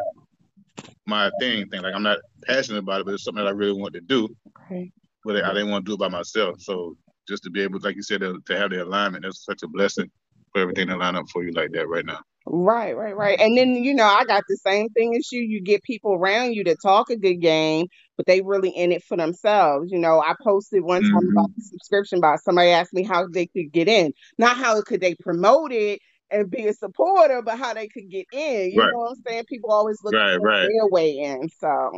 my 1.06 1.30
thing. 1.40 1.68
Thing 1.68 1.82
like 1.82 1.94
I'm 1.94 2.02
not 2.02 2.18
passionate 2.46 2.78
about 2.78 3.00
it, 3.00 3.06
but 3.06 3.14
it's 3.14 3.24
something 3.24 3.42
that 3.42 3.50
I 3.50 3.52
really 3.54 3.78
want 3.78 3.94
to 3.94 4.00
do. 4.00 4.28
Okay 4.62 4.92
but 5.24 5.44
I 5.44 5.52
didn't 5.52 5.70
want 5.70 5.84
to 5.84 5.90
do 5.90 5.94
it 5.94 6.00
by 6.00 6.08
myself. 6.08 6.60
So 6.60 6.96
just 7.28 7.42
to 7.44 7.50
be 7.50 7.62
able, 7.62 7.78
like 7.80 7.96
you 7.96 8.02
said, 8.02 8.20
to, 8.20 8.40
to 8.46 8.56
have 8.56 8.70
the 8.70 8.82
alignment, 8.82 9.24
that's 9.24 9.44
such 9.44 9.62
a 9.62 9.68
blessing 9.68 10.10
for 10.52 10.62
everything 10.62 10.88
to 10.88 10.96
line 10.96 11.16
up 11.16 11.26
for 11.32 11.44
you 11.44 11.52
like 11.52 11.72
that 11.72 11.88
right 11.88 12.04
now. 12.04 12.20
Right, 12.46 12.96
right, 12.96 13.16
right. 13.16 13.40
And 13.40 13.56
then, 13.56 13.84
you 13.84 13.94
know, 13.94 14.06
I 14.06 14.24
got 14.24 14.44
the 14.48 14.56
same 14.56 14.88
thing 14.90 15.14
as 15.14 15.30
you. 15.30 15.40
You 15.40 15.62
get 15.62 15.82
people 15.82 16.14
around 16.14 16.54
you 16.54 16.64
to 16.64 16.76
talk 16.76 17.10
a 17.10 17.16
good 17.16 17.36
game, 17.36 17.86
but 18.16 18.26
they 18.26 18.40
really 18.40 18.70
in 18.70 18.92
it 18.92 19.04
for 19.04 19.16
themselves. 19.16 19.90
You 19.92 19.98
know, 19.98 20.20
I 20.20 20.34
posted 20.42 20.82
one 20.82 21.02
time 21.02 21.12
mm-hmm. 21.12 21.36
about 21.36 21.50
the 21.56 21.62
subscription 21.62 22.20
box. 22.20 22.44
Somebody 22.44 22.70
asked 22.70 22.94
me 22.94 23.02
how 23.02 23.26
they 23.26 23.46
could 23.46 23.72
get 23.72 23.88
in. 23.88 24.12
Not 24.38 24.56
how 24.56 24.80
could 24.82 25.00
they 25.00 25.14
promote 25.16 25.72
it 25.72 26.00
and 26.30 26.50
be 26.50 26.66
a 26.66 26.72
supporter, 26.72 27.42
but 27.42 27.58
how 27.58 27.74
they 27.74 27.88
could 27.88 28.10
get 28.10 28.26
in. 28.32 28.72
You 28.72 28.80
right. 28.80 28.90
know 28.90 28.98
what 29.00 29.10
I'm 29.10 29.22
saying? 29.26 29.44
People 29.48 29.70
always 29.70 29.98
look 30.02 30.14
right, 30.14 30.36
for 30.36 30.46
right. 30.46 30.62
their 30.62 30.88
way 30.88 31.18
in. 31.18 31.48
So 31.58 31.90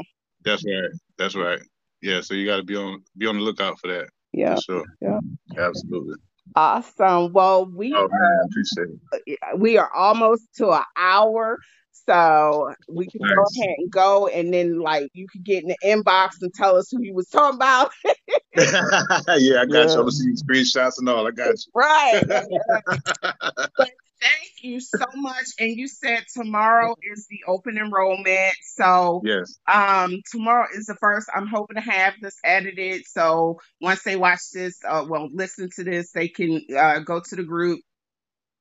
that's 0.44 0.64
right. 0.64 0.90
That's 1.18 1.36
right 1.36 1.62
yeah, 2.02 2.20
so 2.20 2.34
you 2.34 2.44
got 2.44 2.56
to 2.56 2.64
be 2.64 2.76
on 2.76 3.02
be 3.16 3.26
on 3.26 3.36
the 3.36 3.42
lookout 3.42 3.78
for 3.78 3.88
that. 3.88 4.08
Yeah, 4.32 4.56
for 4.56 4.60
sure. 4.62 4.84
Yeah, 5.00 5.20
absolutely. 5.56 6.16
Awesome. 6.54 7.32
Well, 7.32 7.66
we 7.66 7.94
oh, 7.94 8.08
man, 8.10 8.46
appreciate 8.46 8.88
it. 9.26 9.38
Uh, 9.42 9.56
we 9.56 9.78
are 9.78 9.92
almost 9.94 10.42
to 10.56 10.70
an 10.70 10.82
hour. 10.96 11.58
So 12.04 12.74
we 12.88 13.06
can 13.06 13.20
nice. 13.20 13.36
go 13.36 13.44
ahead 13.62 13.74
and 13.78 13.90
go, 13.90 14.26
and 14.26 14.52
then 14.52 14.80
like 14.80 15.10
you 15.14 15.28
can 15.28 15.42
get 15.42 15.62
in 15.62 15.68
the 15.68 15.76
inbox 15.84 16.30
and 16.40 16.52
tell 16.52 16.74
us 16.74 16.90
who 16.90 17.00
you 17.00 17.14
was 17.14 17.28
talking 17.28 17.56
about. 17.56 17.92
yeah, 18.04 18.12
I 18.56 19.22
got 19.28 19.38
yeah. 19.38 19.66
you. 19.66 20.00
I'm 20.00 20.10
see 20.10 20.32
screenshots 20.32 20.98
and 20.98 21.08
all. 21.08 21.28
I 21.28 21.30
got 21.30 21.50
you. 21.50 21.72
Right. 21.74 22.22
but 22.26 23.90
Thank 24.22 24.52
you 24.62 24.78
so 24.78 25.04
much. 25.16 25.46
And 25.58 25.76
you 25.76 25.88
said 25.88 26.24
tomorrow 26.32 26.94
is 27.02 27.26
the 27.28 27.40
open 27.48 27.76
enrollment. 27.76 28.54
So 28.62 29.20
yes, 29.24 29.58
um, 29.66 30.20
tomorrow 30.30 30.68
is 30.72 30.86
the 30.86 30.94
first. 31.00 31.28
I'm 31.34 31.48
hoping 31.48 31.74
to 31.74 31.82
have 31.82 32.14
this 32.22 32.36
edited. 32.44 33.04
So 33.06 33.58
once 33.80 34.04
they 34.04 34.14
watch 34.14 34.42
this, 34.54 34.78
uh, 34.88 35.04
well, 35.08 35.28
listen 35.32 35.70
to 35.74 35.82
this, 35.82 36.12
they 36.12 36.28
can 36.28 36.62
uh, 36.76 37.00
go 37.00 37.20
to 37.20 37.36
the 37.36 37.42
group, 37.42 37.80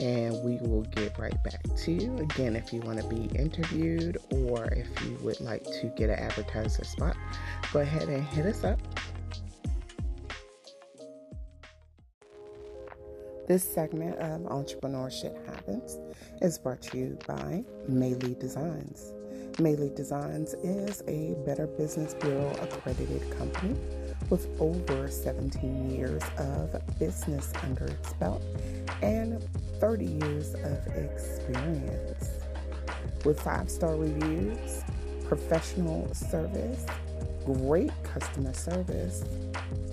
and 0.00 0.42
we 0.42 0.56
will 0.66 0.82
get 0.82 1.16
right 1.18 1.40
back 1.44 1.62
to 1.76 1.92
you. 1.92 2.16
Again, 2.16 2.56
if 2.56 2.72
you 2.72 2.80
want 2.80 3.00
to 3.00 3.06
be 3.06 3.26
interviewed 3.38 4.16
or 4.30 4.64
if 4.72 4.88
you 5.04 5.18
would 5.22 5.40
like 5.40 5.62
to 5.62 5.92
get 5.96 6.08
an 6.08 6.18
advertiser 6.18 6.84
spot, 6.84 7.16
go 7.72 7.80
ahead 7.80 8.08
and 8.08 8.24
hit 8.24 8.46
us 8.46 8.64
up. 8.64 8.80
This 13.50 13.68
segment 13.68 14.16
of 14.20 14.42
Entrepreneurship 14.42 15.44
Happens 15.44 15.98
is 16.40 16.56
brought 16.56 16.80
to 16.82 16.96
you 16.96 17.18
by 17.26 17.64
Maylee 17.90 18.38
Designs. 18.38 19.12
Maylee 19.54 19.92
Designs 19.96 20.54
is 20.62 21.02
a 21.08 21.34
Better 21.44 21.66
Business 21.66 22.14
Bureau 22.14 22.56
accredited 22.62 23.28
company 23.38 23.76
with 24.30 24.46
over 24.60 25.08
17 25.08 25.90
years 25.90 26.22
of 26.38 26.80
business 27.00 27.52
under 27.64 27.86
its 27.86 28.12
belt 28.12 28.40
and 29.02 29.42
30 29.80 30.04
years 30.04 30.54
of 30.54 30.86
experience. 30.94 32.30
With 33.24 33.40
five 33.40 33.68
star 33.68 33.96
reviews, 33.96 34.84
professional 35.24 36.14
service, 36.14 36.86
great 37.44 37.90
customer 38.04 38.54
service, 38.54 39.24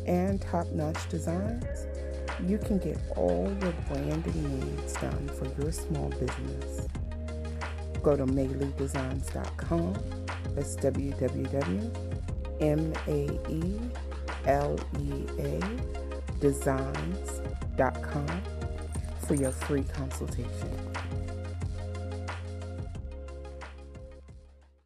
and 0.05 0.39
top 0.43 0.68
notch 0.74 1.10
designs, 1.10 1.87
you 2.46 2.58
can 2.58 2.80
get 2.80 2.98
all 3.16 3.46
your 3.62 3.72
branding 3.88 4.60
needs 4.60 4.94
done 4.94 5.30
for 5.30 5.46
your 5.62 5.72
small 5.72 6.10
business. 6.10 6.88
Go 8.02 8.16
to 8.16 8.26
maeledesigns.com. 8.26 9.94
That's 10.56 10.76
www.maelea 10.76 11.92
designs.com 16.40 18.42
for 19.26 19.34
your 19.36 19.52
free 19.52 19.84
consultation. 19.84 20.87